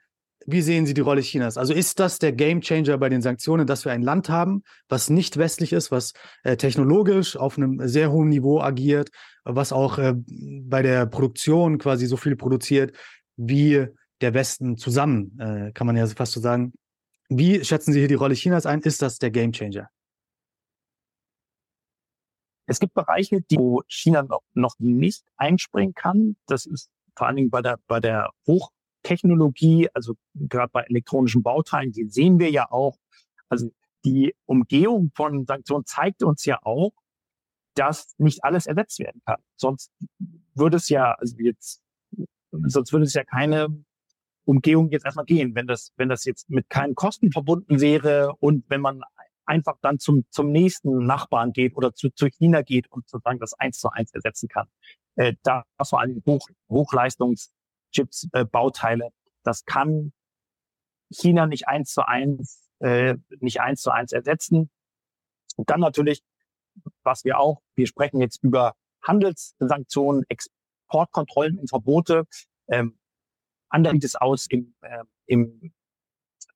wie 0.47 0.63
sehen 0.63 0.85
Sie 0.85 0.95
die 0.95 1.01
Rolle 1.01 1.23
Chinas? 1.23 1.57
Also 1.57 1.73
ist 1.73 2.01
das 2.01 2.19
der 2.19 2.33
Gamechanger 2.33 2.99
bei 2.99 3.09
den 3.09 3.23
Sanktionen, 3.23 3.67
dass 3.67 3.85
wir 3.85 3.93
ein 3.93 4.03
Land 4.03 4.29
haben, 4.29 4.63
was 4.89 5.09
nicht 5.09 5.39
westlich 5.39 5.73
ist, 5.73 5.91
was 5.91 6.13
äh, 6.43 6.57
technologisch 6.57 7.37
auf 7.37 7.57
einem 7.57 7.81
sehr 7.89 8.13
hohen 8.13 8.29
Niveau 8.29 8.61
agiert, 8.61 9.09
was 9.45 9.73
auch 9.73 9.99
äh, 9.99 10.15
bei 10.17 10.83
der 10.83 11.07
Produktion 11.07 11.79
quasi 11.79 12.07
so 12.07 12.17
viel 12.17 12.37
produziert 12.37 12.93
wie 13.37 13.87
der 14.21 14.35
Westen 14.35 14.77
zusammen, 14.77 15.39
äh, 15.39 15.73
kann 15.73 15.87
man 15.87 15.97
ja 15.97 16.07
fast 16.07 16.33
so 16.33 16.41
sagen. 16.41 16.73
Wie 17.29 17.65
schätzen 17.65 17.93
Sie 17.93 17.99
hier 17.99 18.09
die 18.09 18.15
Rolle 18.15 18.35
Chinas 18.35 18.67
ein? 18.67 18.81
Ist 18.81 19.03
das 19.03 19.19
der 19.19 19.31
Gamechanger? 19.31 19.89
Es 22.67 22.81
gibt 22.81 22.95
Bereiche, 22.95 23.43
die 23.43 23.57
wo 23.57 23.83
China 23.89 24.23
noch, 24.23 24.41
noch 24.55 24.75
nicht 24.79 25.25
einspringen 25.37 25.95
kann. 25.95 26.37
Das 26.47 26.65
ist 26.65 26.91
vor 27.17 27.27
allen 27.27 27.37
Dingen 27.37 27.51
bei 27.51 27.63
der, 27.63 27.79
bei 27.87 28.01
der 28.01 28.31
Hoch 28.47 28.71
Technologie, 29.03 29.89
also 29.93 30.15
gerade 30.35 30.71
bei 30.73 30.83
elektronischen 30.83 31.43
Bauteilen, 31.43 31.93
die 31.93 32.09
sehen 32.09 32.39
wir 32.39 32.51
ja 32.51 32.71
auch. 32.71 32.97
Also 33.49 33.71
die 34.05 34.35
Umgehung 34.47 35.13
von 35.15 35.47
Sanktionen 35.47 35.85
zeigt 35.85 36.23
uns 36.23 36.45
ja 36.47 36.59
auch, 36.63 36.93
dass 37.75 38.15
nicht 38.19 38.45
alles 38.45 38.67
ersetzt 38.67 38.99
werden 38.99 39.21
kann. 39.27 39.43
Sonst 39.57 39.93
würde 40.55 40.79
es 40.79 40.89
ja, 40.89 41.13
also 41.13 41.37
jetzt, 41.39 41.83
sonst 42.67 42.93
würde 42.93 43.07
es 43.07 43.15
ja 43.15 43.25
keine 43.25 43.85
Umgehung 44.45 44.91
jetzt 44.91 45.05
erstmal 45.05 45.25
gehen, 45.25 45.55
wenn 45.55 45.67
das, 45.67 45.93
wenn 45.97 46.09
das 46.09 46.25
jetzt 46.25 46.51
mit 46.51 46.69
keinen 46.69 46.95
Kosten 46.95 47.33
verbunden 47.33 47.81
wäre 47.81 48.35
und 48.41 48.65
wenn 48.69 48.81
man 48.81 49.03
einfach 49.47 49.77
dann 49.83 49.99
zum, 49.99 50.25
zum 50.31 50.51
nächsten 50.51 51.05
Nachbarn 51.05 51.53
geht 51.53 51.77
oder 51.77 51.95
zu, 51.95 52.11
zu 52.11 52.27
China 52.27 52.63
geht 52.63 52.91
und 52.91 53.09
sozusagen 53.09 53.39
das 53.39 53.55
eins 53.55 53.79
zu 53.79 53.91
eins 53.91 54.13
ersetzen 54.13 54.49
kann. 54.49 54.69
Äh, 55.17 55.35
da 55.43 55.65
vor 55.83 56.01
allem 56.01 56.23
Hoch, 56.27 56.47
Hochleistungs, 56.69 57.53
Chips, 57.93 58.29
äh, 58.33 58.45
Bauteile. 58.45 59.11
Das 59.43 59.65
kann 59.65 60.13
China 61.11 61.47
nicht 61.47 61.69
eins 61.69 61.93
zu 61.93 62.07
eins, 62.07 62.69
äh, 62.81 63.17
nicht 63.41 63.61
eins 63.61 63.83
zu 63.83 63.91
eins 63.91 64.13
ersetzen. 64.13 64.71
Und 65.57 65.71
dann 65.71 65.81
natürlich, 65.81 66.23
was 67.03 67.25
wir 67.25 67.39
auch, 67.39 67.61
wir 67.75 67.87
sprechen 67.87 68.21
jetzt 68.21 68.43
über 68.43 68.75
Handelssanktionen, 69.03 70.25
Exportkontrollen 70.95 71.59
und 71.59 71.69
Verbote. 71.69 72.25
Ähm, 72.69 72.99
anders 73.69 73.93
sieht 73.93 74.05
es 74.05 74.15
aus 74.17 74.47
im, 74.49 74.75
äh, 74.83 75.05
im 75.27 75.73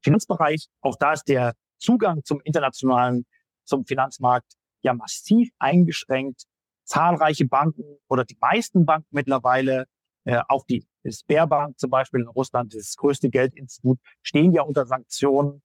Finanzbereich. 0.03 0.68
Auch 0.80 0.97
da 0.97 1.12
ist 1.12 1.24
der 1.24 1.55
Zugang 1.78 2.24
zum 2.24 2.41
internationalen, 2.45 3.26
zum 3.64 3.84
Finanzmarkt 3.84 4.53
ja 4.82 4.95
massiv 4.95 5.51
eingeschränkt. 5.59 6.45
Zahlreiche 6.84 7.47
Banken 7.47 7.99
oder 8.09 8.24
die 8.24 8.39
meisten 8.41 8.86
Banken 8.86 9.09
mittlerweile, 9.11 9.86
äh, 10.24 10.41
auch 10.49 10.64
die 10.64 10.86
Sberbank 11.05 11.78
zum 11.78 11.91
Beispiel 11.91 12.20
in 12.20 12.28
Russland, 12.28 12.74
das 12.74 12.97
größte 12.97 13.28
Geldinstitut, 13.28 13.99
stehen 14.22 14.53
ja 14.53 14.62
unter 14.62 14.86
Sanktionen. 14.86 15.62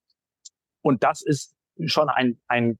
Und 0.82 1.02
das 1.02 1.22
ist 1.22 1.54
schon 1.86 2.08
ein, 2.08 2.40
ein 2.48 2.78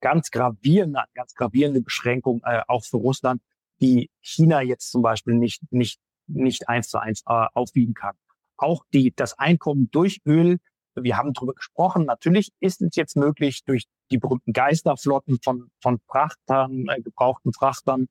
ganz 0.00 0.30
gravierende, 0.30 1.04
ganz 1.14 1.34
gravierende 1.34 1.80
Beschränkung 1.80 2.42
äh, 2.44 2.62
auch 2.68 2.84
für 2.84 2.98
Russland, 2.98 3.40
die 3.80 4.10
China 4.20 4.62
jetzt 4.62 4.90
zum 4.90 5.02
Beispiel 5.02 5.34
nicht, 5.34 5.62
nicht, 5.70 6.00
nicht 6.26 6.68
eins 6.68 6.88
zu 6.88 6.98
eins 6.98 7.22
äh, 7.26 7.46
aufwiegen 7.54 7.94
kann. 7.94 8.16
Auch 8.56 8.84
die, 8.92 9.12
das 9.14 9.38
Einkommen 9.38 9.88
durch 9.90 10.20
Öl, 10.26 10.58
wir 10.94 11.16
haben 11.16 11.34
darüber 11.34 11.52
gesprochen, 11.52 12.06
natürlich 12.06 12.52
ist 12.60 12.80
es 12.80 12.96
jetzt 12.96 13.16
möglich, 13.16 13.64
durch 13.64 13.84
die 14.10 14.18
berühmten 14.18 14.52
Geisterflotten 14.52 15.38
von, 15.42 15.70
von 15.82 15.98
Frachtern, 16.06 16.86
äh, 16.88 17.02
gebrauchten 17.02 17.52
Frachtern, 17.52 18.06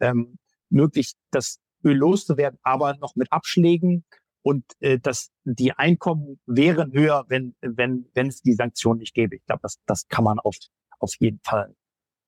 ähm, 0.00 0.38
möglich, 0.68 1.14
das 1.30 1.58
Öl 1.84 1.96
loszuwerden, 1.96 2.58
aber 2.62 2.96
noch 2.96 3.16
mit 3.16 3.32
Abschlägen 3.32 4.04
und 4.42 4.64
äh, 4.80 4.98
dass 4.98 5.30
die 5.44 5.72
Einkommen 5.72 6.40
wären 6.46 6.92
höher, 6.92 7.24
wenn 7.28 7.54
wenn 7.60 8.06
wenn 8.14 8.28
es 8.28 8.42
die 8.42 8.54
Sanktionen 8.54 9.00
nicht 9.00 9.14
gäbe. 9.14 9.36
Ich 9.36 9.44
glaube, 9.46 9.60
das 9.62 9.78
das 9.86 10.06
kann 10.08 10.24
man 10.24 10.38
auf 10.38 10.56
auf 10.98 11.14
jeden 11.18 11.40
Fall 11.42 11.74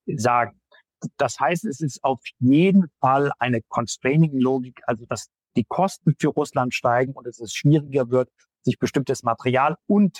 sagen. 0.07 0.59
Das 1.17 1.39
heißt, 1.39 1.65
es 1.65 1.81
ist 1.81 2.03
auf 2.03 2.21
jeden 2.39 2.89
Fall 2.99 3.31
eine 3.39 3.61
Constraining-Logik, 3.61 4.81
also 4.85 5.05
dass 5.05 5.27
die 5.55 5.63
Kosten 5.63 6.15
für 6.19 6.29
Russland 6.29 6.73
steigen 6.73 7.13
und 7.13 7.27
es 7.27 7.39
ist 7.39 7.55
schwieriger 7.55 8.09
wird, 8.09 8.29
sich 8.61 8.79
bestimmtes 8.79 9.23
Material 9.23 9.77
und 9.87 10.17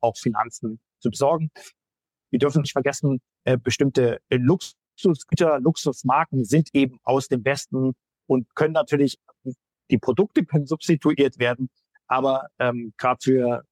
auch 0.00 0.16
Finanzen 0.16 0.80
zu 1.00 1.10
besorgen. 1.10 1.50
Wir 2.30 2.38
dürfen 2.38 2.62
nicht 2.62 2.72
vergessen, 2.72 3.20
äh, 3.44 3.58
bestimmte 3.58 4.20
Luxusgüter, 4.30 5.60
Luxusmarken 5.60 6.44
sind 6.44 6.70
eben 6.72 6.98
aus 7.02 7.28
dem 7.28 7.44
Westen 7.44 7.92
und 8.26 8.54
können 8.54 8.72
natürlich, 8.72 9.18
die 9.90 9.98
Produkte 9.98 10.44
können 10.44 10.66
substituiert 10.66 11.38
werden, 11.38 11.68
aber 12.06 12.48
ähm, 12.58 12.94
gerade 12.96 13.18
für, 13.22 13.62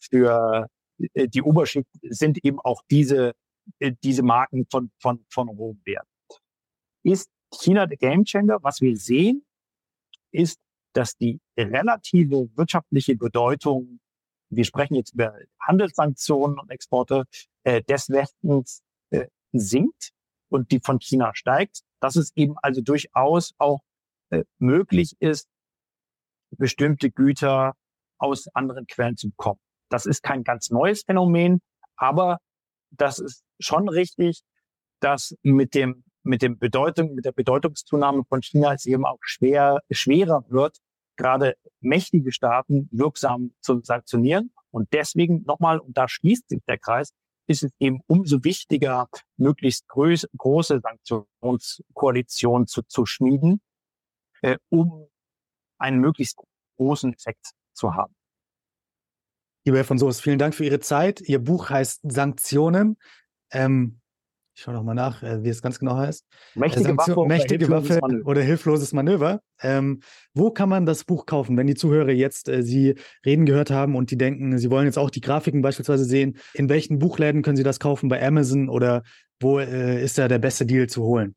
für 0.00 0.68
äh, 1.14 1.28
die 1.28 1.42
Oberschicht 1.42 1.88
sind 2.02 2.44
eben 2.44 2.60
auch 2.60 2.82
diese, 2.90 3.30
äh, 3.30 3.32
diese 4.02 4.22
Marken 4.22 4.66
von, 4.70 4.90
von, 4.98 5.24
von 5.30 5.48
hohem 5.48 5.80
Wert. 5.84 6.06
Ist 7.02 7.30
China 7.52 7.86
der 7.86 7.96
Gamechanger? 7.96 8.58
Was 8.62 8.80
wir 8.80 8.96
sehen, 8.96 9.44
ist, 10.32 10.58
dass 10.92 11.16
die 11.16 11.40
relative 11.56 12.48
wirtschaftliche 12.56 13.16
Bedeutung, 13.16 14.00
wir 14.50 14.64
sprechen 14.64 14.94
jetzt 14.94 15.14
über 15.14 15.34
Handelssanktionen 15.60 16.58
und 16.58 16.70
Exporte 16.70 17.24
äh, 17.64 17.82
des 17.82 18.08
Westens, 18.08 18.82
äh, 19.10 19.26
sinkt 19.52 20.10
und 20.48 20.70
die 20.72 20.80
von 20.80 20.98
China 21.00 21.34
steigt. 21.34 21.82
Dass 22.00 22.16
es 22.16 22.32
eben 22.36 22.56
also 22.62 22.80
durchaus 22.80 23.54
auch 23.58 23.80
äh, 24.30 24.44
möglich 24.58 25.16
ist, 25.20 25.48
bestimmte 26.56 27.10
Güter 27.10 27.74
aus 28.18 28.48
anderen 28.54 28.86
Quellen 28.86 29.16
zu 29.16 29.30
bekommen. 29.30 29.60
Das 29.90 30.06
ist 30.06 30.22
kein 30.22 30.44
ganz 30.44 30.70
neues 30.70 31.02
Phänomen, 31.02 31.60
aber 31.96 32.38
das 32.90 33.18
ist 33.18 33.44
schon 33.58 33.88
richtig, 33.88 34.42
dass 35.00 35.34
mit 35.42 35.74
dem 35.74 36.04
mit 36.24 36.42
dem 36.42 36.58
Bedeutung, 36.58 37.14
mit 37.14 37.24
der 37.24 37.32
Bedeutungszunahme 37.32 38.22
von 38.28 38.42
China 38.42 38.74
es 38.74 38.84
eben 38.84 39.06
auch 39.06 39.18
schwer, 39.22 39.80
schwerer 39.90 40.44
wird, 40.48 40.76
gerade 41.16 41.56
mächtige 41.80 42.32
Staaten 42.32 42.88
wirksam 42.92 43.54
zu 43.60 43.80
sanktionieren. 43.82 44.52
Und 44.70 44.92
deswegen 44.92 45.42
nochmal, 45.46 45.78
und 45.78 45.96
da 45.96 46.08
schließt 46.08 46.48
sich 46.48 46.60
der 46.68 46.78
Kreis, 46.78 47.12
ist 47.46 47.62
es 47.62 47.72
eben 47.78 48.00
umso 48.06 48.44
wichtiger, 48.44 49.08
möglichst 49.36 49.88
groß, 49.88 50.28
große 50.36 50.80
Sanktionskoalitionen 50.80 52.66
zu, 52.66 52.82
zu 52.82 53.06
schmieden, 53.06 53.62
äh, 54.42 54.58
um 54.68 55.08
einen 55.78 56.00
möglichst 56.00 56.36
großen 56.76 57.14
Effekt 57.14 57.52
zu 57.72 57.94
haben. 57.94 58.14
Lieber 59.68 59.76
Herr 59.76 59.84
von 59.84 59.98
Soos, 59.98 60.18
vielen 60.18 60.38
Dank 60.38 60.54
für 60.54 60.64
Ihre 60.64 60.80
Zeit. 60.80 61.20
Ihr 61.20 61.40
Buch 61.40 61.68
heißt 61.68 62.00
Sanktionen. 62.10 62.96
Ähm, 63.50 64.00
ich 64.56 64.62
schaue 64.62 64.72
noch 64.72 64.82
mal 64.82 64.94
nach, 64.94 65.22
äh, 65.22 65.42
wie 65.44 65.50
es 65.50 65.60
ganz 65.60 65.78
genau 65.78 65.98
heißt. 65.98 66.24
Mächtige 66.54 66.84
Sanktion- 66.84 66.96
Waffe, 66.96 67.20
oder 67.20 67.28
mächtige 67.28 67.66
hilfloses 67.66 67.90
Waffe 67.90 68.00
Manöver. 68.00 68.28
oder 68.30 68.40
hilfloses 68.40 68.92
Manöver. 68.94 69.42
Ähm, 69.60 70.00
wo 70.32 70.50
kann 70.50 70.70
man 70.70 70.86
das 70.86 71.04
Buch 71.04 71.26
kaufen, 71.26 71.58
wenn 71.58 71.66
die 71.66 71.74
Zuhörer 71.74 72.12
jetzt 72.12 72.48
äh, 72.48 72.62
Sie 72.62 72.94
reden 73.26 73.44
gehört 73.44 73.70
haben 73.70 73.94
und 73.94 74.10
die 74.10 74.16
denken, 74.16 74.56
sie 74.56 74.70
wollen 74.70 74.86
jetzt 74.86 74.96
auch 74.96 75.10
die 75.10 75.20
Grafiken 75.20 75.60
beispielsweise 75.60 76.06
sehen? 76.06 76.38
In 76.54 76.70
welchen 76.70 76.98
Buchläden 76.98 77.42
können 77.42 77.58
sie 77.58 77.62
das 77.62 77.78
kaufen? 77.78 78.08
Bei 78.08 78.26
Amazon 78.26 78.70
oder 78.70 79.02
wo 79.38 79.58
äh, 79.58 80.02
ist 80.02 80.16
da 80.16 80.28
der 80.28 80.38
beste 80.38 80.64
Deal 80.64 80.86
zu 80.86 81.02
holen? 81.02 81.36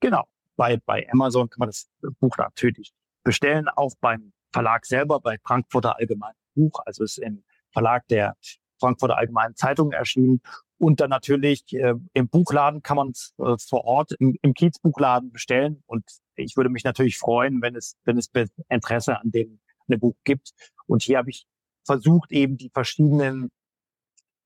Genau. 0.00 0.24
Bei, 0.56 0.78
bei 0.86 1.06
Amazon 1.12 1.50
kann 1.50 1.58
man 1.58 1.68
das 1.68 1.86
Buch 2.18 2.34
natürlich 2.38 2.94
bestellen, 3.24 3.68
auch 3.68 3.92
beim 4.00 4.32
Verlag 4.54 4.86
selber, 4.86 5.20
bei 5.20 5.36
Frankfurter 5.44 5.98
Allgemeinen 5.98 6.32
Buch, 6.56 6.80
also 6.84 7.04
ist 7.04 7.18
im 7.18 7.44
Verlag 7.70 8.08
der 8.08 8.36
Frankfurter 8.80 9.16
Allgemeinen 9.16 9.54
Zeitung 9.54 9.92
erschienen. 9.92 10.40
Und 10.78 11.00
dann 11.00 11.10
natürlich 11.10 11.64
äh, 11.72 11.94
im 12.12 12.28
Buchladen 12.28 12.82
kann 12.82 12.96
man 12.96 13.10
es 13.10 13.32
äh, 13.38 13.56
vor 13.58 13.84
Ort 13.84 14.12
im, 14.18 14.36
im 14.42 14.52
Kiezbuchladen 14.52 15.32
bestellen. 15.32 15.82
Und 15.86 16.04
ich 16.34 16.56
würde 16.56 16.70
mich 16.70 16.84
natürlich 16.84 17.18
freuen, 17.18 17.62
wenn 17.62 17.76
es, 17.76 17.96
wenn 18.04 18.18
es 18.18 18.30
Interesse 18.68 19.18
an 19.18 19.30
dem, 19.30 19.60
dem 19.88 20.00
Buch 20.00 20.16
gibt. 20.24 20.50
Und 20.86 21.02
hier 21.02 21.18
habe 21.18 21.30
ich 21.30 21.46
versucht, 21.84 22.32
eben 22.32 22.56
die 22.56 22.70
verschiedenen 22.70 23.50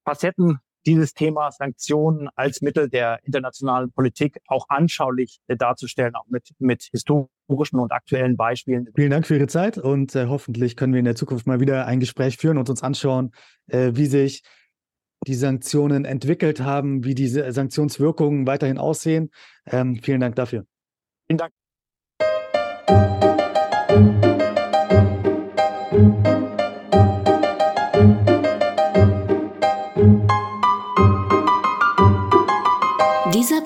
Facetten 0.05 0.61
dieses 0.87 1.15
Thema 1.15 1.51
Sanktionen 1.51 2.29
als 2.35 2.63
Mittel 2.63 2.89
der 2.89 3.21
internationalen 3.25 3.93
Politik 3.93 4.39
auch 4.47 4.67
anschaulich 4.69 5.41
äh, 5.47 5.57
darzustellen, 5.57 6.15
auch 6.15 6.27
mit, 6.29 6.51
mit 6.59 6.85
historischen 6.85 7.79
und 7.79 7.93
aktuellen 7.93 8.37
Beispielen. 8.37 8.89
Vielen 8.95 9.11
Dank 9.11 9.27
für 9.27 9.37
Ihre 9.37 9.47
Zeit 9.47 9.79
und 9.79 10.15
äh, 10.15 10.27
hoffentlich 10.27 10.77
können 10.77 10.93
wir 10.93 11.01
in 11.01 11.05
der 11.05 11.17
Zukunft 11.17 11.47
mal 11.47 11.61
wieder 11.61 11.87
ein 11.87 12.01
Gespräch 12.01 12.37
führen 12.37 12.59
und 12.59 12.71
uns 12.71 12.83
anschauen, 12.83 13.33
äh, 13.67 13.93
wie 13.95 14.07
sich 14.07 14.43
die 15.27 15.35
Sanktionen 15.35 16.05
entwickelt 16.05 16.61
haben, 16.61 17.05
wie 17.05 17.15
diese 17.15 17.53
Sanktionswirkungen 17.53 18.47
weiterhin 18.47 18.79
aussehen. 18.79 19.31
Ähm, 19.67 19.97
vielen 20.03 20.21
Dank 20.21 20.37
dafür. 20.37 20.65
Vielen 21.27 21.39
Dank. 21.39 23.20